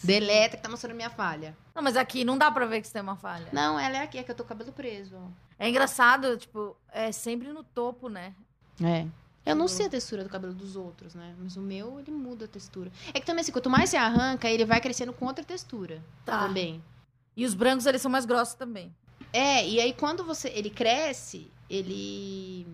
Deleta 0.03 0.57
que 0.57 0.63
tá 0.63 0.69
mostrando 0.69 0.95
minha 0.95 1.11
falha. 1.11 1.57
Não, 1.75 1.83
mas 1.83 1.97
aqui 1.97 2.25
não 2.25 2.37
dá 2.37 2.51
pra 2.51 2.67
ver 2.67 2.81
que 2.81 2.87
você 2.87 2.93
tem 2.93 3.03
uma 3.03 3.17
falha. 3.17 3.49
Não, 3.53 3.79
ela 3.79 3.99
é 3.99 4.03
aqui, 4.03 4.19
é 4.19 4.23
que 4.23 4.31
eu 4.31 4.35
tô 4.35 4.43
com 4.45 4.49
o 4.49 4.49
cabelo 4.51 4.73
preso. 4.73 5.17
É 5.59 5.69
engraçado, 5.69 6.37
tipo, 6.37 6.77
é 6.93 7.11
sempre 7.13 7.49
no 7.53 7.63
topo, 7.63 8.09
né? 8.09 8.35
É. 8.83 9.07
Eu 9.47 9.55
não 9.55 9.69
sei 9.69 9.87
a 9.87 9.91
textura 9.91 10.25
do 10.25 10.31
cabelo 10.31 10.55
dos 10.55 10.75
outros, 10.75 11.15
né? 11.15 11.35
Mas 11.39 11.57
o 11.57 11.61
meu, 11.61 12.01
ele 12.01 12.11
muda 12.11 12.47
a 12.47 12.49
textura. 12.49 12.91
É 13.13 13.21
que 13.21 13.27
também, 13.27 13.43
assim, 13.43 13.53
quanto 13.53 13.69
mais 13.71 13.91
você 13.91 13.97
arranca, 13.97 14.49
ele 14.49 14.65
vai 14.65 14.81
crescendo 14.81 15.13
com 15.13 15.27
outra 15.27 15.45
textura 15.45 16.03
Tá. 16.25 16.41
também. 16.47 16.83
E 17.37 17.45
os 17.45 17.53
brancos, 17.55 17.85
eles 17.87 18.01
são 18.01 18.11
mais 18.11 18.25
grossos 18.25 18.55
também. 18.55 18.95
É, 19.33 19.67
e 19.67 19.81
aí 19.81 19.93
quando 19.93 20.25
você 20.25 20.49
ele 20.49 20.71
cresce, 20.71 21.51
ele 21.69 22.67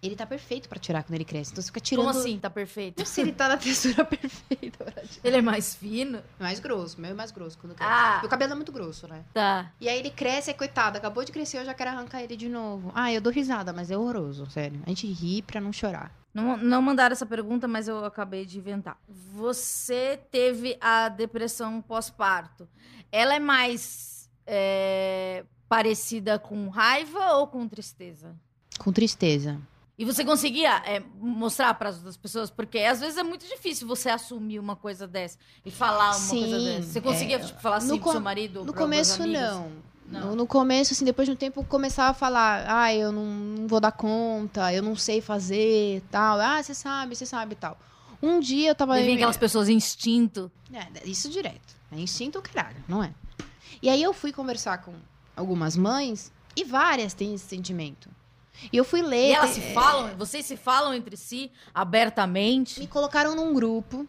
ele 0.00 0.14
tá 0.14 0.24
perfeito 0.24 0.68
pra 0.68 0.78
tirar 0.78 1.02
quando 1.02 1.14
ele 1.14 1.24
cresce. 1.24 1.50
Então 1.52 1.60
você 1.62 1.68
fica 1.68 1.80
tirando 1.80 2.06
Como 2.06 2.18
assim? 2.18 2.38
Tá 2.38 2.48
perfeito? 2.48 2.98
Não 2.98 3.04
sei 3.06 3.14
se 3.14 3.20
ele 3.22 3.32
tá 3.32 3.48
na 3.48 3.56
textura 3.58 4.04
perfeita 4.04 4.84
pra 4.84 5.02
tirar. 5.02 5.20
Ele 5.24 5.36
é 5.36 5.42
mais 5.42 5.74
fino? 5.74 6.22
Mais 6.38 6.60
grosso, 6.60 7.00
meu 7.00 7.10
é 7.10 7.14
mais 7.14 7.30
grosso 7.30 7.58
quando 7.58 7.74
cresce. 7.74 7.92
Ah, 7.92 8.18
Meu 8.20 8.30
cabelo 8.30 8.52
é 8.52 8.54
muito 8.54 8.70
grosso, 8.72 9.08
né? 9.08 9.24
tá. 9.34 9.72
E 9.80 9.88
aí 9.88 9.98
ele 9.98 10.10
cresce, 10.10 10.50
é 10.50 10.54
coitado, 10.54 10.98
acabou 10.98 11.24
de 11.24 11.32
crescer, 11.32 11.58
eu 11.58 11.64
já 11.64 11.74
quero 11.74 11.90
arrancar 11.90 12.22
ele 12.22 12.36
de 12.36 12.48
novo. 12.48 12.92
Ah, 12.94 13.12
eu 13.12 13.20
dou 13.20 13.32
risada, 13.32 13.72
mas 13.72 13.90
é 13.90 13.98
horroroso, 13.98 14.48
sério. 14.50 14.80
A 14.86 14.88
gente 14.90 15.06
ri 15.06 15.42
pra 15.42 15.60
não 15.60 15.72
chorar. 15.72 16.12
Não, 16.32 16.56
não 16.56 16.80
mandaram 16.80 17.12
essa 17.12 17.26
pergunta, 17.26 17.66
mas 17.66 17.88
eu 17.88 18.04
acabei 18.04 18.46
de 18.46 18.58
inventar. 18.58 18.96
Você 19.34 20.20
teve 20.30 20.76
a 20.80 21.08
depressão 21.08 21.82
pós-parto. 21.82 22.68
Ela 23.10 23.34
é 23.34 23.40
mais 23.40 24.30
é, 24.46 25.44
parecida 25.68 26.38
com 26.38 26.68
raiva 26.68 27.32
ou 27.36 27.48
com 27.48 27.66
tristeza? 27.66 28.36
Com 28.78 28.92
tristeza. 28.92 29.58
E 29.98 30.04
você 30.04 30.24
conseguia 30.24 30.76
é, 30.86 31.02
mostrar 31.18 31.74
para 31.74 31.88
as 31.88 31.96
outras 31.96 32.16
pessoas? 32.16 32.50
Porque 32.50 32.78
às 32.78 33.00
vezes 33.00 33.18
é 33.18 33.22
muito 33.24 33.44
difícil 33.46 33.86
você 33.88 34.08
assumir 34.08 34.60
uma 34.60 34.76
coisa 34.76 35.08
dessa 35.08 35.36
e 35.66 35.72
falar 35.72 36.10
uma 36.10 36.14
Sim, 36.14 36.38
coisa 36.40 36.58
dessa. 36.60 36.92
Você 36.92 37.00
conseguia 37.00 37.36
é, 37.36 37.40
tipo, 37.40 37.60
falar 37.60 37.76
assim 37.78 37.88
pro 37.88 37.98
com- 37.98 38.12
seu 38.12 38.20
marido? 38.20 38.60
ou 38.60 38.64
No 38.64 38.72
começo, 38.72 39.26
não. 39.26 39.72
Não. 40.06 40.20
No, 40.30 40.36
no 40.36 40.46
começo, 40.46 40.94
assim, 40.94 41.04
depois 41.04 41.26
de 41.26 41.32
um 41.32 41.36
tempo, 41.36 41.62
começava 41.64 42.10
a 42.10 42.14
falar, 42.14 42.64
ah, 42.66 42.94
eu 42.94 43.12
não, 43.12 43.26
não 43.26 43.68
vou 43.68 43.78
dar 43.78 43.92
conta, 43.92 44.72
eu 44.72 44.82
não 44.82 44.96
sei 44.96 45.20
fazer, 45.20 46.00
tal. 46.10 46.40
Ah, 46.40 46.62
você 46.62 46.74
sabe, 46.74 47.14
você 47.14 47.26
sabe, 47.26 47.54
tal. 47.56 47.76
Um 48.22 48.40
dia 48.40 48.70
eu 48.70 48.74
tava... 48.74 48.94
Daí 48.94 49.04
vem 49.04 49.16
aquelas 49.16 49.36
pessoas 49.36 49.68
instinto. 49.68 50.50
É, 50.72 51.06
isso 51.06 51.28
direto. 51.28 51.76
É 51.92 51.98
instinto 52.00 52.40
caralho, 52.40 52.82
não 52.88 53.02
é? 53.04 53.12
E 53.82 53.88
aí 53.90 54.02
eu 54.02 54.14
fui 54.14 54.32
conversar 54.32 54.78
com 54.78 54.94
algumas 55.36 55.76
mães, 55.76 56.32
e 56.56 56.64
várias 56.64 57.12
têm 57.12 57.34
esse 57.34 57.46
sentimento. 57.46 58.08
E 58.72 58.76
eu 58.76 58.84
fui 58.84 59.02
ler... 59.02 59.30
E 59.30 59.32
elas 59.34 59.54
te- 59.54 59.60
se 59.60 59.74
falam, 59.74 60.16
vocês 60.16 60.44
se 60.46 60.56
falam 60.56 60.92
entre 60.94 61.16
si 61.16 61.50
abertamente. 61.74 62.80
Me 62.80 62.86
colocaram 62.86 63.34
num 63.34 63.52
grupo, 63.54 64.06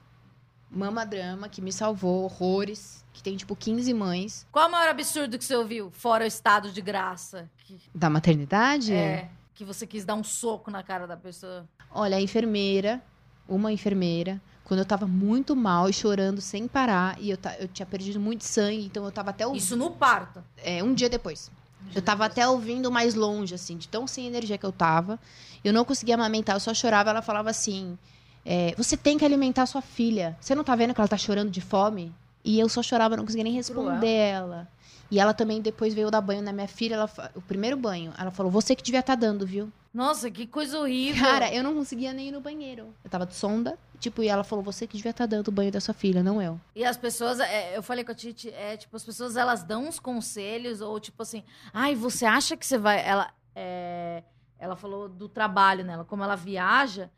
Mama 0.70 1.06
Drama, 1.06 1.50
que 1.50 1.62
me 1.62 1.72
salvou 1.72 2.24
horrores, 2.26 3.04
que 3.14 3.24
tem, 3.24 3.36
tipo, 3.36 3.56
15 3.56 3.94
mães. 3.94 4.48
Qual 4.52 4.66
é 4.66 4.68
o 4.68 4.72
maior 4.72 4.90
absurdo 4.90 5.38
que 5.38 5.44
você 5.44 5.56
ouviu? 5.56 5.90
Fora 5.92 6.24
o 6.24 6.28
estado 6.28 6.72
de 6.72 6.82
graça. 6.82 7.50
Que, 7.66 7.80
Da 7.94 8.10
maternidade? 8.10 8.94
é, 8.94 9.30
que 9.56 9.64
você 9.66 9.86
quis 9.88 10.06
dar 10.06 10.16
um 10.16 10.24
soco 10.24 10.70
na 10.72 10.82
cara 10.84 11.06
da 11.08 11.18
pessoa. 11.18 11.68
Olha, 11.92 12.18
a 12.18 12.22
enfermeira, 12.22 13.02
uma 13.48 13.72
enfermeira, 13.74 14.40
quando 14.64 14.80
eu 14.82 14.86
tava 14.86 15.08
muito 15.08 15.56
mal 15.56 15.90
e 15.90 15.94
chorando 15.94 16.40
sem 16.40 16.68
parar, 16.68 17.20
e 17.20 17.32
eu, 17.32 17.38
eu 17.60 17.68
tinha 17.68 17.86
perdido 17.86 18.20
muito 18.20 18.44
sangue, 18.44 18.86
então 18.86 19.04
eu 19.04 19.12
tava 19.12 19.32
até 19.32 19.46
ouvindo. 19.48 19.62
Isso 19.62 19.76
no 19.76 19.92
parto. 19.92 20.44
É, 20.58 20.84
um 20.84 20.94
dia 20.94 21.10
depois. 21.10 21.52
Eu 21.96 22.02
tava 22.02 22.26
até 22.26 22.48
ouvindo 22.48 22.92
mais 22.92 23.16
longe, 23.16 23.56
assim, 23.56 23.78
de 23.78 23.88
tão 23.88 24.06
sem 24.06 24.28
energia 24.28 24.58
que 24.58 24.66
eu 24.66 24.72
tava. 24.72 25.20
Eu 25.64 25.74
não 25.74 25.84
conseguia 25.84 26.16
amamentar, 26.16 26.56
eu 26.56 26.60
só 26.60 26.74
chorava. 26.74 27.10
Ela 27.10 27.22
falava 27.22 27.50
assim: 27.50 27.98
é, 28.46 28.74
Você 28.78 28.96
tem 28.96 29.18
que 29.18 29.26
alimentar 29.26 29.66
sua 29.66 29.82
filha. 29.82 30.38
Você 30.40 30.54
não 30.54 30.64
tá 30.64 30.76
vendo 30.76 30.94
que 30.94 31.02
ela 31.02 31.08
tá 31.08 31.18
chorando 31.18 31.50
de 31.50 31.62
fome? 31.62 32.14
E 32.44 32.60
eu 32.60 32.70
só 32.70 32.82
chorava, 32.82 33.18
não 33.18 33.24
conseguia 33.26 33.44
nem 33.44 33.54
responder 33.54 34.00
Cruel. 34.00 34.04
ela. 34.04 34.68
E 35.12 35.20
ela 35.20 35.34
também 35.34 35.62
depois 35.62 35.94
veio 35.94 36.12
dar 36.12 36.22
banho 36.22 36.42
na 36.42 36.54
minha 36.54 36.68
filha. 36.68 36.96
Ela, 36.96 37.10
o 37.36 37.42
primeiro 37.42 37.76
banho, 37.76 38.14
ela 38.18 38.32
falou: 38.32 38.52
Você 38.52 38.76
que 38.76 38.84
devia 38.84 39.00
estar 39.00 39.16
dando, 39.16 39.46
viu? 39.46 39.72
Nossa, 39.94 40.30
que 40.30 40.46
coisa 40.46 40.80
horrível. 40.80 41.24
Cara, 41.24 41.54
eu 41.54 41.64
não 41.64 41.74
conseguia 41.74 42.14
nem 42.14 42.28
ir 42.28 42.32
no 42.32 42.40
banheiro. 42.42 42.94
Eu 43.04 43.10
tava 43.10 43.26
de 43.26 43.34
sonda, 43.34 43.78
tipo, 44.00 44.22
e 44.22 44.28
ela 44.28 44.44
falou: 44.44 44.64
Você 44.64 44.86
que 44.86 44.96
devia 44.98 45.12
estar 45.12 45.26
dando 45.26 45.48
o 45.48 45.52
banho 45.52 45.72
da 45.72 45.82
sua 45.82 45.94
filha, 45.94 46.22
não 46.22 46.42
eu. 46.42 46.60
E 46.76 46.86
as 46.86 46.96
pessoas, 46.96 47.40
é, 47.40 47.76
eu 47.76 47.82
falei 47.82 48.04
com 48.04 48.12
a 48.12 48.16
Titi, 48.16 48.50
é, 48.50 48.78
tipo, 48.78 48.96
as 48.96 49.04
pessoas, 49.04 49.36
elas 49.36 49.64
dão 49.64 49.88
uns 49.88 50.00
conselhos, 50.00 50.82
ou 50.82 51.00
tipo 51.00 51.24
assim, 51.24 51.44
ai, 51.74 51.96
você 51.96 52.26
acha 52.26 52.56
que 52.56 52.66
você 52.66 52.78
vai... 52.78 53.04
Ela, 53.06 53.34
é, 53.56 54.24
ela 54.60 54.76
falou 54.76 55.10
do 55.10 55.28
trabalho 55.28 55.84
nela, 55.84 56.06
como 56.06 56.24
ela 56.24 56.36
viaja, 56.36 57.10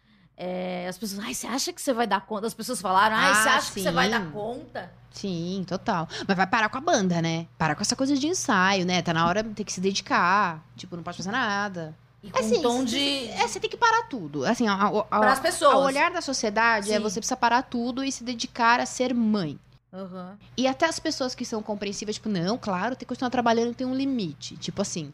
é, 0.44 0.88
as 0.90 0.98
pessoas, 0.98 1.24
ai, 1.24 1.36
você 1.36 1.46
acha 1.46 1.72
que 1.72 1.80
você 1.80 1.94
vai 1.94 2.08
dar 2.08 2.22
conta? 2.22 2.48
As 2.48 2.54
pessoas 2.56 2.82
falaram, 2.82 3.16
ai, 3.16 3.30
Ah, 3.32 3.36
você 3.36 3.50
acha 3.50 3.72
que 3.74 3.80
você 3.80 3.92
vai 3.92 4.06
sim. 4.06 4.12
dar 4.12 4.32
conta? 4.32 4.92
Sim, 5.12 5.64
total. 5.68 6.08
Mas 6.28 6.36
vai 6.36 6.48
parar 6.48 6.68
com 6.70 6.80
a 6.80 6.82
banda, 6.82 7.22
né? 7.22 7.46
Parar 7.60 7.76
com 7.76 7.82
essa 7.82 7.96
coisa 7.96 8.16
de 8.18 8.26
ensaio, 8.26 8.84
né? 8.84 9.04
Tá 9.04 9.14
na 9.14 9.28
hora 9.28 9.44
de 9.44 9.50
ter 9.54 9.64
que 9.64 9.72
se 9.72 9.80
dedicar. 9.80 10.66
Tipo, 10.76 10.96
não 10.96 11.04
pode 11.04 11.18
fazer 11.18 11.30
nada. 11.32 11.96
E 12.24 12.32
com 12.32 12.40
Assim, 12.40 12.58
um 12.58 12.62
tom 12.64 12.84
de... 12.84 13.28
É, 13.30 13.48
você 13.48 13.60
tem 13.60 13.70
que 13.70 13.78
parar 13.78 14.04
tudo. 14.04 14.44
Assim, 14.46 14.68
a, 14.68 14.74
a, 14.74 14.88
a, 14.88 15.04
Para 15.04 15.32
as 15.34 15.40
pessoas. 15.40 15.74
ao 15.74 15.84
olhar 15.84 16.10
da 16.12 16.22
sociedade, 16.22 16.92
é 16.92 16.98
Sim. 16.98 17.04
você 17.04 17.20
precisa 17.20 17.38
parar 17.38 17.62
tudo 17.62 18.04
e 18.04 18.12
se 18.12 18.24
dedicar 18.24 18.80
a 18.80 18.86
ser 18.88 19.14
mãe. 19.14 19.60
Aham. 19.94 20.38
E 20.58 20.68
até 20.68 20.86
as 20.88 20.98
pessoas 21.00 21.36
que 21.36 21.44
são 21.46 21.62
compreensivas, 21.62 22.16
tipo, 22.16 22.30
não, 22.30 22.58
claro, 22.58 22.96
tem 22.96 23.00
que 23.00 23.06
continuar 23.06 23.30
trabalhando, 23.30 23.76
tem 23.76 23.86
um 23.86 23.94
limite. 23.96 24.56
Tipo 24.58 24.82
assim, 24.82 25.12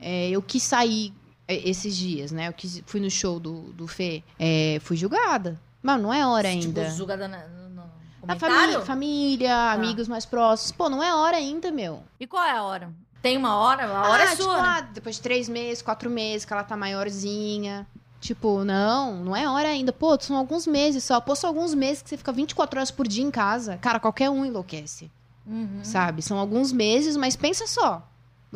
é, 0.00 0.30
eu 0.30 0.40
quis 0.42 0.62
sair 0.62 1.12
é, 1.12 1.23
esses 1.48 1.96
dias, 1.96 2.32
né? 2.32 2.48
Eu 2.48 2.52
quis, 2.52 2.82
fui 2.86 3.00
no 3.00 3.10
show 3.10 3.38
do, 3.38 3.72
do 3.72 3.86
Fê, 3.86 4.22
é, 4.38 4.78
fui 4.82 4.96
julgada. 4.96 5.60
Mas 5.82 6.00
não 6.00 6.12
é 6.12 6.26
hora 6.26 6.48
ainda. 6.48 6.82
Tipo, 6.84 6.96
julgada 6.96 7.28
na- 7.28 7.46
no, 7.46 7.84
Na 8.26 8.36
família, 8.36 8.80
família 8.80 9.72
amigos 9.72 10.08
mais 10.08 10.24
próximos. 10.24 10.72
Pô, 10.72 10.88
não 10.88 11.02
é 11.02 11.14
hora 11.14 11.36
ainda, 11.36 11.70
meu. 11.70 12.02
E 12.18 12.26
qual 12.26 12.42
é 12.42 12.52
a 12.52 12.62
hora? 12.62 12.90
Tem 13.20 13.36
uma 13.36 13.56
hora? 13.56 13.84
A 13.86 14.08
hora 14.08 14.22
ah, 14.22 14.26
é 14.26 14.30
tipo, 14.30 14.42
sua, 14.42 14.56
né? 14.62 14.68
ah, 14.68 14.80
depois 14.80 15.16
de 15.16 15.22
três 15.22 15.48
meses, 15.48 15.82
quatro 15.82 16.08
meses, 16.10 16.44
que 16.44 16.52
ela 16.52 16.64
tá 16.64 16.76
maiorzinha. 16.76 17.86
Tipo, 18.20 18.64
não, 18.64 19.16
não 19.16 19.36
é 19.36 19.46
hora 19.48 19.68
ainda. 19.68 19.92
Pô, 19.92 20.18
são 20.18 20.36
alguns 20.36 20.66
meses 20.66 21.04
só. 21.04 21.20
Pô, 21.20 21.34
são 21.36 21.48
alguns 21.48 21.74
meses 21.74 22.02
que 22.02 22.08
você 22.08 22.16
fica 22.16 22.32
24 22.32 22.78
horas 22.78 22.90
por 22.90 23.06
dia 23.06 23.22
em 23.24 23.30
casa. 23.30 23.76
Cara, 23.78 24.00
qualquer 24.00 24.30
um 24.30 24.44
enlouquece, 24.46 25.10
Uhum, 25.46 25.80
sabe? 25.82 26.22
São 26.22 26.38
alguns 26.38 26.72
meses, 26.72 27.18
mas 27.18 27.36
pensa 27.36 27.66
só. 27.66 28.02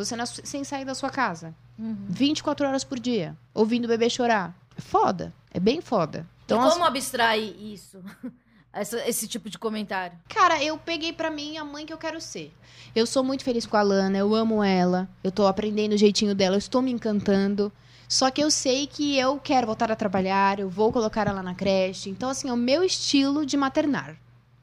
Você 0.05 0.17
na 0.17 0.25
sem 0.27 0.63
sair 0.65 0.85
da 0.85 0.95
sua 0.95 1.11
casa. 1.11 1.55
uhum. 1.79 1.97
24 2.09 2.67
horas 2.67 2.85
por 2.85 2.99
dia. 2.99 3.37
Ouvindo 3.53 3.85
o 3.85 3.89
bebê 3.89 4.09
chorar. 4.09 4.57
É 4.77 4.81
foda. 4.81 5.33
É 5.53 5.59
bem 5.61 5.81
foda. 5.81 6.27
Então, 6.45 6.63
e 6.63 6.67
as- 6.67 6.73
como 6.73 6.85
abstrair 6.85 7.55
isso? 7.61 7.99
Essa- 8.73 9.09
esse 9.09 9.27
tipo 9.27 9.49
de 9.51 9.59
comentário? 9.59 10.17
Cara, 10.29 10.63
eu 10.63 10.79
peguei 10.79 11.13
pra 11.13 11.31
mim 11.31 11.57
a 11.57 11.65
mãe 11.65 11.85
que 11.87 11.93
eu 11.93 11.99
quero 11.99 12.21
ser. 12.21 12.55
Eu 12.95 13.07
sou 13.07 13.25
muito 13.25 13.43
feliz 13.43 13.67
com 13.67 13.77
a 13.77 13.83
Lana, 13.83 14.17
eu 14.19 14.35
amo 14.35 14.63
ela, 14.63 15.09
eu 15.25 15.33
tô 15.33 15.47
aprendendo 15.47 15.95
o 15.95 15.99
jeitinho 15.99 16.35
dela, 16.35 16.55
eu 16.55 16.59
estou 16.59 16.81
me 16.83 16.93
encantando. 16.93 17.73
Só 18.09 18.31
que 18.31 18.43
eu 18.43 18.51
sei 18.51 18.87
que 18.87 19.19
eu 19.19 19.39
quero 19.41 19.67
voltar 19.67 19.91
a 19.91 19.97
trabalhar, 19.97 20.61
eu 20.61 20.69
vou 20.71 20.93
colocar 20.93 21.27
ela 21.27 21.43
na 21.43 21.55
creche. 21.55 22.09
Então, 22.11 22.29
assim, 22.31 22.49
é 22.49 22.53
o 22.53 22.57
meu 22.57 22.85
estilo 22.85 23.45
de 23.45 23.57
maternar. 23.57 24.17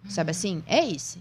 Sabe 0.07 0.31
assim? 0.31 0.63
É 0.67 0.87
esse. 0.87 1.19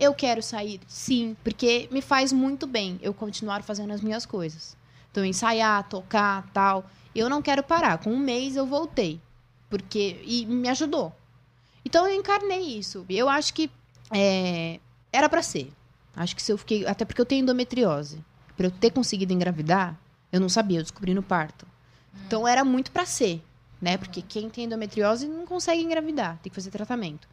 Eu 0.00 0.14
quero 0.14 0.42
sair, 0.42 0.80
sim, 0.88 1.36
porque 1.44 1.86
me 1.92 2.00
faz 2.00 2.32
muito 2.32 2.66
bem 2.66 2.98
eu 3.02 3.12
continuar 3.12 3.62
fazendo 3.62 3.92
as 3.92 4.00
minhas 4.00 4.24
coisas. 4.24 4.74
Então, 5.10 5.24
ensaiar, 5.24 5.86
tocar, 5.88 6.48
tal. 6.54 6.88
Eu 7.14 7.28
não 7.28 7.42
quero 7.42 7.62
parar. 7.62 7.98
Com 7.98 8.10
um 8.10 8.18
mês 8.18 8.56
eu 8.56 8.64
voltei. 8.64 9.20
Porque. 9.68 10.20
E 10.24 10.46
me 10.46 10.68
ajudou. 10.68 11.12
Então 11.84 12.06
eu 12.08 12.14
encarnei 12.14 12.78
isso. 12.78 13.04
Eu 13.08 13.28
acho 13.28 13.52
que 13.52 13.70
é, 14.10 14.80
era 15.12 15.28
pra 15.28 15.42
ser. 15.42 15.70
Acho 16.16 16.34
que 16.34 16.42
se 16.42 16.52
eu 16.52 16.58
fiquei. 16.58 16.86
Até 16.86 17.04
porque 17.04 17.20
eu 17.20 17.26
tenho 17.26 17.42
endometriose. 17.42 18.24
Pra 18.56 18.66
eu 18.66 18.70
ter 18.70 18.90
conseguido 18.90 19.32
engravidar, 19.32 19.98
eu 20.30 20.40
não 20.40 20.48
sabia, 20.48 20.78
eu 20.78 20.82
descobri 20.82 21.14
no 21.14 21.22
parto. 21.22 21.66
Então 22.26 22.46
era 22.46 22.64
muito 22.64 22.90
pra 22.90 23.06
ser, 23.06 23.42
né? 23.80 23.96
Porque 23.96 24.20
quem 24.20 24.50
tem 24.50 24.64
endometriose 24.64 25.26
não 25.26 25.46
consegue 25.46 25.82
engravidar, 25.82 26.38
tem 26.42 26.50
que 26.50 26.54
fazer 26.54 26.70
tratamento. 26.70 27.26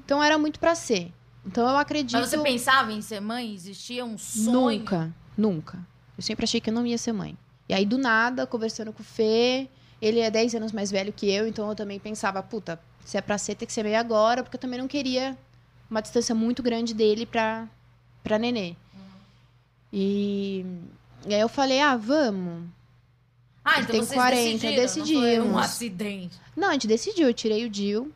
Então 0.00 0.22
era 0.22 0.36
muito 0.36 0.58
pra 0.58 0.74
ser. 0.74 1.12
Então 1.46 1.68
eu 1.68 1.76
acredito. 1.76 2.18
Mas 2.18 2.28
você 2.30 2.38
pensava 2.38 2.92
em 2.92 3.00
ser 3.02 3.20
mãe? 3.20 3.52
Existia 3.54 4.04
um 4.04 4.16
sonho? 4.16 4.78
Nunca, 4.80 5.14
nunca. 5.36 5.78
Eu 6.16 6.22
sempre 6.22 6.44
achei 6.44 6.60
que 6.60 6.70
eu 6.70 6.74
não 6.74 6.86
ia 6.86 6.96
ser 6.98 7.12
mãe. 7.12 7.36
E 7.68 7.74
aí, 7.74 7.84
do 7.84 7.98
nada, 7.98 8.46
conversando 8.46 8.92
com 8.92 9.02
o 9.02 9.04
Fê, 9.04 9.68
ele 10.00 10.20
é 10.20 10.30
10 10.30 10.54
anos 10.56 10.72
mais 10.72 10.90
velho 10.90 11.12
que 11.12 11.30
eu, 11.30 11.46
então 11.46 11.68
eu 11.68 11.74
também 11.74 11.98
pensava, 11.98 12.42
puta, 12.42 12.78
se 13.04 13.16
é 13.16 13.20
pra 13.20 13.36
ser, 13.38 13.54
tem 13.54 13.66
que 13.66 13.72
ser 13.72 13.82
meio 13.82 13.98
agora, 13.98 14.42
porque 14.42 14.56
eu 14.56 14.60
também 14.60 14.78
não 14.78 14.88
queria 14.88 15.36
uma 15.90 16.00
distância 16.02 16.34
muito 16.34 16.62
grande 16.62 16.92
dele 16.94 17.24
pra, 17.26 17.66
pra 18.22 18.38
nenê. 18.38 18.74
E, 19.92 20.64
e 21.26 21.34
aí 21.34 21.40
eu 21.40 21.48
falei, 21.48 21.80
ah, 21.80 21.96
vamos. 21.96 22.64
Ah, 23.64 23.74
Ele 23.78 23.82
então 23.82 23.92
tem 23.92 24.00
vocês 24.04 24.14
40, 24.20 24.66
decidiram, 24.72 25.14
Não 25.14 25.20
foi 25.22 25.30
um 25.30 25.42
decidimos. 25.42 25.64
acidente. 25.64 26.40
Não, 26.56 26.68
a 26.68 26.72
gente 26.72 26.86
decidiu, 26.86 27.28
eu 27.28 27.34
tirei 27.34 27.64
o 27.64 27.70
Dil 27.70 28.12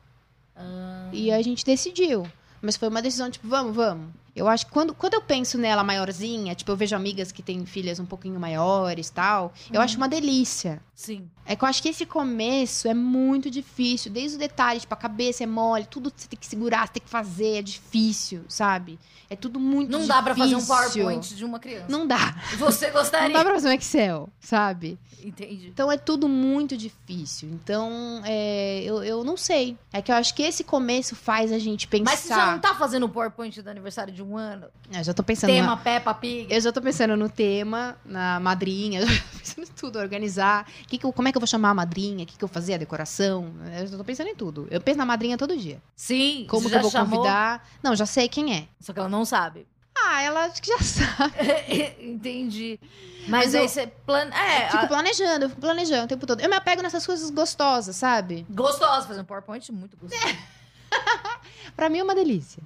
Ah. 0.55 1.09
e 1.13 1.31
a 1.33 1.41
gente 1.41 1.65
decidiu. 1.65 2.27
Mas 2.61 2.77
foi 2.77 2.89
uma 2.89 3.03
decisão, 3.03 3.31
tipo, 3.31 3.47
vamos, 3.47 3.75
vamos. 3.75 4.09
Eu 4.35 4.47
acho 4.49 4.67
que 4.67 4.73
quando, 4.73 4.95
quando 4.95 5.15
eu 5.15 5.21
penso 5.21 5.59
nela 5.59 5.83
maiorzinha, 5.83 6.55
tipo, 6.55 6.71
eu 6.71 6.77
vejo 6.77 6.95
amigas 6.95 7.33
que 7.33 7.43
têm 7.43 7.67
filhas 7.67 7.99
um 7.99 8.07
pouquinho 8.07 8.39
maiores 8.39 9.11
tal, 9.11 9.53
eu 9.73 9.81
acho 9.81 9.97
uma 9.97 10.09
delícia. 10.09 10.81
Sim. 10.99 11.31
É 11.47 11.55
que 11.55 11.63
eu 11.65 11.69
acho 11.69 11.81
que 11.81 11.89
esse 11.91 12.05
começo 12.05 12.89
é 12.89 12.93
muito 12.93 13.49
difícil. 13.49 14.11
Desde 14.11 14.37
o 14.37 14.39
detalhe, 14.41 14.81
tipo, 14.81 14.93
a 14.93 14.97
cabeça 14.97 15.45
é 15.45 15.47
mole, 15.47 15.87
tudo 15.87 16.13
você 16.15 16.27
tem 16.27 16.37
que 16.37 16.45
segurar, 16.45 16.89
você 16.89 16.95
tem 16.95 17.03
que 17.03 17.09
fazer, 17.09 17.59
é 17.59 17.63
difícil, 17.63 18.43
sabe? 18.49 18.99
É 19.31 19.37
tudo 19.37 19.61
muito 19.61 19.91
Não 19.93 20.01
difícil. 20.01 20.17
dá 20.17 20.23
pra 20.23 20.35
fazer 20.35 20.57
um 20.57 20.65
PowerPoint 20.67 21.35
de 21.37 21.45
uma 21.45 21.61
criança. 21.61 21.87
Não 21.89 22.05
dá. 22.05 22.35
Você 22.59 22.87
Não 22.91 22.95
gostaria? 22.95 23.33
dá 23.33 23.45
pra 23.45 23.55
fazer 23.55 23.69
um 23.69 23.73
Excel, 23.73 24.29
sabe? 24.41 24.99
Entendi. 25.23 25.69
Então 25.69 25.91
é 25.93 25.97
tudo 25.99 26.29
muito 26.29 26.77
difícil. 26.77 27.49
Então, 27.51 28.23
é, 28.25 28.83
eu, 28.85 29.05
eu 29.05 29.23
não 29.25 29.37
sei. 29.37 29.77
É 29.93 30.01
que 30.01 30.11
eu 30.11 30.17
acho 30.17 30.35
que 30.35 30.43
esse 30.43 30.65
começo 30.65 31.15
faz 31.15 31.53
a 31.53 31.59
gente 31.59 31.87
pensar. 31.87 32.05
Mas 32.11 32.21
você 32.21 32.29
já 32.29 32.53
não 32.53 32.59
tá 32.59 32.75
fazendo 32.75 33.05
o 33.05 33.09
PowerPoint 33.09 33.61
do 33.61 33.69
aniversário 33.69 34.13
de 34.13 34.23
um 34.23 34.37
ano? 34.37 34.67
Eu 34.93 35.05
já 35.05 35.13
tô 35.13 35.23
pensando. 35.23 35.51
Tema 35.51 35.67
na- 35.69 35.77
Peppa 35.77 36.15
Pig? 36.15 36.47
Eu 36.53 36.61
já 36.61 36.73
tô 36.73 36.81
pensando 36.81 37.17
no 37.17 37.29
tema, 37.29 37.97
na 38.05 38.41
madrinha, 38.41 39.01
eu 39.01 39.07
já 39.07 39.13
tô 39.23 39.39
pensando 39.39 39.65
em 39.69 39.73
tudo, 39.73 39.99
organizar. 39.99 40.67
Que 40.89 40.99
que 40.99 41.05
eu- 41.07 41.13
como 41.13 41.29
é 41.29 41.31
que 41.33 41.37
eu 41.37 41.41
vou 41.41 41.47
chamar 41.47 41.71
a 41.71 41.75
madrinha? 41.75 42.25
O 42.25 42.27
que, 42.27 42.37
que 42.37 42.43
eu 42.45 42.49
fazer? 42.49 42.75
A 42.75 42.79
decoração? 42.79 43.53
Eu 43.79 43.99
tô 43.99 44.03
pensando 44.05 44.29
em 44.29 44.35
tudo. 44.35 44.67
Eu 44.71 44.81
penso 44.81 44.99
na 44.99 45.05
madrinha 45.07 45.37
todo 45.39 45.57
dia. 45.57 45.81
Sim. 45.95 46.47
Como 46.49 46.63
você 46.63 46.71
que 46.71 46.77
eu 46.77 46.81
vou 46.83 46.91
chamou? 46.91 47.19
convidar? 47.19 47.69
Não, 47.83 47.95
já 47.95 48.07
sei 48.07 48.27
quem 48.29 48.55
é. 48.57 48.67
Só 48.81 48.93
que 48.93 48.99
ela 48.99 49.09
não 49.09 49.25
sabe. 49.25 49.67
Ah, 49.95 50.23
ela 50.23 50.45
acho 50.47 50.63
que 50.63 50.69
já 50.69 50.79
sabe. 50.83 51.35
Entendi. 52.01 52.81
Mas, 53.29 53.47
Mas 53.47 53.55
aí 53.55 53.63
eu- 53.65 53.69
você 53.69 53.87
plana... 53.87 54.35
É, 54.35 54.67
Eu 54.69 54.71
fico 54.71 54.85
a- 54.85 54.89
planejando, 54.89 55.45
eu 55.45 55.49
fico 55.51 55.61
planejando 55.61 56.05
o 56.05 56.09
tempo 56.09 56.27
todo. 56.27 56.41
Eu 56.41 56.49
me 56.49 56.57
apego 56.57 56.81
nessas 56.81 57.05
coisas 57.05 57.29
gostosas, 57.31 57.95
sabe? 57.97 58.47
gostosa. 58.49 59.07
Fazer 59.07 59.21
um 59.21 59.25
PowerPoint 59.25 59.71
muito 59.71 59.97
gostoso. 59.99 60.25
Pra 61.77 61.89
mim 61.91 61.99
é 61.99 62.03
uma 62.03 62.15
delícia. 62.15 62.63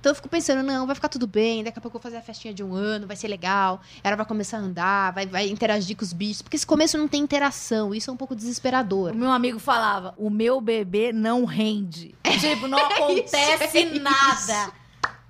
Então 0.00 0.10
eu 0.10 0.14
fico 0.16 0.28
pensando, 0.28 0.62
não, 0.62 0.86
vai 0.86 0.94
ficar 0.94 1.08
tudo 1.08 1.26
bem, 1.26 1.64
daqui 1.64 1.78
a 1.78 1.82
pouco 1.82 1.96
eu 1.96 2.00
vou 2.00 2.02
fazer 2.10 2.16
a 2.18 2.22
festinha 2.22 2.52
de 2.54 2.62
um 2.62 2.74
ano, 2.74 3.06
vai 3.06 3.16
ser 3.16 3.28
legal, 3.28 3.80
ela 4.02 4.16
vai 4.16 4.26
começar 4.26 4.58
a 4.58 4.60
andar, 4.60 5.12
vai, 5.12 5.26
vai 5.26 5.48
interagir 5.48 5.96
com 5.96 6.04
os 6.04 6.12
bichos. 6.12 6.42
Porque 6.42 6.56
esse 6.56 6.66
começo 6.66 6.96
não 6.98 7.08
tem 7.08 7.22
interação, 7.22 7.94
isso 7.94 8.10
é 8.10 8.12
um 8.12 8.16
pouco 8.16 8.34
O 8.34 8.36
desesperador. 8.36 9.14
meu 9.14 9.30
amigo 9.30 9.58
falava, 9.58 10.14
o 10.16 10.30
meu 10.30 10.60
bebê 10.60 11.12
não 11.12 11.44
rende. 11.44 12.14
Tipo, 12.40 12.68
não 12.68 12.78
acontece 12.86 13.78
é 13.78 13.82
isso. 13.92 14.02
nada. 14.02 14.72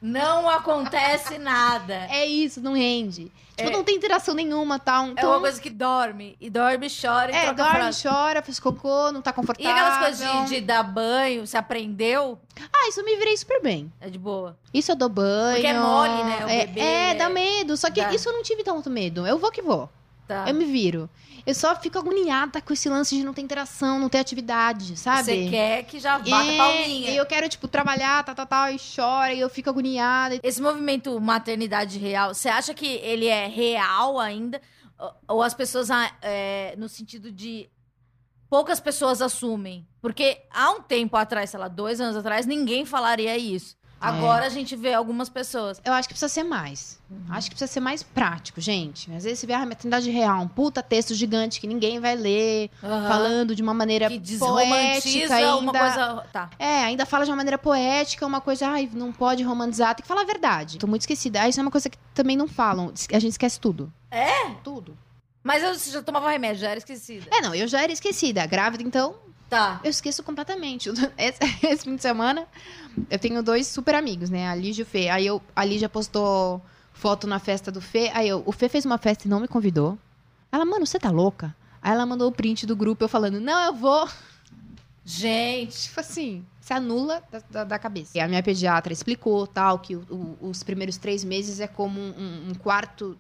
Não 0.00 0.48
acontece 0.48 1.38
nada. 1.38 2.06
É 2.10 2.26
isso, 2.26 2.60
não 2.60 2.74
rende. 2.74 3.32
Tipo, 3.56 3.70
É. 3.70 3.72
não 3.72 3.82
tem 3.82 3.96
interação 3.96 4.34
nenhuma, 4.34 4.78
tal. 4.78 5.06
É 5.06 5.10
Então, 5.12 5.30
uma 5.30 5.40
coisa 5.40 5.58
que 5.60 5.70
dorme. 5.70 6.36
E 6.38 6.50
dorme, 6.50 6.88
chora 6.90 7.32
e 7.32 7.34
é, 7.34 7.52
dorme, 7.54 7.72
fralda. 7.72 7.96
chora, 8.02 8.42
faz 8.42 8.60
cocô, 8.60 9.10
não 9.10 9.22
tá 9.22 9.30
E 9.30 9.34
confortável. 9.34 9.72
aquelas 9.72 9.98
coisas 9.98 10.48
de, 10.48 10.56
de 10.56 10.60
dar 10.60 10.82
banho, 10.82 11.46
você 11.46 11.56
aprendeu, 11.56 12.38
Ah, 12.72 12.88
isso 12.88 13.00
eu 13.00 13.04
me 13.04 13.16
virei 13.16 13.34
super 13.36 13.62
bem. 13.62 13.90
é 14.00 14.10
de 14.10 14.18
boa. 14.18 14.56
Isso 14.74 14.92
eu 14.92 14.96
dou 14.96 15.08
banho. 15.08 15.54
Porque 15.54 15.66
é 15.66 15.72
mole, 15.80 16.24
né, 16.24 16.44
o 16.44 16.48
é, 16.48 16.66
bebê, 16.66 16.80
é, 16.80 17.10
é- 17.10 17.14
dá 17.14 17.28
medo. 17.30 17.76
Só 17.78 17.90
que 17.90 18.02
Dá. 18.02 18.12
isso 18.12 18.28
eu 18.28 18.34
não 18.34 18.42
tive 18.42 18.62
tanto 18.62 18.90
medo. 18.90 19.26
Eu 19.26 19.38
vou 19.38 19.50
que 19.50 19.62
vou. 19.62 19.88
Tá. 20.26 20.44
Eu 20.48 20.54
me 20.54 20.64
viro. 20.64 21.08
Eu 21.46 21.54
só 21.54 21.76
fico 21.76 21.96
agoniada 21.98 22.60
com 22.60 22.72
esse 22.72 22.88
lance 22.88 23.16
de 23.16 23.22
não 23.22 23.32
ter 23.32 23.40
interação, 23.42 23.98
não 24.00 24.08
ter 24.08 24.18
atividade, 24.18 24.96
sabe? 24.96 25.22
Você 25.24 25.48
quer 25.48 25.84
que 25.84 26.00
já 26.00 26.18
bata 26.18 26.50
É, 26.50 26.56
palminha. 26.56 27.10
E 27.10 27.16
eu 27.16 27.24
quero, 27.24 27.48
tipo, 27.48 27.68
trabalhar, 27.68 28.24
tal, 28.24 28.34
tal, 28.34 28.46
tal, 28.46 28.70
e 28.72 28.76
chora, 28.78 29.32
e 29.32 29.38
eu 29.38 29.48
fico 29.48 29.70
agoniada. 29.70 30.40
Esse 30.42 30.60
movimento 30.60 31.20
maternidade 31.20 31.98
real, 31.98 32.34
você 32.34 32.48
acha 32.48 32.74
que 32.74 32.86
ele 32.86 33.26
é 33.26 33.46
real 33.46 34.18
ainda? 34.18 34.60
Ou- 34.98 35.14
Ou 35.36 35.42
as 35.42 35.54
pessoas, 35.54 35.90
ah, 35.90 36.10
é, 36.20 36.74
no 36.76 36.88
sentido 36.88 37.30
de. 37.30 37.68
Poucas 38.48 38.80
pessoas 38.80 39.20
assumem. 39.22 39.86
Porque 40.00 40.38
há 40.52 40.70
um 40.70 40.80
tempo 40.80 41.16
atrás, 41.16 41.50
sei 41.50 41.58
lá, 41.60 41.68
dois 41.68 42.00
anos 42.00 42.16
atrás, 42.16 42.46
ninguém 42.46 42.84
falaria 42.84 43.36
isso. 43.36 43.75
Agora 44.00 44.46
a 44.46 44.48
gente 44.48 44.76
vê 44.76 44.92
algumas 44.92 45.28
pessoas. 45.28 45.80
Eu 45.84 45.92
acho 45.92 46.08
que 46.08 46.14
precisa 46.14 46.28
ser 46.32 46.44
mais. 46.44 46.98
Uhum. 47.10 47.24
Acho 47.30 47.48
que 47.48 47.54
precisa 47.56 47.72
ser 47.72 47.80
mais 47.80 48.02
prático, 48.02 48.60
gente. 48.60 49.10
Às 49.12 49.24
vezes 49.24 49.38
você 49.38 49.46
vê 49.46 49.54
a 49.54 49.64
maternidade 49.64 50.10
real, 50.10 50.42
um 50.42 50.48
puta 50.48 50.82
texto 50.82 51.14
gigante 51.14 51.60
que 51.60 51.66
ninguém 51.66 51.98
vai 51.98 52.14
ler, 52.14 52.70
Aham. 52.82 53.08
falando 53.08 53.54
de 53.54 53.62
uma 53.62 53.72
maneira 53.74 54.08
que 54.08 54.18
poética 54.18 54.30
desromantiza 54.30 55.34
ainda. 55.34 55.56
uma 55.56 55.72
coisa. 55.72 56.26
Tá. 56.32 56.50
É, 56.58 56.84
ainda 56.84 57.06
fala 57.06 57.24
de 57.24 57.30
uma 57.30 57.36
maneira 57.36 57.58
poética, 57.58 58.26
uma 58.26 58.40
coisa, 58.40 58.68
ai, 58.68 58.88
não 58.92 59.12
pode 59.12 59.42
romantizar, 59.42 59.94
tem 59.94 60.02
que 60.02 60.08
falar 60.08 60.22
a 60.22 60.26
verdade. 60.26 60.78
Tô 60.78 60.86
muito 60.86 61.02
esquecida. 61.02 61.42
Ah, 61.42 61.48
isso 61.48 61.58
é 61.58 61.62
uma 61.62 61.70
coisa 61.70 61.88
que 61.88 61.98
também 62.14 62.36
não 62.36 62.46
falam. 62.46 62.92
A 63.12 63.18
gente 63.18 63.32
esquece 63.32 63.58
tudo. 63.58 63.92
É? 64.10 64.50
Tudo. 64.62 64.96
Mas 65.42 65.62
eu 65.62 65.92
já 65.92 66.02
tomava 66.02 66.28
remédio, 66.28 66.60
já 66.62 66.70
era 66.70 66.78
esquecida. 66.78 67.26
É, 67.30 67.40
não, 67.40 67.54
eu 67.54 67.68
já 67.68 67.80
era 67.80 67.92
esquecida. 67.92 68.44
Grávida, 68.46 68.82
então, 68.82 69.14
Tá. 69.48 69.80
eu 69.84 69.90
esqueço 69.90 70.22
completamente. 70.24 70.88
Esse, 71.16 71.38
esse 71.66 71.84
fim 71.84 71.94
de 71.96 72.02
semana, 72.02 72.46
eu 73.08 73.18
tenho 73.18 73.42
dois 73.42 73.66
super 73.68 73.94
amigos, 73.94 74.28
né? 74.28 74.48
A 74.48 74.54
Lígia 74.54 74.82
e 74.82 74.84
o 74.84 74.86
Fê. 74.86 75.08
Aí 75.08 75.26
eu, 75.26 75.40
a 75.54 75.64
Lígia 75.64 75.88
postou 75.88 76.60
foto 76.92 77.26
na 77.26 77.38
festa 77.38 77.70
do 77.70 77.80
Fê. 77.80 78.10
Aí 78.12 78.28
eu, 78.28 78.42
o 78.44 78.52
Fê 78.52 78.68
fez 78.68 78.84
uma 78.84 78.98
festa 78.98 79.26
e 79.26 79.30
não 79.30 79.38
me 79.40 79.46
convidou. 79.48 79.96
Ela, 80.50 80.64
mano, 80.64 80.84
você 80.86 80.98
tá 80.98 81.10
louca? 81.10 81.54
Aí 81.80 81.92
ela 81.92 82.04
mandou 82.06 82.28
o 82.28 82.32
print 82.32 82.66
do 82.66 82.74
grupo, 82.74 83.04
eu 83.04 83.08
falando, 83.08 83.40
não, 83.40 83.66
eu 83.66 83.74
vou. 83.74 84.08
Gente. 85.04 85.82
Tipo 85.84 86.00
assim, 86.00 86.44
se 86.60 86.72
anula 86.72 87.22
da, 87.30 87.40
da- 87.50 87.64
da 87.64 87.78
cabeça. 87.78 88.16
E 88.18 88.20
a 88.20 88.26
minha 88.26 88.42
pediatra 88.42 88.92
explicou, 88.92 89.46
tal, 89.46 89.78
que 89.78 89.94
o- 89.94 90.36
o- 90.40 90.48
os 90.48 90.62
primeiros 90.64 90.96
três 90.96 91.22
meses 91.22 91.60
é 91.60 91.68
como 91.68 92.00
um, 92.00 92.48
um 92.50 92.54
quarto 92.54 93.16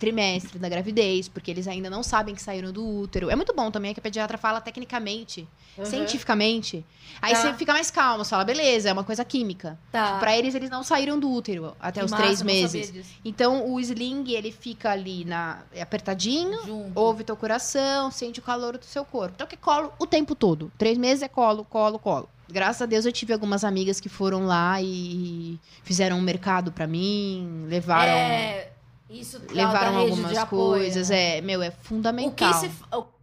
trimestre 0.00 0.58
da 0.58 0.68
gravidez, 0.68 1.28
porque 1.28 1.50
eles 1.50 1.68
ainda 1.68 1.90
não 1.90 2.02
sabem 2.02 2.34
que 2.34 2.42
saíram 2.42 2.72
do 2.72 2.84
útero. 2.84 3.28
É 3.30 3.36
muito 3.36 3.54
bom 3.54 3.70
também 3.70 3.92
que 3.92 4.00
a 4.00 4.02
pediatra 4.02 4.38
fala 4.38 4.60
tecnicamente, 4.60 5.46
Uhum. 5.78 5.84
cientificamente. 5.84 6.84
Aí 7.22 7.34
Tá. 7.34 7.42
você 7.42 7.54
fica 7.54 7.72
mais 7.72 7.90
calmo, 7.90 8.24
você 8.24 8.30
fala, 8.30 8.44
beleza, 8.44 8.88
é 8.88 8.92
uma 8.92 9.04
coisa 9.04 9.24
química. 9.24 9.78
Tá. 9.92 10.18
Pra 10.18 10.36
eles, 10.36 10.54
eles 10.54 10.70
não 10.70 10.82
saíram 10.82 11.18
do 11.20 11.30
útero 11.30 11.76
até 11.78 12.00
Que 12.00 12.06
os 12.06 12.10
massa, 12.10 12.22
três 12.22 12.42
meses. 12.42 12.92
Então, 13.24 13.70
o 13.70 13.78
sling, 13.78 14.24
ele 14.32 14.50
fica 14.50 14.90
ali 14.90 15.24
na, 15.24 15.62
apertadinho, 15.80 16.64
Junto. 16.64 16.98
ouve 16.98 17.22
teu 17.22 17.36
coração, 17.36 18.10
sente 18.10 18.40
o 18.40 18.42
calor 18.42 18.78
do 18.78 18.84
seu 18.86 19.04
corpo. 19.04 19.34
Então, 19.36 19.46
que 19.46 19.54
é 19.54 19.58
colo 19.58 19.92
o 19.98 20.06
tempo 20.06 20.34
todo. 20.34 20.72
Três 20.78 20.96
meses 20.96 21.22
é 21.22 21.28
colo, 21.28 21.64
colo, 21.64 21.98
colo. 21.98 22.28
Graças 22.50 22.82
a 22.82 22.86
Deus 22.86 23.04
eu 23.06 23.12
tive 23.12 23.32
algumas 23.32 23.62
amigas 23.62 24.00
que 24.00 24.08
foram 24.08 24.44
lá 24.46 24.80
e 24.82 25.56
fizeram 25.84 26.16
um 26.18 26.20
mercado 26.20 26.72
pra 26.72 26.84
mim, 26.86 27.66
levaram, 27.68 28.10
É, 28.10 28.69
isso 29.10 29.40
levaram 29.50 29.96
algumas 29.98 30.36
apoio, 30.38 30.80
coisas. 30.82 31.10
né? 31.10 31.38
É, 31.38 31.40
meu, 31.40 31.60
é 31.62 31.68
O 31.68 31.72
que 31.72 31.78
fundamental. 31.84 32.54
se. 32.54 32.70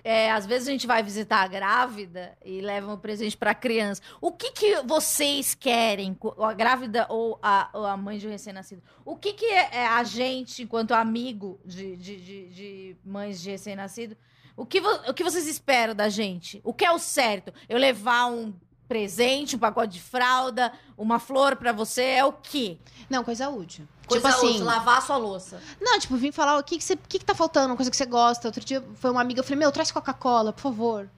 É, 0.04 0.32
às 0.32 0.46
vezes 0.46 0.68
a 0.70 0.72
gente 0.72 0.88
vai 0.88 1.04
visitar 1.04 1.44
a 1.44 1.48
grávida 1.48 2.38
e 2.46 2.62
leva 2.62 2.94
um 2.94 2.98
presente 2.98 3.36
pra 3.36 3.54
criança. 3.54 4.02
O 4.22 4.32
que, 4.32 4.52
que 4.52 4.82
vocês 4.84 5.54
querem, 5.54 6.18
a 6.40 6.54
grávida 6.54 7.06
ou 7.10 7.38
a, 7.44 7.70
ou 7.74 7.86
a 7.86 7.98
mãe 7.98 8.18
de 8.18 8.26
um 8.26 8.30
recém-nascido? 8.30 8.82
O 9.04 9.18
que, 9.18 9.34
que 9.34 9.46
é, 9.46 9.70
é 9.74 9.88
a 9.88 10.04
gente, 10.06 10.64
enquanto 10.64 10.94
amigo 10.94 11.60
de, 11.66 11.98
de, 11.98 12.16
de, 12.22 12.50
de 12.50 12.96
mães 13.04 13.42
de 13.42 13.52
recém-nascido, 13.52 14.16
o 14.56 14.66
que, 14.66 14.80
o 14.80 15.14
que 15.14 15.24
vocês 15.26 15.46
esperam 15.46 15.94
da 15.94 16.08
gente? 16.08 16.62
O 16.64 16.74
que 16.74 16.86
é 16.86 16.92
o 16.92 17.00
certo? 17.00 17.54
Eu 17.68 17.78
levar 17.78 18.28
um 18.28 18.54
presente, 18.88 19.56
um 19.56 19.60
pacote 19.60 19.94
de 19.94 20.02
fralda, 20.02 20.72
uma 20.98 21.20
flor 21.20 21.56
pra 21.56 21.72
você, 21.72 22.02
é 22.04 22.26
o 22.26 22.32
quê? 22.32 22.78
Não, 23.10 23.24
coisa 23.24 23.50
útil. 23.50 23.88
Coisa 24.08 24.28
tipo 24.30 24.38
assim, 24.38 24.56
útil, 24.56 24.66
lavar 24.66 25.00
a 25.00 25.02
sua 25.02 25.18
louça. 25.18 25.62
Não, 25.82 26.00
tipo, 26.00 26.16
vim 26.16 26.32
falar 26.32 26.58
o 26.58 26.64
que 26.64 26.78
que, 26.78 26.84
você, 26.84 26.96
que 26.96 27.20
que 27.20 27.26
tá 27.26 27.36
faltando, 27.36 27.68
uma 27.68 27.76
coisa 27.76 27.92
que 27.92 27.98
você 27.98 28.06
gosta. 28.06 28.48
Outro 28.48 28.64
dia 28.64 28.84
foi 28.96 29.12
uma 29.12 29.22
amiga, 29.22 29.42
eu 29.42 29.44
falei, 29.44 29.60
meu, 29.60 29.72
traz 29.72 29.92
Coca-Cola, 29.92 30.54
por 30.54 30.62
favor. 30.62 31.10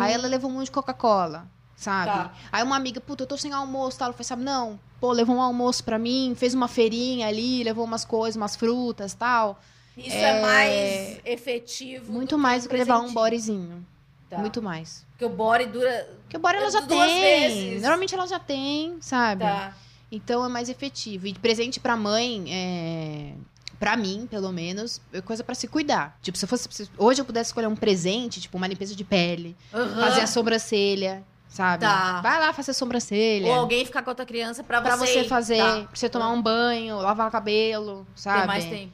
Aí 0.00 0.12
ela 0.12 0.26
levou 0.28 0.50
um 0.50 0.54
monte 0.54 0.66
de 0.66 0.72
Coca-Cola, 0.72 1.46
sabe? 1.76 2.10
Tá. 2.10 2.32
Aí 2.52 2.62
uma 2.62 2.76
amiga, 2.76 3.00
puta, 3.00 3.22
eu 3.22 3.26
tô 3.26 3.36
sem 3.36 3.52
almoço, 3.52 3.98
tal. 3.98 4.06
Ela 4.06 4.14
foi, 4.14 4.24
sabe, 4.24 4.42
não, 4.42 4.78
pô, 5.00 5.12
levou 5.12 5.36
um 5.36 5.40
almoço 5.40 5.84
pra 5.84 5.98
mim, 5.98 6.34
fez 6.36 6.52
uma 6.54 6.68
feirinha 6.68 7.28
ali, 7.28 7.62
levou 7.62 7.84
umas 7.84 8.04
coisas, 8.04 8.36
umas 8.36 8.56
frutas, 8.56 9.14
tal. 9.14 9.58
Isso 9.96 10.16
é, 10.16 10.40
mais 10.40 11.20
efetivo. 11.24 12.12
Muito 12.12 12.30
do 12.36 12.38
mais 12.38 12.64
do 12.64 12.68
que 12.68 12.76
levar 12.76 13.00
um 13.00 13.12
presentinho. 13.12 13.86
Tá. 14.28 14.38
Muito 14.38 14.60
mais. 14.60 15.06
Porque 15.10 15.24
o 15.24 15.30
body 15.30 15.66
dura. 15.66 16.08
Porque 16.22 16.36
o 16.36 16.40
body 16.40 16.56
ela 16.56 16.70
já 16.70 16.80
Duas 16.80 17.06
tem. 17.10 17.20
vezes. 17.20 17.80
Normalmente 17.82 18.14
ela 18.14 18.26
já 18.26 18.38
tem, 18.38 18.96
sabe? 19.00 19.42
Tá. 19.42 19.74
Então 20.12 20.44
é 20.44 20.48
mais 20.48 20.68
efetivo. 20.68 21.26
E 21.26 21.34
presente 21.34 21.80
pra 21.80 21.96
mãe, 21.96 22.44
é... 22.50 23.32
pra 23.78 23.96
mim, 23.96 24.26
pelo 24.30 24.52
menos, 24.52 25.00
é 25.12 25.20
coisa 25.20 25.42
pra 25.42 25.54
se 25.54 25.66
cuidar. 25.68 26.18
Tipo, 26.22 26.36
se 26.36 26.44
eu 26.44 26.48
fosse. 26.48 26.68
se 26.70 26.90
hoje 26.98 27.20
eu 27.20 27.24
pudesse 27.24 27.48
escolher 27.50 27.66
um 27.68 27.76
presente, 27.76 28.40
tipo, 28.40 28.56
uma 28.56 28.66
limpeza 28.66 28.94
de 28.94 29.04
pele, 29.04 29.56
Aham. 29.72 30.00
fazer 30.00 30.20
a 30.22 30.26
sobrancelha, 30.26 31.22
sabe? 31.48 31.82
Tá. 31.82 32.20
Vai 32.20 32.38
lá 32.38 32.52
fazer 32.52 32.72
a 32.72 32.74
sobrancelha. 32.74 33.46
Ou 33.46 33.54
alguém 33.54 33.84
ficar 33.86 34.02
com 34.02 34.10
a 34.10 34.14
tua 34.14 34.26
criança 34.26 34.62
pra, 34.64 34.80
Pra 34.82 34.96
você 34.96 35.24
fazer, 35.24 35.58
Tá. 35.58 35.84
pra 35.84 35.88
você 35.96 36.08
tomar 36.08 36.28
um 36.30 36.40
banho, 36.42 36.96
lavar 36.98 37.28
o 37.28 37.30
cabelo, 37.30 38.06
sabe? 38.14 38.38
Tem 38.40 38.46
mais 38.46 38.64
tempo. 38.66 38.92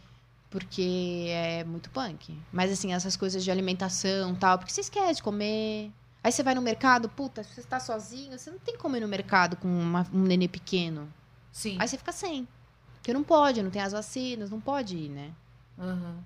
Porque 0.55 1.27
é 1.31 1.65
muito 1.65 1.91
punk. 1.91 2.41
Mas 2.53 2.71
assim, 2.71 2.93
essas 2.93 3.17
coisas 3.17 3.43
de 3.43 3.51
alimentação 3.51 4.35
e 4.35 4.37
tal, 4.37 4.57
porque 4.57 4.73
você 4.73 4.83
esquece 4.83 5.15
de 5.17 5.23
comer. 5.25 5.91
Aí 6.23 6.31
você 6.31 6.45
vai 6.45 6.55
no 6.55 6.63
mercado, 6.63 7.09
puta, 7.09 7.43
se 7.43 7.55
você 7.57 7.63
tá 7.65 7.81
sozinho, 7.81 8.39
você 8.39 8.53
não 8.53 8.59
tem 8.61 8.79
como 8.79 8.97
ir 8.97 9.01
no 9.01 9.09
mercado 9.09 9.57
com 9.57 9.67
uma- 9.67 10.07
um 10.13 10.21
nenê 10.23 10.47
pequeno. 10.47 11.13
Sim. 11.51 11.77
Aí 11.81 11.89
você 11.89 11.99
fica 11.99 12.13
sem. 12.13 12.47
Porque 12.95 13.13
não 13.13 13.25
pode, 13.25 13.65
não 13.65 13.71
tem 13.71 13.83
as 13.83 13.91
vacinas, 13.91 14.49
não 14.49 14.61
pode 14.61 14.97
ir, 14.97 15.09
né? 15.09 15.33
Aham. 15.77 16.19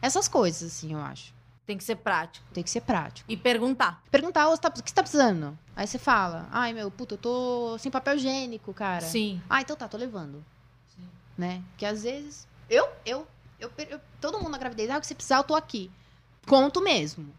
Essas 0.00 0.28
coisas, 0.28 0.62
assim, 0.72 0.92
eu 0.92 1.00
acho. 1.00 1.34
Tem 1.66 1.76
que 1.76 1.82
ser 1.82 1.96
prático. 1.96 2.46
Tem 2.54 2.62
que 2.62 2.70
ser 2.70 2.82
prático. 2.82 3.30
E 3.30 3.36
perguntar. 3.36 4.00
Perguntar, 4.12 4.44
tá- 4.58 4.68
o 4.68 4.72
que 4.80 4.88
você 4.90 4.94
tá 4.94 5.02
precisando? 5.02 5.58
Aí 5.74 5.88
você 5.88 5.98
fala, 5.98 6.48
ai, 6.52 6.72
meu, 6.72 6.88
puta, 6.88 7.14
eu 7.14 7.18
tô 7.18 7.76
sem 7.78 7.90
papel 7.90 8.14
higiênico, 8.14 8.72
cara. 8.72 9.00
Sim. 9.06 9.42
Ah, 9.50 9.60
então 9.60 9.74
tá, 9.76 9.88
tô 9.88 9.96
levando. 9.96 10.44
Sim. 10.94 11.02
Né? 11.36 11.64
Porque 11.70 11.84
às 11.84 12.04
vezes. 12.04 12.48
Eu, 12.68 12.88
eu, 13.04 13.26
eu, 13.60 13.70
eu- 13.88 14.00
todo 14.20 14.38
mundo 14.38 14.50
na 14.50 14.58
gravidez, 14.58 14.90
ah, 14.90 14.96
o 14.98 15.00
que 15.00 15.06
você 15.06 15.14
precisar, 15.14 15.36
eu 15.38 15.44
tô 15.44 15.54
aqui. 15.54 15.90
Conto 16.46 16.80
mesmo. 16.82 17.32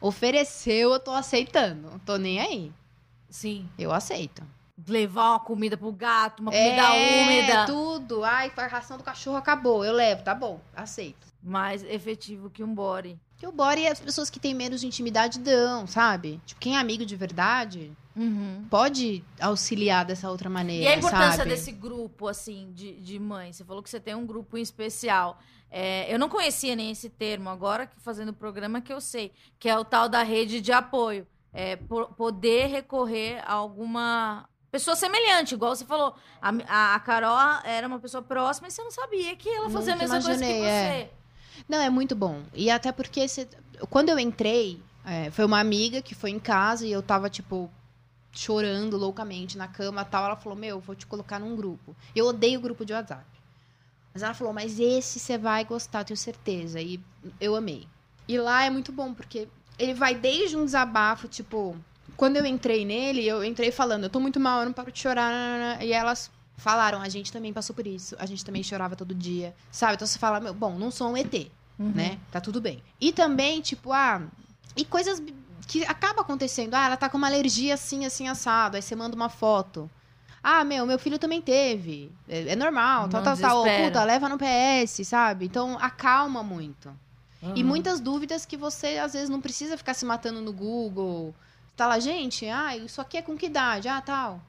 Ofereceu, 0.00 0.92
eu 0.92 1.00
tô 1.00 1.12
aceitando. 1.12 2.00
Tô 2.04 2.16
nem 2.16 2.40
aí. 2.40 2.72
Sim. 3.28 3.68
Eu 3.78 3.92
aceito. 3.92 4.42
Levar 4.88 5.30
uma 5.30 5.40
comida 5.40 5.76
pro 5.76 5.90
gato, 5.92 6.40
uma 6.40 6.50
comida 6.52 6.82
é, 6.96 7.22
úmida. 7.22 7.66
tudo. 7.66 8.22
Ai, 8.24 8.52
a 8.56 8.66
ração 8.66 8.98
do 8.98 9.04
cachorro 9.04 9.36
acabou. 9.36 9.84
Eu 9.84 9.92
levo, 9.92 10.22
tá 10.22 10.34
bom. 10.34 10.60
Aceito. 10.74 11.26
Mais 11.42 11.82
efetivo 11.84 12.50
que 12.50 12.62
um 12.62 12.74
body. 12.74 13.18
Porque 13.30 13.46
o 13.46 13.52
body, 13.52 13.86
as 13.86 14.00
pessoas 14.00 14.28
que 14.30 14.38
têm 14.40 14.52
menos 14.54 14.80
de 14.80 14.86
intimidade 14.86 15.38
dão, 15.38 15.86
sabe? 15.86 16.40
Tipo, 16.44 16.60
quem 16.60 16.76
é 16.76 16.78
amigo 16.78 17.04
de 17.06 17.16
verdade 17.16 17.92
Uhum. 18.16 18.64
pode 18.70 19.24
auxiliar 19.40 20.04
dessa 20.04 20.30
outra 20.30 20.48
maneira, 20.48 20.84
E 20.84 20.88
a 20.88 20.96
importância 20.96 21.38
sabe? 21.38 21.50
desse 21.50 21.72
grupo, 21.72 22.28
assim, 22.28 22.70
de, 22.72 22.92
de 23.00 23.18
mãe? 23.18 23.52
Você 23.52 23.64
falou 23.64 23.82
que 23.82 23.90
você 23.90 23.98
tem 23.98 24.14
um 24.14 24.24
grupo 24.26 24.56
em 24.56 24.62
especial. 24.62 25.38
É, 25.70 26.12
eu 26.12 26.18
não 26.18 26.28
conhecia 26.28 26.76
nem 26.76 26.90
esse 26.90 27.08
termo, 27.10 27.48
agora 27.50 27.86
que 27.86 27.98
fazendo 28.00 28.28
o 28.28 28.34
programa 28.34 28.80
que 28.80 28.92
eu 28.92 29.00
sei, 29.00 29.32
que 29.58 29.68
é 29.68 29.76
o 29.78 29.84
tal 29.84 30.08
da 30.08 30.22
rede 30.22 30.60
de 30.60 30.72
apoio. 30.72 31.26
É, 31.52 31.76
po- 31.76 32.06
poder 32.14 32.66
recorrer 32.66 33.40
a 33.46 33.52
alguma 33.52 34.48
pessoa 34.70 34.96
semelhante, 34.96 35.54
igual 35.54 35.74
você 35.74 35.84
falou. 35.84 36.14
A, 36.42 36.50
a, 36.68 36.94
a 36.96 37.00
Carol 37.00 37.38
era 37.64 37.86
uma 37.86 37.98
pessoa 38.00 38.22
próxima 38.22 38.66
e 38.68 38.70
você 38.70 38.82
não 38.82 38.90
sabia 38.90 39.36
que 39.36 39.48
ela 39.48 39.70
fazia 39.70 39.92
a 39.92 39.96
Nunca 39.96 40.08
mesma 40.08 40.22
coisa 40.22 40.44
que 40.44 40.50
imaginei, 40.50 40.70
você. 40.70 40.84
é. 40.84 41.10
Não, 41.68 41.78
é 41.80 41.88
muito 41.90 42.16
bom. 42.16 42.42
E 42.52 42.70
até 42.70 42.90
porque 42.90 43.24
quando 43.88 44.08
eu 44.08 44.18
entrei, 44.18 44.82
é, 45.04 45.30
foi 45.30 45.44
uma 45.44 45.60
amiga 45.60 46.02
que 46.02 46.14
foi 46.14 46.30
em 46.30 46.40
casa 46.40 46.84
e 46.86 46.90
eu 46.90 47.02
tava, 47.02 47.30
tipo, 47.30 47.70
chorando 48.32 48.96
loucamente 48.96 49.56
na 49.56 49.68
cama 49.68 50.04
tal. 50.04 50.24
Ela 50.24 50.36
falou: 50.36 50.58
Meu, 50.58 50.80
vou 50.80 50.94
te 50.96 51.06
colocar 51.06 51.38
num 51.38 51.54
grupo. 51.54 51.94
Eu 52.14 52.26
odeio 52.26 52.60
grupo 52.60 52.84
de 52.84 52.92
WhatsApp. 52.92 53.24
Mas 54.14 54.22
ela 54.22 54.32
falou: 54.32 54.52
Mas 54.52 54.78
esse 54.78 55.18
você 55.18 55.36
vai 55.36 55.64
gostar, 55.64 56.04
tenho 56.04 56.16
certeza. 56.16 56.80
E 56.80 57.00
eu 57.40 57.56
amei. 57.56 57.88
E 58.28 58.38
lá 58.38 58.64
é 58.64 58.70
muito 58.70 58.92
bom, 58.92 59.12
porque 59.12 59.48
ele 59.78 59.92
vai 59.92 60.14
desde 60.14 60.56
um 60.56 60.64
desabafo, 60.64 61.26
tipo. 61.26 61.76
Quando 62.16 62.36
eu 62.36 62.46
entrei 62.46 62.84
nele, 62.84 63.26
eu 63.26 63.42
entrei 63.42 63.72
falando: 63.72 64.04
Eu 64.04 64.10
tô 64.10 64.20
muito 64.20 64.38
mal, 64.38 64.60
eu 64.60 64.66
não 64.66 64.72
paro 64.72 64.92
de 64.92 65.00
chorar. 65.00 65.82
E 65.82 65.92
elas 65.92 66.30
falaram: 66.56 67.00
A 67.00 67.08
gente 67.08 67.32
também 67.32 67.52
passou 67.52 67.74
por 67.74 67.86
isso. 67.86 68.14
A 68.20 68.24
gente 68.24 68.44
também 68.44 68.62
chorava 68.62 68.94
todo 68.94 69.12
dia. 69.12 69.52
Sabe? 69.72 69.94
Então 69.94 70.06
você 70.06 70.18
fala: 70.18 70.38
Meu, 70.38 70.54
bom, 70.54 70.78
não 70.78 70.90
sou 70.92 71.10
um 71.10 71.16
ET 71.16 71.50
Uhum. 71.76 71.90
né? 71.90 72.18
Tá 72.30 72.40
tudo 72.40 72.60
bem. 72.60 72.80
E 73.00 73.12
também, 73.12 73.60
tipo, 73.60 73.92
ah, 73.92 74.22
e 74.76 74.84
coisas 74.84 75.20
que 75.66 75.84
acaba 75.84 76.20
acontecendo. 76.20 76.74
Ah, 76.74 76.86
ela 76.86 76.96
tá 76.96 77.08
com 77.08 77.18
uma 77.18 77.26
alergia 77.26 77.74
assim, 77.74 78.04
assim, 78.06 78.28
assado. 78.28 78.76
Aí 78.76 78.82
você 78.82 78.94
manda 78.94 79.16
uma 79.16 79.28
foto. 79.28 79.90
Ah, 80.46 80.62
meu, 80.62 80.84
meu 80.84 80.98
filho 80.98 81.18
também 81.18 81.40
teve. 81.40 82.12
É, 82.28 82.48
é 82.50 82.56
normal, 82.56 83.08
tal, 83.08 83.22
tal, 83.22 83.34
tal. 83.36 83.64
Puta, 83.64 84.04
leva 84.04 84.28
no 84.28 84.36
PS, 84.36 85.02
sabe? 85.02 85.46
Então, 85.46 85.78
acalma 85.80 86.42
muito. 86.42 86.94
E 87.54 87.62
Uhum. 87.62 87.66
muitas 87.68 87.98
dúvidas 87.98 88.44
que 88.44 88.54
você, 88.56 88.98
às 88.98 89.14
vezes, 89.14 89.30
não 89.30 89.40
precisa 89.40 89.76
ficar 89.78 89.94
se 89.94 90.04
matando 90.04 90.42
no 90.42 90.52
Google. 90.52 91.34
Tá 91.74 91.86
lá, 91.86 91.98
gente, 91.98 92.46
ah, 92.46 92.76
isso 92.76 93.00
aqui 93.00 93.16
é 93.16 93.22
com 93.22 93.36
que 93.38 93.46
idade? 93.46 93.88
Ah, 93.88 94.02
tal. 94.02 94.40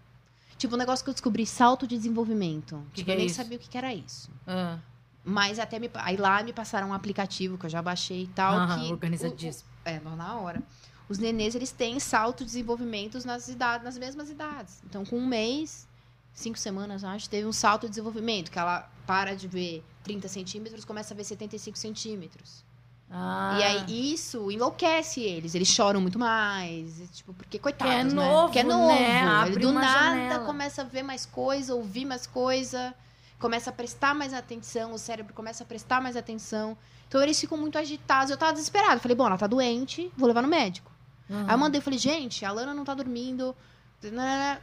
Tipo, 0.57 0.75
um 0.75 0.77
negócio 0.77 1.03
que 1.03 1.09
eu 1.09 1.13
descobri, 1.13 1.45
salto 1.45 1.87
de 1.87 1.95
desenvolvimento. 1.97 2.85
Que 2.93 2.97
tipo, 3.01 3.05
que 3.05 3.11
é 3.11 3.13
eu 3.13 3.17
nem 3.17 3.25
isso? 3.27 3.35
sabia 3.35 3.57
o 3.57 3.59
que 3.61 3.69
que 3.69 3.77
era 3.77 3.93
isso. 3.93 4.29
Ah, 4.45 4.77
Mas 5.23 5.59
até 5.59 5.79
me. 5.79 5.89
Aí 5.95 6.17
lá 6.17 6.43
me 6.43 6.51
passaram 6.53 6.89
um 6.89 6.93
aplicativo 6.93 7.57
que 7.57 7.65
eu 7.65 7.69
já 7.69 7.81
baixei 7.81 8.23
e 8.23 8.27
tal. 8.27 8.57
ah, 8.57 8.67
que 8.77 8.91
organizadíssimo. 8.91 9.69
o- 9.85 9.89
é, 9.89 9.99
na 10.15 10.35
hora. 10.35 10.61
Os 11.07 11.17
nenês, 11.17 11.53
eles 11.55 11.71
têm 11.71 11.99
salto 11.99 12.39
de 12.39 12.45
desenvolvimentos 12.45 13.23
nas, 13.25 13.47
idades, 13.47 13.83
nas 13.85 13.97
mesmas 13.97 14.29
idades. 14.29 14.81
Então, 14.85 15.05
com 15.05 15.17
um 15.17 15.25
mês, 15.25 15.87
cinco 16.33 16.57
semanas, 16.57 17.03
acho, 17.03 17.29
teve 17.29 17.47
um 17.47 17.53
salto 17.53 17.83
de 17.83 17.89
desenvolvimento. 17.89 18.49
Que 18.51 18.57
ela 18.57 18.89
para 19.05 19.35
de 19.35 19.47
ver 19.47 19.83
30 20.03 20.27
centímetros, 20.27 20.83
começa 20.83 21.13
a 21.13 21.17
ver 21.17 21.23
75 21.23 21.77
centímetros. 21.77 22.65
Ah. 23.09 23.55
E 23.59 23.63
aí, 23.63 24.13
isso 24.13 24.49
enlouquece 24.49 25.21
eles. 25.21 25.53
Eles 25.53 25.67
choram 25.67 26.01
muito 26.01 26.17
mais. 26.17 26.99
Tipo, 27.13 27.33
porque, 27.35 27.59
coitados, 27.59 27.93
Que 27.93 27.99
é 27.99 28.03
né? 28.03 28.13
novo, 28.13 28.53
Que 28.53 28.59
é 28.59 28.63
novo. 28.63 28.87
né? 28.87 29.21
Abre 29.21 29.51
Ele 29.53 29.59
do 29.61 29.69
uma 29.69 29.81
nada 29.81 30.09
janela. 30.17 30.45
começa 30.45 30.81
a 30.81 30.85
ver 30.85 31.03
mais 31.03 31.23
coisa, 31.25 31.75
ouvir 31.75 32.03
mais 32.05 32.25
coisa. 32.25 32.95
Começa 33.37 33.69
a 33.69 33.73
prestar 33.73 34.15
mais 34.15 34.33
atenção. 34.33 34.91
O 34.91 34.97
cérebro 34.97 35.35
começa 35.35 35.63
a 35.63 35.67
prestar 35.67 36.01
mais 36.01 36.17
atenção. 36.17 36.75
Então, 37.07 37.21
eles 37.21 37.39
ficam 37.39 37.55
muito 37.59 37.77
agitados. 37.77 38.31
Eu 38.31 38.37
tava 38.37 38.53
desesperada. 38.53 38.99
Falei, 38.99 39.15
bom, 39.15 39.27
ela 39.27 39.37
tá 39.37 39.45
doente. 39.45 40.11
Vou 40.17 40.27
levar 40.27 40.41
no 40.41 40.47
médico. 40.47 40.91
Uhum. 41.29 41.45
Aí 41.47 41.53
eu 41.53 41.57
mandei, 41.57 41.81
falei, 41.81 41.99
gente, 41.99 42.45
a 42.45 42.51
Lana 42.51 42.73
não 42.73 42.83
tá 42.83 42.93
dormindo. 42.93 43.55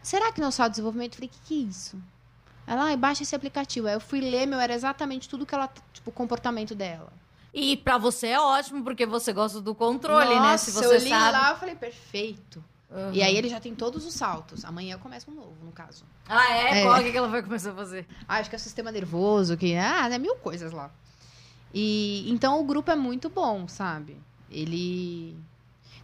Será 0.03 0.33
que 0.33 0.41
não 0.41 0.49
é 0.49 0.51
de 0.51 0.69
desenvolvimento? 0.71 1.15
Eu 1.15 1.17
falei, 1.17 1.29
o 1.29 1.33
que, 1.33 1.41
que 1.47 1.55
é 1.55 1.69
isso? 1.69 2.01
Ela, 2.67 2.85
ai, 2.85 2.97
baixa 2.97 3.23
esse 3.23 3.35
aplicativo. 3.35 3.89
Aí 3.89 3.95
eu 3.95 4.01
fui 4.01 4.21
ler, 4.21 4.47
meu, 4.47 4.61
era 4.61 4.73
exatamente 4.75 5.29
tudo 5.29 5.45
que 5.45 5.55
ela, 5.55 5.69
tipo, 5.93 6.11
o 6.11 6.13
comportamento 6.13 6.75
dela. 6.75 7.13
E 7.53 7.77
pra 7.77 7.99
você 7.99 8.29
é 8.29 8.41
ótimo, 8.41 8.83
porque 8.83 9.05
você 9.05 9.33
gosta 9.33 9.61
do 9.61 9.75
controle, 9.75 10.31
né? 10.35 10.41
Nossa, 10.41 10.67
Se 10.67 10.73
você 10.73 10.87
eu 10.87 10.99
li 10.99 11.09
sabe. 11.11 11.33
lá, 11.33 11.51
eu 11.51 11.57
falei, 11.57 11.75
perfeito. 11.75 12.65
Uhum. 12.91 13.13
E 13.13 13.23
aí 13.23 13.37
ele 13.37 13.49
já 13.49 13.59
tem 13.59 13.75
todos 13.75 14.07
os 14.07 14.15
saltos. 14.15 14.65
Amanhã 14.65 14.99
começa 14.99 15.31
um 15.31 15.35
novo, 15.35 15.57
no 15.65 15.73
caso. 15.73 16.05
Ah, 16.29 16.53
é? 16.53 16.81
É. 16.81 16.83
Qual 16.85 17.03
que 17.03 17.11
que 17.11 17.17
ela 17.17 17.29
vai 17.29 17.43
começar 17.43 17.73
a 17.73 17.75
fazer? 17.75 18.07
Ah, 18.29 18.37
acho 18.37 18.49
que 18.49 18.57
é 18.57 18.59
o 18.59 18.61
sistema 18.61 18.91
nervoso, 18.93 19.57
que. 19.57 19.75
Ah, 19.75 20.09
é 20.11 20.19
mil 20.19 20.37
coisas 20.37 20.73
lá. 20.73 20.91
E 21.75 22.31
então 22.31 22.61
o 22.61 22.65
grupo 22.65 22.91
é 22.91 22.97
muito 22.97 23.29
bom, 23.29 23.67
sabe? 23.67 24.21
Ele. 24.51 25.37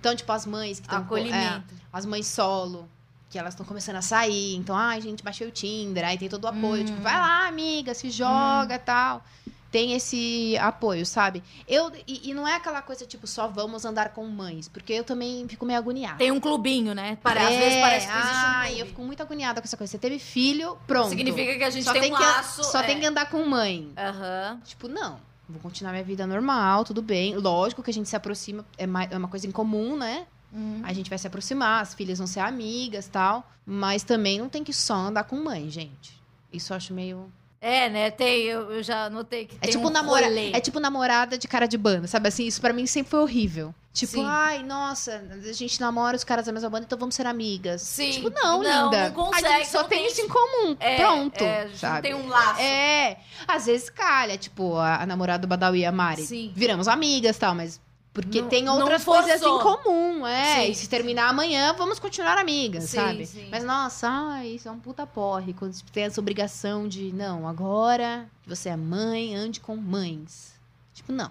Então, 0.00 0.14
tipo, 0.14 0.30
as 0.32 0.46
mães 0.46 0.78
que 0.80 0.86
estão. 0.86 1.00
Acolhimento. 1.00 1.74
as 1.92 2.06
mães 2.06 2.26
solo, 2.26 2.88
que 3.30 3.38
elas 3.38 3.54
estão 3.54 3.66
começando 3.66 3.96
a 3.96 4.02
sair. 4.02 4.54
Então, 4.56 4.76
ai, 4.76 5.00
gente, 5.00 5.22
baixei 5.22 5.46
o 5.46 5.50
Tinder, 5.50 6.06
aí 6.06 6.16
tem 6.18 6.28
todo 6.28 6.44
o 6.44 6.48
apoio. 6.48 6.82
Hum. 6.82 6.86
Tipo, 6.86 7.00
vai 7.00 7.14
lá, 7.14 7.46
amiga, 7.48 7.94
se 7.94 8.10
joga 8.10 8.74
e 8.74 8.78
tal. 8.78 9.22
Tem 9.70 9.92
esse 9.92 10.56
apoio, 10.56 11.04
sabe? 11.04 11.42
Eu, 11.68 11.92
e, 12.06 12.30
e 12.30 12.32
não 12.32 12.48
é 12.48 12.54
aquela 12.54 12.80
coisa, 12.80 13.04
tipo, 13.04 13.26
só 13.26 13.46
vamos 13.46 13.84
andar 13.84 14.08
com 14.14 14.24
mães, 14.26 14.66
porque 14.66 14.94
eu 14.94 15.04
também 15.04 15.46
fico 15.46 15.66
meio 15.66 15.78
agoniada. 15.78 16.16
Tem 16.16 16.30
um 16.32 16.40
clubinho, 16.40 16.94
né? 16.94 17.18
Às 17.22 17.36
É, 17.36 17.58
vezes 17.58 17.78
parece 17.80 18.06
que 18.06 18.12
existe 18.16 18.34
um 18.34 18.62
clube. 18.62 18.78
eu 18.80 18.86
fico 18.86 19.02
muito 19.02 19.22
agoniada 19.22 19.60
com 19.60 19.66
essa 19.66 19.76
coisa. 19.76 19.90
Você 19.90 19.98
teve 19.98 20.18
filho, 20.18 20.78
pronto. 20.86 21.10
Significa 21.10 21.54
que 21.54 21.64
a 21.64 21.68
gente 21.68 21.84
só 21.84 21.92
tem, 21.92 22.00
tem 22.00 22.14
um 22.14 22.16
que, 22.16 22.22
laço. 22.22 22.64
Só 22.64 22.80
é. 22.80 22.84
tem 22.84 22.98
que 22.98 23.04
andar 23.04 23.28
com 23.28 23.44
mãe. 23.44 23.92
Aham. 23.94 24.58
Tipo, 24.64 24.88
não. 24.88 25.20
Vou 25.48 25.60
continuar 25.60 25.92
minha 25.92 26.04
vida 26.04 26.26
normal, 26.26 26.84
tudo 26.84 27.00
bem. 27.00 27.34
Lógico 27.36 27.82
que 27.82 27.90
a 27.90 27.94
gente 27.94 28.08
se 28.08 28.14
aproxima, 28.16 28.64
é 28.76 28.86
ma- 28.86 29.04
é 29.04 29.16
uma 29.16 29.28
coisa 29.28 29.46
em 29.46 29.50
comum, 29.50 29.96
né? 29.96 30.26
Uhum. 30.52 30.80
A 30.84 30.92
gente 30.92 31.08
vai 31.08 31.18
se 31.18 31.26
aproximar, 31.26 31.82
as 31.82 31.94
filhas 31.94 32.18
vão 32.18 32.26
ser 32.26 32.40
amigas 32.40 33.06
tal. 33.08 33.50
Mas 33.64 34.02
também 34.02 34.38
não 34.38 34.48
tem 34.48 34.62
que 34.64 34.72
só 34.72 34.94
andar 34.94 35.24
com 35.24 35.36
mãe, 35.42 35.68
gente. 35.70 36.18
Isso 36.52 36.72
eu 36.72 36.76
acho 36.76 36.92
meio. 36.94 37.30
É, 37.60 37.88
né? 37.88 38.10
Tem, 38.10 38.42
eu, 38.44 38.70
eu 38.72 38.82
já 38.82 39.10
notei 39.10 39.46
que 39.46 39.56
É 39.56 39.60
tem 39.62 39.70
tipo, 39.72 39.88
um 39.88 39.90
namora... 39.90 40.26
rolê. 40.26 40.52
é 40.52 40.60
tipo 40.60 40.78
namorada 40.78 41.36
de 41.36 41.48
cara 41.48 41.66
de 41.66 41.76
banda, 41.76 42.06
sabe 42.06 42.28
assim? 42.28 42.46
Isso 42.46 42.60
pra 42.60 42.72
mim 42.72 42.86
sempre 42.86 43.10
foi 43.10 43.20
horrível. 43.20 43.74
Tipo, 43.92 44.12
Sim. 44.12 44.24
ai, 44.24 44.62
nossa, 44.62 45.20
a 45.44 45.52
gente 45.52 45.80
namora 45.80 46.16
os 46.16 46.22
caras 46.22 46.46
da 46.46 46.52
mesma 46.52 46.70
banda, 46.70 46.84
então 46.84 46.96
vamos 46.96 47.16
ser 47.16 47.26
amigas. 47.26 47.82
Sim. 47.82 48.12
Tipo, 48.12 48.30
não, 48.30 48.62
Não, 48.62 48.84
linda. 48.84 49.08
não 49.08 49.12
consegue, 49.12 49.46
a 49.48 49.58
gente 49.58 49.68
só 49.70 49.82
tem 49.84 50.06
isso 50.06 50.20
em 50.20 50.28
comum. 50.28 50.76
É, 50.78 50.96
Pronto. 50.98 51.42
é, 51.42 51.68
sabe? 51.74 52.02
tem 52.02 52.14
um 52.14 52.28
laço. 52.28 52.60
É, 52.60 53.16
às 53.48 53.66
vezes 53.66 53.90
calha, 53.90 54.38
tipo, 54.38 54.76
a, 54.76 55.02
a 55.02 55.06
namorada 55.06 55.40
do 55.40 55.48
Badawi 55.48 55.80
e 55.80 55.84
a 55.84 55.90
Mari. 55.90 56.22
Sim. 56.22 56.52
Viramos 56.54 56.86
amigas 56.86 57.34
e 57.36 57.40
tal, 57.40 57.56
mas. 57.56 57.80
Porque 58.12 58.40
Não- 58.42 58.48
tem 58.48 58.68
outras 58.68 59.04
coisas 59.04 59.40
em 59.40 59.58
comum, 59.60 60.26
é. 60.26 60.64
Sim. 60.64 60.70
E 60.70 60.74
se 60.74 60.88
terminar 60.88 61.28
amanhã, 61.28 61.72
vamos 61.74 61.98
continuar 62.00 62.36
amigas, 62.38 62.84
Sim, 62.84 62.96
sabe? 62.96 63.26
sim. 63.26 63.48
Mas, 63.50 63.62
nossa, 63.64 64.08
ai, 64.08 64.48
isso 64.48 64.66
é 64.68 64.72
um 64.72 64.78
puta 64.80 65.06
porre. 65.06 65.52
Quando 65.54 65.72
você 65.72 65.84
tem 65.92 66.04
essa 66.04 66.20
obrigação 66.20 66.88
de, 66.88 67.12
não, 67.12 67.46
agora 67.46 68.28
que 68.42 68.48
você 68.48 68.70
é 68.70 68.76
mãe, 68.76 69.36
ande 69.36 69.60
com 69.60 69.76
mães. 69.76 70.54
Tipo, 70.92 71.12
não. 71.12 71.30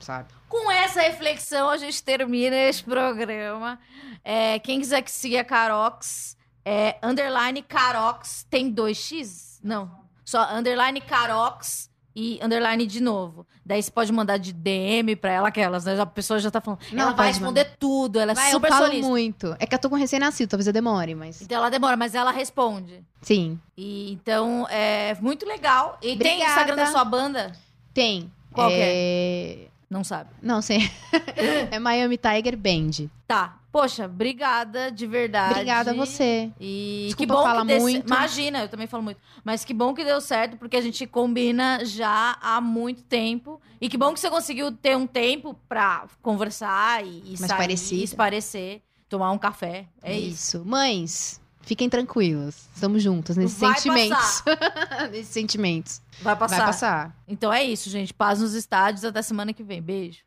Sabe? 0.00 0.28
Com 0.48 0.70
essa 0.70 1.00
reflexão, 1.00 1.70
a 1.70 1.76
gente 1.78 2.02
termina 2.02 2.56
esse 2.56 2.82
programa. 2.82 3.78
É, 4.24 4.58
quem 4.58 4.80
quiser 4.80 5.00
que 5.00 5.10
siga 5.10 5.40
a 5.40 5.44
Carox, 5.44 6.36
é 6.64 6.96
underline 7.02 7.62
Carox, 7.62 8.44
tem 8.50 8.68
dois 8.68 8.98
X? 8.98 9.60
Não. 9.62 9.90
Só 10.24 10.42
underline 10.52 11.00
Carox 11.00 11.88
e 12.14 12.38
underline 12.42 12.86
de 12.86 13.00
novo. 13.00 13.46
Daí 13.64 13.82
você 13.82 13.90
pode 13.90 14.12
mandar 14.12 14.36
de 14.38 14.52
DM 14.52 15.16
pra 15.16 15.30
ela, 15.30 15.48
aquelas, 15.48 15.84
né? 15.84 16.00
A 16.00 16.06
pessoa 16.06 16.38
já 16.38 16.50
tá 16.50 16.60
falando. 16.60 16.80
Não, 16.92 17.04
ela 17.04 17.12
vai 17.12 17.28
responder 17.28 17.76
tudo, 17.78 18.18
ela 18.18 18.32
é 18.32 18.34
Vai, 18.34 18.50
super 18.50 18.68
eu 18.68 18.72
falo 18.72 18.86
solista. 18.86 19.08
muito. 19.08 19.56
É 19.58 19.66
que 19.66 19.74
eu 19.74 19.78
tô 19.78 19.88
com 19.88 19.96
recém-nascido, 19.96 20.48
talvez 20.50 20.66
eu 20.66 20.72
demore, 20.72 21.14
mas. 21.14 21.40
Então 21.40 21.56
ela 21.58 21.70
demora, 21.70 21.96
mas 21.96 22.14
ela 22.14 22.30
responde. 22.30 23.02
Sim. 23.20 23.58
E, 23.76 24.12
então, 24.12 24.66
é 24.68 25.16
muito 25.20 25.46
legal. 25.46 25.98
E 26.02 26.08
tem 26.08 26.14
Obrigada. 26.14 26.44
Instagram 26.50 26.76
da 26.76 26.86
sua 26.86 27.04
banda? 27.04 27.52
Tem. 27.94 28.30
Qual 28.52 28.68
que 28.68 28.76
é... 28.78 29.68
Não 29.92 30.02
sabe. 30.02 30.30
Não, 30.40 30.62
sei. 30.62 30.90
é 31.70 31.78
Miami 31.78 32.16
Tiger 32.16 32.56
Band. 32.56 33.10
Tá. 33.28 33.58
Poxa, 33.70 34.06
obrigada 34.06 34.90
de 34.90 35.06
verdade. 35.06 35.52
Obrigada 35.52 35.90
a 35.90 35.94
você. 35.94 36.50
E 36.58 37.04
Desculpa 37.08 37.34
que 37.34 37.36
bom 37.36 37.42
falar 37.42 37.60
que 37.60 37.66
desse... 37.66 37.80
muito. 37.80 38.06
Imagina, 38.06 38.60
eu 38.62 38.68
também 38.68 38.86
falo 38.86 39.02
muito. 39.02 39.20
Mas 39.44 39.66
que 39.66 39.74
bom 39.74 39.92
que 39.92 40.02
deu 40.02 40.18
certo, 40.20 40.56
porque 40.56 40.78
a 40.78 40.80
gente 40.80 41.06
combina 41.06 41.84
já 41.84 42.38
há 42.40 42.58
muito 42.58 43.02
tempo. 43.02 43.60
E 43.80 43.88
que 43.88 43.98
bom 43.98 44.14
que 44.14 44.20
você 44.20 44.30
conseguiu 44.30 44.72
ter 44.72 44.96
um 44.96 45.06
tempo 45.06 45.54
pra 45.68 46.06
conversar 46.22 47.04
e, 47.04 47.22
e 47.24 47.38
Mais 47.38 47.40
sair, 47.40 47.58
parecida. 47.58 48.04
esparecer, 48.04 48.82
tomar 49.10 49.30
um 49.30 49.38
café. 49.38 49.86
É 50.02 50.18
isso. 50.18 50.64
Mães, 50.64 51.38
fiquem 51.62 51.88
tranquilas. 51.88 52.68
Estamos 52.74 53.02
juntas 53.02 53.36
nesses 53.36 53.58
Vai 53.58 53.74
sentimentos. 53.74 54.42
nesses 55.10 55.32
sentimentos. 55.32 56.02
Vai 56.20 56.36
passar. 56.36 56.56
Vai 56.56 56.66
passar. 56.66 57.16
Então 57.26 57.52
é 57.52 57.64
isso, 57.64 57.88
gente. 57.88 58.12
Paz 58.12 58.40
nos 58.40 58.54
estádios. 58.54 59.04
Até 59.04 59.22
semana 59.22 59.52
que 59.52 59.62
vem. 59.62 59.80
Beijo. 59.80 60.20